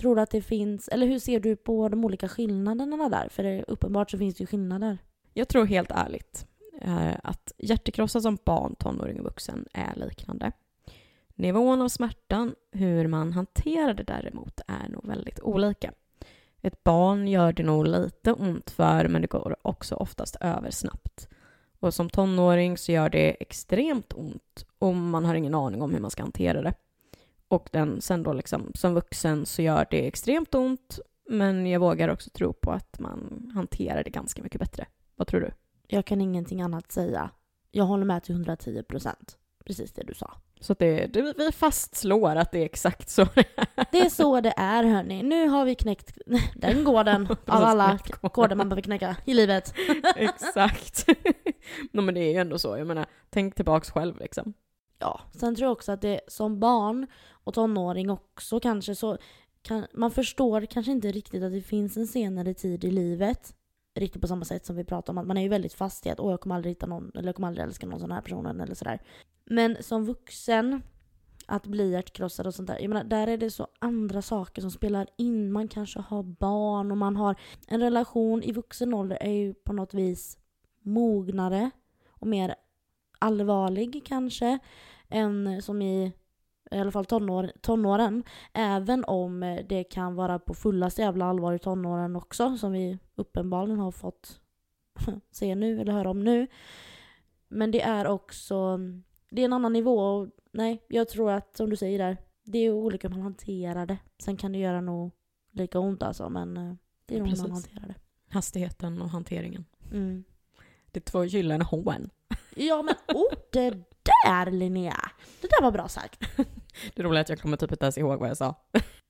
Tror 0.00 0.16
du 0.16 0.22
att 0.22 0.30
det 0.30 0.42
finns, 0.42 0.88
eller 0.88 1.06
hur 1.06 1.18
ser 1.18 1.40
du 1.40 1.56
på 1.56 1.88
de 1.88 2.04
olika 2.04 2.28
skillnaderna 2.28 3.08
där? 3.08 3.28
För 3.28 3.42
det, 3.42 3.64
uppenbart 3.68 4.10
så 4.10 4.18
finns 4.18 4.34
det 4.34 4.42
ju 4.42 4.46
skillnader. 4.46 4.98
Jag 5.34 5.48
tror 5.48 5.64
helt 5.64 5.90
ärligt 5.90 6.46
eh, 6.82 7.12
att 7.22 7.52
hjärtekrossa 7.58 8.20
som 8.20 8.38
barn, 8.44 8.74
tonåring 8.74 9.18
och 9.18 9.24
vuxen 9.24 9.66
är 9.72 9.94
liknande. 9.96 10.52
Nivån 11.34 11.82
av 11.82 11.88
smärtan, 11.88 12.54
hur 12.72 13.06
man 13.06 13.32
hanterar 13.32 13.94
det 13.94 14.02
däremot, 14.02 14.60
är 14.66 14.88
nog 14.88 15.06
väldigt 15.06 15.40
olika. 15.40 15.92
Ett 16.60 16.84
barn 16.84 17.28
gör 17.28 17.52
det 17.52 17.62
nog 17.62 17.86
lite 17.86 18.32
ont 18.32 18.70
för, 18.70 19.08
men 19.08 19.22
det 19.22 19.28
går 19.28 19.56
också 19.62 19.94
oftast 19.94 20.36
över 20.40 20.70
snabbt. 20.70 21.28
Och 21.80 21.94
som 21.94 22.10
tonåring 22.10 22.78
så 22.78 22.92
gör 22.92 23.08
det 23.08 23.42
extremt 23.42 24.12
ont 24.12 24.66
och 24.78 24.94
man 24.94 25.24
har 25.24 25.34
ingen 25.34 25.54
aning 25.54 25.82
om 25.82 25.92
hur 25.92 26.00
man 26.00 26.10
ska 26.10 26.22
hantera 26.22 26.62
det. 26.62 26.74
Och 27.50 27.68
den, 27.72 28.00
sen 28.00 28.22
då 28.22 28.32
liksom 28.32 28.72
som 28.74 28.94
vuxen 28.94 29.46
så 29.46 29.62
gör 29.62 29.86
det 29.90 30.06
extremt 30.06 30.54
ont, 30.54 30.98
men 31.28 31.66
jag 31.66 31.80
vågar 31.80 32.08
också 32.08 32.30
tro 32.30 32.52
på 32.52 32.72
att 32.72 32.98
man 32.98 33.50
hanterar 33.54 34.04
det 34.04 34.10
ganska 34.10 34.42
mycket 34.42 34.60
bättre. 34.60 34.86
Vad 35.16 35.26
tror 35.26 35.40
du? 35.40 35.50
Jag 35.86 36.04
kan 36.04 36.20
ingenting 36.20 36.62
annat 36.62 36.92
säga. 36.92 37.30
Jag 37.70 37.84
håller 37.84 38.04
med 38.04 38.22
till 38.22 38.34
110 38.34 38.82
procent. 38.82 39.38
Precis 39.64 39.92
det 39.92 40.02
du 40.02 40.14
sa. 40.14 40.36
Så 40.60 40.74
det, 40.74 41.06
det, 41.06 41.34
vi 41.38 41.52
fastslår 41.52 42.36
att 42.36 42.52
det 42.52 42.58
är 42.58 42.64
exakt 42.64 43.10
så 43.10 43.24
det 43.34 43.44
är. 43.56 43.86
Det 43.92 44.00
är 44.00 44.08
så 44.08 44.40
det 44.40 44.54
är 44.56 44.84
hörni. 44.84 45.22
Nu 45.22 45.48
har 45.48 45.64
vi 45.64 45.74
knäckt 45.74 46.18
den 46.54 46.84
gården 46.84 47.28
av 47.46 47.62
alla 47.64 47.98
koder 48.32 48.56
man 48.56 48.68
behöver 48.68 48.82
knäcka 48.82 49.16
i 49.24 49.34
livet. 49.34 49.74
exakt. 50.16 51.06
no, 51.92 52.00
men 52.00 52.14
det 52.14 52.20
är 52.20 52.32
ju 52.32 52.38
ändå 52.38 52.58
så. 52.58 52.78
Jag 52.78 52.86
menar, 52.86 53.06
tänk 53.30 53.54
tillbaks 53.54 53.90
själv 53.90 54.18
liksom. 54.18 54.54
Ja, 55.00 55.20
sen 55.32 55.54
tror 55.54 55.66
jag 55.66 55.72
också 55.72 55.92
att 55.92 56.00
det 56.00 56.20
som 56.28 56.60
barn 56.60 57.06
och 57.44 57.54
tonåring 57.54 58.10
också 58.10 58.60
kanske 58.60 58.94
så 58.94 59.18
kan, 59.62 59.86
man 59.94 60.10
förstår 60.10 60.66
kanske 60.66 60.92
inte 60.92 61.12
riktigt 61.12 61.42
att 61.42 61.52
det 61.52 61.62
finns 61.62 61.96
en 61.96 62.06
senare 62.06 62.54
tid 62.54 62.84
i 62.84 62.90
livet 62.90 63.54
riktigt 63.94 64.22
på 64.22 64.28
samma 64.28 64.44
sätt 64.44 64.66
som 64.66 64.76
vi 64.76 64.84
pratar 64.84 65.12
om 65.12 65.18
att 65.18 65.26
man 65.26 65.36
är 65.36 65.42
ju 65.42 65.48
väldigt 65.48 65.74
fast 65.74 66.06
i 66.06 66.10
att 66.10 66.20
åh 66.20 66.30
jag 66.30 66.40
kommer 66.40 66.54
aldrig 66.54 66.72
hitta 66.72 66.86
någon, 66.86 67.10
eller 67.14 67.28
jag 67.28 67.36
kommer 67.36 67.48
aldrig 67.48 67.66
älska 67.66 67.86
någon 67.86 68.00
sån 68.00 68.12
här 68.12 68.20
person 68.20 68.46
eller 68.46 68.74
sådär. 68.74 69.02
Men 69.44 69.82
som 69.82 70.04
vuxen, 70.04 70.82
att 71.46 71.66
bli 71.66 71.90
hjärtkrossad 71.90 72.46
och 72.46 72.54
sånt 72.54 72.68
där. 72.68 72.78
Jag 72.80 72.88
menar, 72.88 73.04
där 73.04 73.26
är 73.26 73.36
det 73.36 73.50
så 73.50 73.66
andra 73.78 74.22
saker 74.22 74.62
som 74.62 74.70
spelar 74.70 75.06
in. 75.16 75.52
Man 75.52 75.68
kanske 75.68 76.00
har 76.00 76.22
barn 76.22 76.90
och 76.90 76.96
man 76.96 77.16
har 77.16 77.36
en 77.66 77.80
relation 77.80 78.42
i 78.42 78.52
vuxen 78.52 78.94
ålder 78.94 79.18
är 79.20 79.32
ju 79.32 79.54
på 79.54 79.72
något 79.72 79.94
vis 79.94 80.38
mognare 80.82 81.70
och 82.08 82.26
mer 82.26 82.54
allvarlig 83.18 84.02
kanske 84.06 84.58
än 85.10 85.62
som 85.62 85.82
i 85.82 86.12
i 86.70 86.78
alla 86.78 86.90
fall 86.90 87.04
tonår, 87.04 87.52
tonåren. 87.60 88.24
Även 88.52 89.04
om 89.04 89.58
det 89.68 89.84
kan 89.84 90.14
vara 90.14 90.38
på 90.38 90.54
fullaste 90.54 91.02
jävla 91.02 91.24
allvar 91.24 91.52
i 91.52 91.58
tonåren 91.58 92.16
också, 92.16 92.56
som 92.56 92.72
vi 92.72 92.98
uppenbarligen 93.14 93.80
har 93.80 93.90
fått 93.90 94.40
se 95.30 95.54
nu, 95.54 95.80
eller 95.80 95.92
höra 95.92 96.10
om 96.10 96.24
nu. 96.24 96.46
Men 97.48 97.70
det 97.70 97.82
är 97.82 98.06
också, 98.06 98.78
det 99.30 99.42
är 99.42 99.44
en 99.44 99.52
annan 99.52 99.72
nivå. 99.72 100.00
Och 100.00 100.28
nej, 100.52 100.84
jag 100.88 101.08
tror 101.08 101.30
att 101.30 101.56
som 101.56 101.70
du 101.70 101.76
säger 101.76 101.98
där, 101.98 102.16
det 102.44 102.58
är 102.58 102.72
olika 102.72 103.08
hur 103.08 103.14
man 103.14 103.22
hanterar 103.22 103.86
det. 103.86 103.98
Sen 104.18 104.36
kan 104.36 104.52
det 104.52 104.58
göra 104.58 104.80
nog 104.80 105.10
lika 105.52 105.78
ont 105.78 106.02
alltså, 106.02 106.28
men 106.28 106.56
eh, 106.56 106.74
det 107.06 107.14
är 107.14 107.18
nog 107.18 107.28
hur 107.28 107.36
man 107.36 107.50
hanterar 107.50 107.86
det. 107.86 107.94
Hastigheten 108.28 109.02
och 109.02 109.10
hanteringen. 109.10 109.64
Mm. 109.92 110.24
Det 110.90 110.98
är 110.98 111.04
två 111.04 111.24
gyllene 111.24 111.64
H&M. 111.64 112.10
Ja 112.56 112.82
men 112.82 112.94
oh, 113.16 113.32
det 113.52 113.89
där 114.04 114.50
Linnea! 114.50 115.10
Det 115.40 115.48
där 115.48 115.62
var 115.62 115.70
bra 115.70 115.88
sagt. 115.88 116.20
Det 116.94 117.02
roliga 117.02 117.18
är 117.18 117.22
att 117.22 117.28
jag 117.28 117.40
kommer 117.40 117.56
typ 117.56 117.72
inte 117.72 117.84
ens 117.84 117.98
ihåg 117.98 118.20
vad 118.20 118.28
jag 118.30 118.36
sa. 118.36 118.54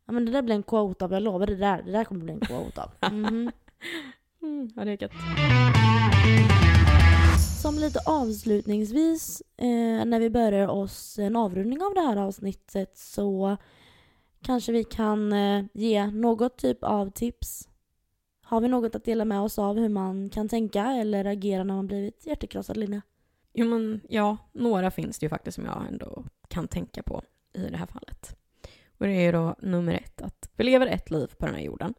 Ja 0.07 0.13
men 0.13 0.25
det 0.25 0.33
där 0.33 0.43
blir 0.43 0.55
en 0.55 0.63
quote 0.63 1.05
av, 1.05 1.13
jag 1.13 1.23
lovar 1.23 1.47
det 1.47 1.57
där, 1.57 1.83
det 1.83 1.93
där 1.93 2.05
kommer 2.05 2.25
bli 2.25 2.33
en 2.33 2.41
quote 2.41 2.83
av. 2.83 2.91
Mm. 3.13 3.51
Mm, 4.43 4.71
ja 4.77 4.85
det 4.85 4.91
är 4.91 5.03
gött. 5.03 5.13
Som 7.63 7.79
lite 7.79 8.01
avslutningsvis, 8.07 9.43
eh, 9.57 10.05
när 10.05 10.21
vi 10.21 10.31
börjar 10.31 10.69
oss 10.69 11.19
en 11.19 11.37
avrundning 11.37 11.83
av 11.83 11.95
det 11.95 12.01
här 12.01 12.17
avsnittet 12.17 12.99
så 12.99 13.57
kanske 14.43 14.73
vi 14.73 14.85
kan 14.85 15.33
eh, 15.33 15.65
ge 15.73 16.07
något 16.07 16.59
typ 16.59 16.85
av 16.85 17.11
tips. 17.11 17.69
Har 18.43 18.61
vi 18.61 18.69
något 18.69 18.95
att 18.95 19.05
dela 19.05 19.25
med 19.25 19.41
oss 19.41 19.59
av 19.59 19.79
hur 19.79 19.89
man 19.89 20.31
kan 20.31 20.49
tänka 20.49 20.85
eller 20.87 21.25
agera 21.25 21.65
när 21.65 21.75
man 21.75 21.87
blivit 21.87 22.27
hjärtekrossad, 22.27 22.77
Linnea? 22.77 23.03
Jo 23.53 23.67
men 23.67 24.01
ja, 24.09 24.37
några 24.53 24.91
finns 24.91 25.19
det 25.19 25.25
ju 25.27 25.31
faktiskt 25.31 25.55
som 25.55 25.65
jag 25.65 25.87
ändå 25.89 26.25
kan 26.49 26.69
tänka 26.69 27.03
på 27.03 27.23
i 27.53 27.63
det 27.69 27.77
här 27.77 27.87
fallet. 27.87 28.37
Och 28.99 29.07
det 29.07 29.13
är 29.13 29.23
ju 29.23 29.33
då 29.33 29.55
nummer 29.59 29.95
ett, 29.95 30.23
att 30.23 30.51
vi 30.57 30.65
lever 30.65 30.87
ett 30.87 31.11
liv 31.11 31.27
på 31.39 31.47
den 31.47 31.55
här 31.55 31.63
jorden. 31.63 31.95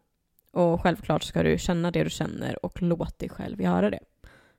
Och 0.51 0.81
självklart 0.81 1.23
ska 1.23 1.43
du 1.43 1.57
känna 1.57 1.91
det 1.91 2.03
du 2.03 2.09
känner 2.09 2.65
och 2.65 2.81
låt 2.81 3.19
dig 3.19 3.29
själv 3.29 3.61
göra 3.61 3.89
det. 3.89 3.99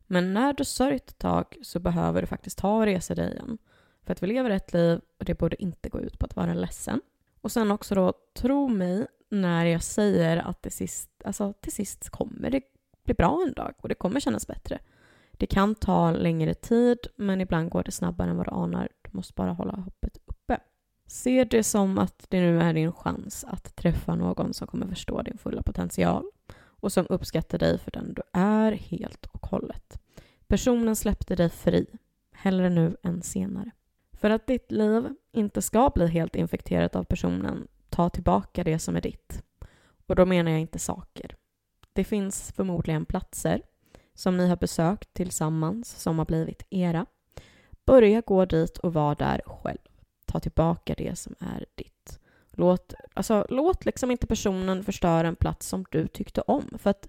Men 0.06 0.34
när 0.34 0.52
du 0.52 0.64
sörjt 0.64 1.10
ett 1.10 1.18
tag 1.18 1.56
så 1.62 1.80
behöver 1.80 2.20
du 2.20 2.26
faktiskt 2.26 2.58
ta 2.58 2.76
och 2.76 2.84
resa 2.84 3.14
dig 3.14 3.32
igen. 3.32 3.58
För 4.02 4.12
att 4.12 4.22
vi 4.22 4.26
lever 4.26 4.50
ett 4.50 4.72
liv 4.72 5.00
och 5.18 5.24
det 5.24 5.38
borde 5.38 5.62
inte 5.62 5.88
gå 5.88 6.00
ut 6.00 6.18
på 6.18 6.26
att 6.26 6.36
vara 6.36 6.54
ledsen. 6.54 7.00
Och 7.40 7.52
sen 7.52 7.70
också 7.70 7.94
då, 7.94 8.12
tro 8.34 8.68
mig 8.68 9.06
när 9.28 9.66
jag 9.66 9.82
säger 9.82 10.36
att 10.36 10.62
det 10.62 10.70
sist, 10.70 11.10
alltså, 11.24 11.52
till 11.52 11.72
sist 11.72 12.10
kommer 12.10 12.50
det 12.50 12.62
bli 13.04 13.14
bra 13.14 13.42
en 13.46 13.52
dag 13.52 13.74
och 13.78 13.88
det 13.88 13.94
kommer 13.94 14.20
kännas 14.20 14.46
bättre. 14.46 14.78
Det 15.42 15.46
kan 15.46 15.74
ta 15.74 16.10
längre 16.10 16.54
tid, 16.54 16.98
men 17.16 17.40
ibland 17.40 17.70
går 17.70 17.82
det 17.82 17.92
snabbare 17.92 18.30
än 18.30 18.36
vad 18.36 18.46
du 18.46 18.50
anar. 18.50 18.88
Du 19.02 19.10
måste 19.12 19.34
bara 19.34 19.52
hålla 19.52 19.72
hoppet 19.72 20.16
uppe. 20.26 20.58
Se 21.06 21.44
det 21.44 21.64
som 21.64 21.98
att 21.98 22.26
det 22.28 22.40
nu 22.40 22.60
är 22.60 22.74
din 22.74 22.92
chans 22.92 23.44
att 23.48 23.76
träffa 23.76 24.14
någon 24.14 24.54
som 24.54 24.66
kommer 24.66 24.86
förstå 24.86 25.22
din 25.22 25.38
fulla 25.38 25.62
potential 25.62 26.24
och 26.54 26.92
som 26.92 27.06
uppskattar 27.08 27.58
dig 27.58 27.78
för 27.78 27.90
den 27.90 28.14
du 28.14 28.22
är 28.32 28.72
helt 28.72 29.26
och 29.26 29.46
hållet. 29.46 30.02
Personen 30.46 30.96
släppte 30.96 31.36
dig 31.36 31.50
fri, 31.50 31.86
hellre 32.32 32.70
nu 32.70 32.96
än 33.02 33.22
senare. 33.22 33.70
För 34.12 34.30
att 34.30 34.46
ditt 34.46 34.72
liv 34.72 35.14
inte 35.32 35.62
ska 35.62 35.90
bli 35.94 36.06
helt 36.06 36.36
infekterat 36.36 36.96
av 36.96 37.04
personen, 37.04 37.68
ta 37.88 38.08
tillbaka 38.08 38.64
det 38.64 38.78
som 38.78 38.96
är 38.96 39.00
ditt. 39.00 39.42
Och 40.06 40.16
då 40.16 40.26
menar 40.26 40.50
jag 40.50 40.60
inte 40.60 40.78
saker. 40.78 41.36
Det 41.92 42.04
finns 42.04 42.52
förmodligen 42.52 43.04
platser 43.04 43.62
som 44.14 44.36
ni 44.36 44.48
har 44.48 44.56
besökt 44.56 45.14
tillsammans 45.14 46.00
som 46.00 46.18
har 46.18 46.26
blivit 46.26 46.62
era. 46.70 47.06
Börja 47.86 48.20
gå 48.20 48.44
dit 48.44 48.78
och 48.78 48.94
vara 48.94 49.14
där 49.14 49.40
själv. 49.46 49.78
Ta 50.26 50.40
tillbaka 50.40 50.94
det 50.94 51.18
som 51.18 51.34
är 51.40 51.66
ditt. 51.74 52.20
Låt, 52.50 52.94
alltså, 53.14 53.46
låt 53.48 53.84
liksom 53.84 54.10
inte 54.10 54.26
personen 54.26 54.84
förstöra 54.84 55.28
en 55.28 55.36
plats 55.36 55.68
som 55.68 55.84
du 55.90 56.08
tyckte 56.08 56.40
om. 56.40 56.78
För 56.78 56.90
att 56.90 57.08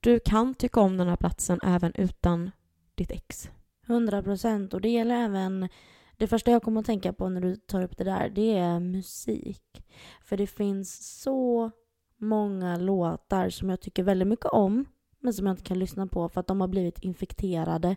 du 0.00 0.20
kan 0.20 0.54
tycka 0.54 0.80
om 0.80 0.96
den 0.96 1.08
här 1.08 1.16
platsen 1.16 1.60
även 1.62 1.92
utan 1.94 2.50
ditt 2.94 3.10
ex. 3.10 3.50
100 3.86 4.22
procent. 4.22 4.74
Och 4.74 4.80
det 4.80 4.88
gäller 4.88 5.14
även... 5.14 5.68
Det 6.16 6.26
första 6.26 6.50
jag 6.50 6.62
kommer 6.62 6.80
att 6.80 6.86
tänka 6.86 7.12
på 7.12 7.28
när 7.28 7.40
du 7.40 7.56
tar 7.56 7.82
upp 7.82 7.96
det 7.96 8.04
där, 8.04 8.28
det 8.28 8.58
är 8.58 8.80
musik. 8.80 9.84
För 10.22 10.36
det 10.36 10.46
finns 10.46 11.20
så 11.22 11.70
många 12.16 12.76
låtar 12.76 13.50
som 13.50 13.70
jag 13.70 13.80
tycker 13.80 14.02
väldigt 14.02 14.28
mycket 14.28 14.46
om 14.46 14.84
men 15.22 15.34
som 15.34 15.46
jag 15.46 15.52
inte 15.52 15.64
kan 15.64 15.78
lyssna 15.78 16.06
på 16.06 16.28
för 16.28 16.40
att 16.40 16.46
de 16.46 16.60
har 16.60 16.68
blivit 16.68 16.98
infekterade 16.98 17.96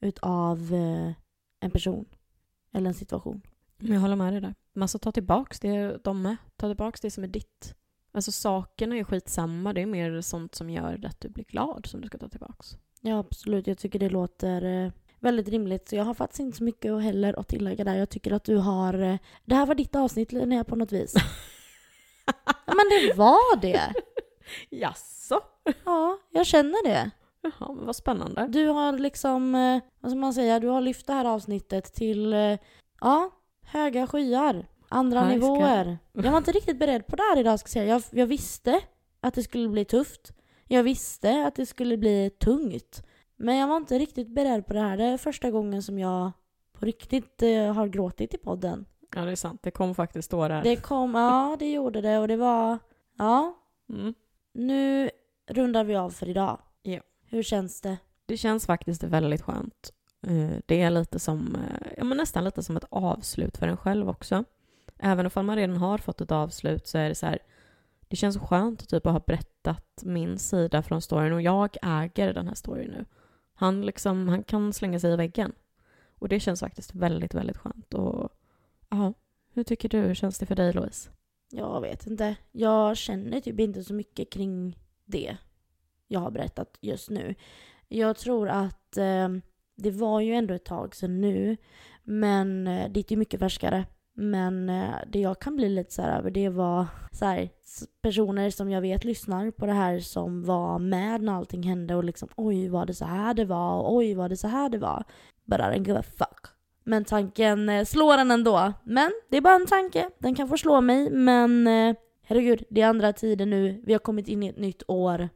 utav 0.00 0.74
eh, 0.74 1.12
en 1.60 1.70
person 1.70 2.06
eller 2.72 2.88
en 2.88 2.94
situation. 2.94 3.42
Men 3.78 3.92
jag 3.92 4.00
håller 4.00 4.16
med 4.16 4.32
dig 4.32 4.40
där. 4.40 4.54
Man 4.72 4.88
ska 4.88 4.98
ta 4.98 5.12
tillbaks 5.12 5.60
det 5.60 6.04
de 6.04 6.22
med. 6.22 6.36
Ta 6.56 6.68
tillbaks 6.68 7.00
det 7.00 7.10
som 7.10 7.24
är 7.24 7.28
ditt. 7.28 7.74
Alltså 8.12 8.32
sakerna 8.32 8.96
är 8.96 9.04
skitsamma. 9.04 9.72
Det 9.72 9.82
är 9.82 9.86
mer 9.86 10.20
sånt 10.20 10.54
som 10.54 10.70
gör 10.70 11.06
att 11.06 11.20
du 11.20 11.28
blir 11.28 11.44
glad 11.44 11.86
som 11.86 12.00
du 12.00 12.06
ska 12.06 12.18
ta 12.18 12.28
tillbaks. 12.28 12.76
Ja, 13.00 13.18
absolut. 13.18 13.66
Jag 13.66 13.78
tycker 13.78 13.98
det 13.98 14.08
låter 14.08 14.84
eh, 14.84 14.92
väldigt 15.20 15.48
rimligt. 15.48 15.88
Så 15.88 15.96
jag 15.96 16.04
har 16.04 16.14
faktiskt 16.14 16.40
inte 16.40 16.58
så 16.58 16.64
mycket 16.64 17.02
heller 17.02 17.40
att 17.40 17.48
tillägga 17.48 17.84
där. 17.84 17.94
Jag 17.94 18.10
tycker 18.10 18.32
att 18.32 18.44
du 18.44 18.56
har... 18.56 18.98
Eh, 18.98 19.18
det 19.44 19.54
här 19.54 19.66
var 19.66 19.74
ditt 19.74 19.96
avsnitt 19.96 20.32
Linnea 20.32 20.64
på 20.64 20.76
något 20.76 20.92
vis. 20.92 21.14
ja, 22.46 22.74
men 22.74 22.88
det 22.90 23.14
var 23.16 23.60
det. 23.60 23.92
Jaså? 24.70 25.40
Ja, 25.84 26.18
jag 26.30 26.46
känner 26.46 26.84
det. 26.88 27.10
Jaha, 27.40 27.72
men 27.72 27.86
vad 27.86 27.96
spännande. 27.96 28.46
Du 28.48 28.66
har 28.68 28.92
liksom, 28.92 29.54
eh, 29.54 29.80
vad 30.00 30.10
ska 30.10 30.18
man 30.18 30.34
säga, 30.34 30.60
du 30.60 30.68
har 30.68 30.80
lyft 30.80 31.06
det 31.06 31.12
här 31.12 31.24
avsnittet 31.24 31.84
till, 31.94 32.32
eh, 32.32 32.58
ja, 33.00 33.30
höga 33.64 34.06
skyar. 34.06 34.66
Andra 34.88 35.20
Här 35.20 35.26
ska- 35.26 35.34
nivåer. 35.34 35.98
Jag 36.12 36.30
var 36.30 36.38
inte 36.38 36.52
riktigt 36.52 36.78
beredd 36.78 37.06
på 37.06 37.16
det 37.16 37.22
här 37.22 37.38
idag 37.40 37.60
ska 37.60 37.66
jag 37.66 37.72
säga. 37.72 37.84
Jag, 37.86 38.02
jag 38.10 38.26
visste 38.26 38.80
att 39.20 39.34
det 39.34 39.42
skulle 39.42 39.68
bli 39.68 39.84
tufft. 39.84 40.32
Jag 40.68 40.82
visste 40.82 41.46
att 41.46 41.54
det 41.54 41.66
skulle 41.66 41.96
bli 41.96 42.30
tungt. 42.30 43.02
Men 43.36 43.56
jag 43.56 43.68
var 43.68 43.76
inte 43.76 43.98
riktigt 43.98 44.28
beredd 44.28 44.66
på 44.66 44.72
det 44.72 44.80
här. 44.80 44.96
Det 44.96 45.04
är 45.04 45.16
första 45.18 45.50
gången 45.50 45.82
som 45.82 45.98
jag 45.98 46.32
på 46.72 46.84
riktigt 46.86 47.42
eh, 47.42 47.72
har 47.74 47.86
gråtit 47.86 48.34
i 48.34 48.38
podden. 48.38 48.86
Ja, 49.14 49.20
det 49.24 49.30
är 49.30 49.36
sant. 49.36 49.60
Det 49.62 49.70
kom 49.70 49.94
faktiskt 49.94 50.26
stå 50.26 50.48
där. 50.48 50.62
Det 50.62 50.76
kom, 50.76 51.14
ja 51.14 51.56
det 51.58 51.72
gjorde 51.72 52.00
det 52.00 52.18
och 52.18 52.28
det 52.28 52.36
var, 52.36 52.78
ja. 53.18 53.54
Mm. 53.90 54.14
Nu 54.56 55.10
rundar 55.46 55.84
vi 55.84 55.96
av 55.96 56.10
för 56.10 56.28
idag. 56.28 56.58
Ja. 56.82 57.00
Hur 57.28 57.42
känns 57.42 57.80
det? 57.80 57.96
Det 58.26 58.36
känns 58.36 58.66
faktiskt 58.66 59.02
väldigt 59.02 59.42
skönt. 59.42 59.92
Eh, 60.26 60.58
Det 60.66 60.82
är 60.82 60.90
lite 60.90 61.18
som, 61.18 61.54
eh, 61.56 61.88
ja 61.96 62.04
men 62.04 62.16
nästan 62.16 62.44
lite 62.44 62.62
som 62.62 62.76
ett 62.76 62.84
avslut 62.90 63.56
för 63.56 63.68
en 63.68 63.76
själv 63.76 64.08
också. 64.08 64.44
Även 64.98 65.30
om 65.34 65.46
man 65.46 65.56
redan 65.56 65.76
har 65.76 65.98
fått 65.98 66.20
ett 66.20 66.32
avslut 66.32 66.86
så 66.86 66.98
är 66.98 67.08
det 67.08 67.14
så 67.14 67.26
här, 67.26 67.38
det 68.08 68.16
känns 68.16 68.38
skönt 68.38 68.88
typ 68.88 69.06
att 69.06 69.12
ha 69.12 69.22
berättat 69.26 70.02
min 70.02 70.38
sida 70.38 70.82
från 70.82 71.02
storyn 71.02 71.32
och 71.32 71.42
jag 71.42 71.76
äger 71.82 72.34
den 72.34 72.48
här 72.48 72.54
storyn 72.54 72.90
nu. 72.90 73.04
Han 73.54 73.86
liksom, 73.86 74.28
han 74.28 74.42
kan 74.42 74.72
slänga 74.72 75.00
sig 75.00 75.12
i 75.12 75.16
väggen. 75.16 75.52
Och 76.18 76.28
det 76.28 76.40
känns 76.40 76.60
faktiskt 76.60 76.94
väldigt, 76.94 77.34
väldigt 77.34 77.56
skönt. 77.56 77.94
Och 77.94 78.32
ja, 78.88 79.12
hur 79.52 79.64
tycker 79.64 79.88
du? 79.88 79.98
Hur 79.98 80.14
känns 80.14 80.38
det 80.38 80.46
för 80.46 80.54
dig 80.56 80.72
Louise? 80.72 81.10
Jag 81.50 81.80
vet 81.80 82.06
inte. 82.06 82.36
Jag 82.52 82.96
känner 82.96 83.40
typ 83.40 83.60
inte 83.60 83.84
så 83.84 83.94
mycket 83.94 84.32
kring 84.32 84.78
det 85.04 85.36
jag 86.08 86.20
har 86.20 86.30
berättat 86.30 86.78
just 86.80 87.10
nu. 87.10 87.34
Jag 87.88 88.16
tror 88.16 88.48
att 88.48 88.96
eh, 88.96 89.28
det 89.76 89.90
var 89.90 90.20
ju 90.20 90.34
ändå 90.34 90.54
ett 90.54 90.64
tag 90.64 90.94
sedan 90.94 91.20
nu. 91.20 91.56
Men 92.04 92.66
eh, 92.66 92.90
det 92.90 93.00
är 93.00 93.12
ju 93.12 93.16
mycket 93.16 93.40
färskare. 93.40 93.84
Men 94.12 94.68
eh, 94.68 94.94
det 95.12 95.20
jag 95.20 95.40
kan 95.40 95.56
bli 95.56 95.68
lite 95.68 95.92
så 95.92 96.02
här 96.02 96.18
över 96.18 96.30
det 96.30 96.48
var 96.48 96.86
så 97.12 97.24
här, 97.24 97.50
personer 98.02 98.50
som 98.50 98.70
jag 98.70 98.80
vet 98.80 99.04
lyssnar 99.04 99.50
på 99.50 99.66
det 99.66 99.72
här 99.72 100.00
som 100.00 100.44
var 100.44 100.78
med 100.78 101.22
när 101.22 101.32
allting 101.32 101.62
hände 101.62 101.94
och 101.94 102.04
liksom 102.04 102.28
oj 102.36 102.68
var 102.68 102.86
det 102.86 102.94
så 102.94 103.04
här 103.04 103.34
det 103.34 103.44
var 103.44 103.78
och 103.78 103.94
oj 103.94 104.14
var 104.14 104.28
det 104.28 104.36
så 104.36 104.48
här 104.48 104.68
det 104.68 104.78
var. 104.78 105.04
But 105.44 105.60
I 105.60 105.62
don't 105.62 105.86
give 105.86 105.98
a 105.98 106.02
fuck. 106.02 106.55
Men 106.88 107.04
tanken 107.04 107.68
eh, 107.68 107.84
slår 107.84 108.18
en 108.18 108.30
ändå. 108.30 108.72
Men 108.84 109.12
det 109.28 109.36
är 109.36 109.40
bara 109.40 109.54
en 109.54 109.66
tanke. 109.66 110.10
Den 110.18 110.34
kan 110.34 110.48
få 110.48 110.56
slå 110.56 110.80
mig 110.80 111.10
men 111.10 111.66
eh, 111.66 111.96
herregud, 112.22 112.64
det 112.70 112.80
är 112.80 112.86
andra 112.86 113.12
tider 113.12 113.46
nu. 113.46 113.82
Vi 113.86 113.92
har 113.92 113.98
kommit 113.98 114.28
in 114.28 114.42
i 114.42 114.48
ett 114.48 114.58
nytt 114.58 114.82
år. 114.88 115.28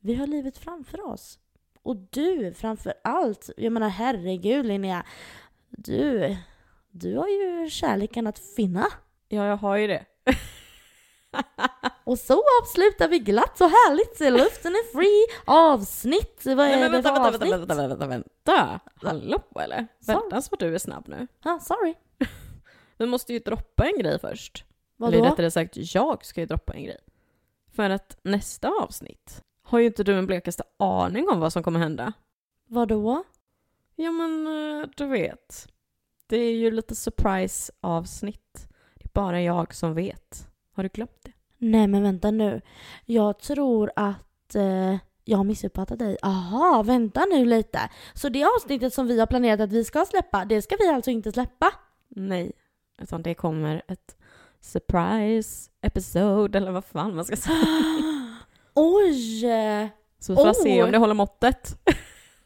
Vi 0.00 0.14
har 0.14 0.26
livet 0.26 0.58
framför 0.58 1.06
oss. 1.06 1.38
Och 1.82 1.96
du 2.10 2.54
framför 2.54 2.94
allt. 3.04 3.50
Jag 3.56 3.72
menar 3.72 3.88
herregud 3.88 4.66
Linnea. 4.66 5.06
Du, 5.70 6.36
du 6.90 7.16
har 7.16 7.28
ju 7.28 7.70
kärleken 7.70 8.26
att 8.26 8.38
finna. 8.38 8.86
Ja, 9.28 9.46
jag 9.46 9.56
har 9.56 9.76
ju 9.76 9.86
det. 9.86 10.04
Och 12.04 12.18
så 12.18 12.42
avslutar 12.62 13.08
vi 13.08 13.18
glatt 13.18 13.60
och 13.60 13.66
härligt. 13.70 14.20
Luften 14.20 14.72
är 14.72 14.92
fri. 14.92 15.36
Avsnitt. 15.46 16.42
Vad 16.44 16.58
är 16.58 16.70
Nej, 16.70 16.80
men 16.80 16.92
det 16.92 17.00
vänta, 17.00 17.14
för 17.14 17.22
vänta, 17.22 17.28
avsnitt? 17.28 17.52
vänta, 17.52 17.74
vänta, 17.74 18.06
vänta, 18.06 18.06
vänta. 18.06 18.80
Hallå 18.94 19.42
eller? 19.60 19.86
Vänta 20.06 20.42
så 20.42 20.56
du 20.56 20.74
är 20.74 20.78
snabb 20.78 21.08
nu. 21.08 21.26
Ah, 21.42 21.58
sorry. 21.58 21.94
Vi 22.98 23.06
måste 23.06 23.32
ju 23.32 23.38
droppa 23.38 23.86
en 23.86 23.98
grej 23.98 24.18
först. 24.18 24.64
Vadå? 24.96 25.16
Eller 25.16 25.30
rättare 25.30 25.50
sagt, 25.50 25.76
jag 25.76 26.24
ska 26.24 26.40
ju 26.40 26.46
droppa 26.46 26.72
en 26.72 26.84
grej. 26.84 26.98
För 27.76 27.90
att 27.90 28.18
nästa 28.22 28.68
avsnitt 28.68 29.44
har 29.62 29.78
ju 29.78 29.86
inte 29.86 30.04
du 30.04 30.14
en 30.14 30.26
blekaste 30.26 30.62
aning 30.78 31.28
om 31.28 31.40
vad 31.40 31.52
som 31.52 31.62
kommer 31.62 31.80
hända. 31.80 32.12
Vadå? 32.66 33.24
Ja 33.96 34.10
men, 34.12 34.46
eh, 34.46 34.88
du 34.96 35.06
vet. 35.06 35.68
Det 36.26 36.36
är 36.36 36.54
ju 36.54 36.70
lite 36.70 36.94
surprise-avsnitt. 36.94 38.68
Det 38.94 39.04
är 39.04 39.10
bara 39.12 39.42
jag 39.42 39.74
som 39.74 39.94
vet. 39.94 40.48
Har 40.78 40.82
du 40.82 40.88
glömt 40.88 41.18
det? 41.22 41.32
Nej 41.58 41.86
men 41.86 42.02
vänta 42.02 42.30
nu. 42.30 42.60
Jag 43.04 43.38
tror 43.38 43.90
att 43.96 44.54
eh, 44.54 44.96
jag 45.24 45.36
har 45.36 45.44
missuppfattat 45.44 45.98
dig. 45.98 46.16
Aha, 46.22 46.82
vänta 46.82 47.24
nu 47.24 47.44
lite. 47.44 47.80
Så 48.14 48.28
det 48.28 48.44
avsnittet 48.44 48.94
som 48.94 49.06
vi 49.06 49.18
har 49.18 49.26
planerat 49.26 49.60
att 49.60 49.72
vi 49.72 49.84
ska 49.84 50.04
släppa, 50.04 50.44
det 50.44 50.62
ska 50.62 50.76
vi 50.80 50.88
alltså 50.88 51.10
inte 51.10 51.32
släppa? 51.32 51.72
Nej. 52.08 52.52
Utan 53.02 53.22
det 53.22 53.34
kommer 53.34 53.82
ett 53.88 54.16
surprise 54.60 55.70
episode 55.82 56.58
eller 56.58 56.70
vad 56.72 56.84
fan 56.84 57.14
man 57.16 57.24
ska 57.24 57.36
säga. 57.36 57.56
Oj! 58.74 59.40
Så 60.18 60.32
vi 60.32 60.36
får 60.36 60.48
Oh. 60.48 60.62
se 60.62 60.82
om 60.82 60.90
det 60.92 60.98
håller 60.98 61.14
måttet. 61.14 61.78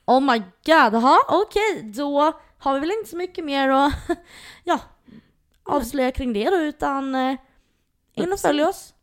Oh 0.05 0.21
my 0.21 0.43
god, 0.67 1.03
ha 1.03 1.19
okej 1.29 1.93
då 1.95 2.33
har 2.59 2.75
vi 2.75 2.81
väl 2.81 2.91
inte 2.99 3.11
så 3.11 3.17
mycket 3.17 3.45
mer 3.45 3.69
att 3.69 3.93
ja, 4.65 4.81
avslöja 5.63 6.11
kring 6.11 6.33
det 6.33 6.51
då 6.51 6.57
utan 6.57 7.15
eh, 7.15 7.37
in 8.15 8.33
och 8.33 8.39
följ 8.39 8.65
oss 8.65 8.95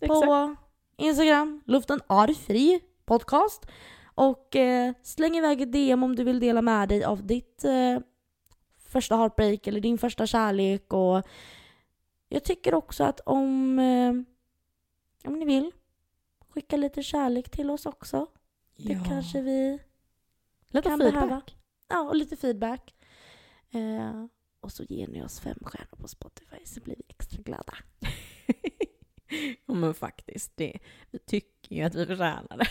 Exakt. 0.00 0.20
på 0.24 0.56
Instagram, 0.96 1.62
luften 1.66 2.00
är 2.08 2.34
fri 2.34 2.80
podcast 3.04 3.66
och 4.14 4.56
eh, 4.56 4.92
släng 5.02 5.36
iväg 5.36 5.60
ett 5.60 5.72
DM 5.72 6.02
om 6.02 6.16
du 6.16 6.24
vill 6.24 6.40
dela 6.40 6.62
med 6.62 6.88
dig 6.88 7.04
av 7.04 7.26
ditt 7.26 7.64
eh, 7.64 7.98
första 8.78 9.16
heartbreak 9.16 9.66
eller 9.66 9.80
din 9.80 9.98
första 9.98 10.26
kärlek 10.26 10.92
och 10.92 11.22
jag 12.28 12.44
tycker 12.44 12.74
också 12.74 13.04
att 13.04 13.20
om, 13.20 13.78
eh, 13.78 14.10
om 15.30 15.38
ni 15.38 15.44
vill 15.44 15.72
skicka 16.48 16.76
lite 16.76 17.02
kärlek 17.02 17.50
till 17.50 17.70
oss 17.70 17.86
också. 17.86 18.26
Det 18.76 19.00
kanske 19.08 19.40
vi 19.40 19.78
Lite 20.70 20.88
kan 20.88 20.98
feedback. 20.98 21.14
behöva. 21.14 21.42
Ja, 21.88 22.00
och 22.00 22.16
lite 22.16 22.36
feedback. 22.36 22.94
Eh, 23.70 24.24
och 24.60 24.72
så 24.72 24.82
ger 24.84 25.08
ni 25.08 25.22
oss 25.22 25.40
fem 25.40 25.58
stjärnor 25.62 25.96
på 25.96 26.08
Spotify 26.08 26.56
så 26.64 26.80
blir 26.80 26.96
vi 26.96 27.02
extra 27.08 27.42
glada. 27.42 27.74
ja 29.66 29.74
men 29.74 29.94
faktiskt, 29.94 30.52
det, 30.56 30.78
vi 31.10 31.18
tycker 31.18 31.76
ju 31.76 31.82
att 31.82 31.94
vi 31.94 32.06
förtjänar 32.06 32.56
det. 32.58 32.66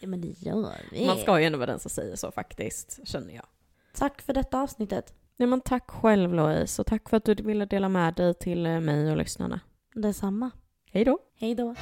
Ja 0.00 0.08
men 0.08 0.20
det 0.20 0.28
gör 0.28 0.76
vi. 0.92 1.06
Man 1.06 1.18
ska 1.18 1.40
ju 1.40 1.46
ändå 1.46 1.58
vara 1.58 1.70
den 1.70 1.78
som 1.80 1.90
säger 1.90 2.16
så 2.16 2.32
faktiskt, 2.32 3.08
känner 3.08 3.34
jag. 3.34 3.46
Tack 3.94 4.22
för 4.22 4.32
detta 4.32 4.60
avsnittet. 4.60 5.14
Nej 5.36 5.48
men 5.48 5.60
tack 5.60 5.90
själv 5.90 6.34
Louise 6.34 6.82
och 6.82 6.86
tack 6.86 7.08
för 7.08 7.16
att 7.16 7.24
du 7.24 7.34
ville 7.34 7.66
dela 7.66 7.88
med 7.88 8.14
dig 8.14 8.34
till 8.34 8.66
eh, 8.66 8.80
mig 8.80 9.10
och 9.10 9.16
lyssnarna. 9.16 9.60
Detsamma. 9.94 10.50
Hej 10.92 11.04
då! 11.04 11.18
Hej 11.36 11.54
då. 11.54 11.74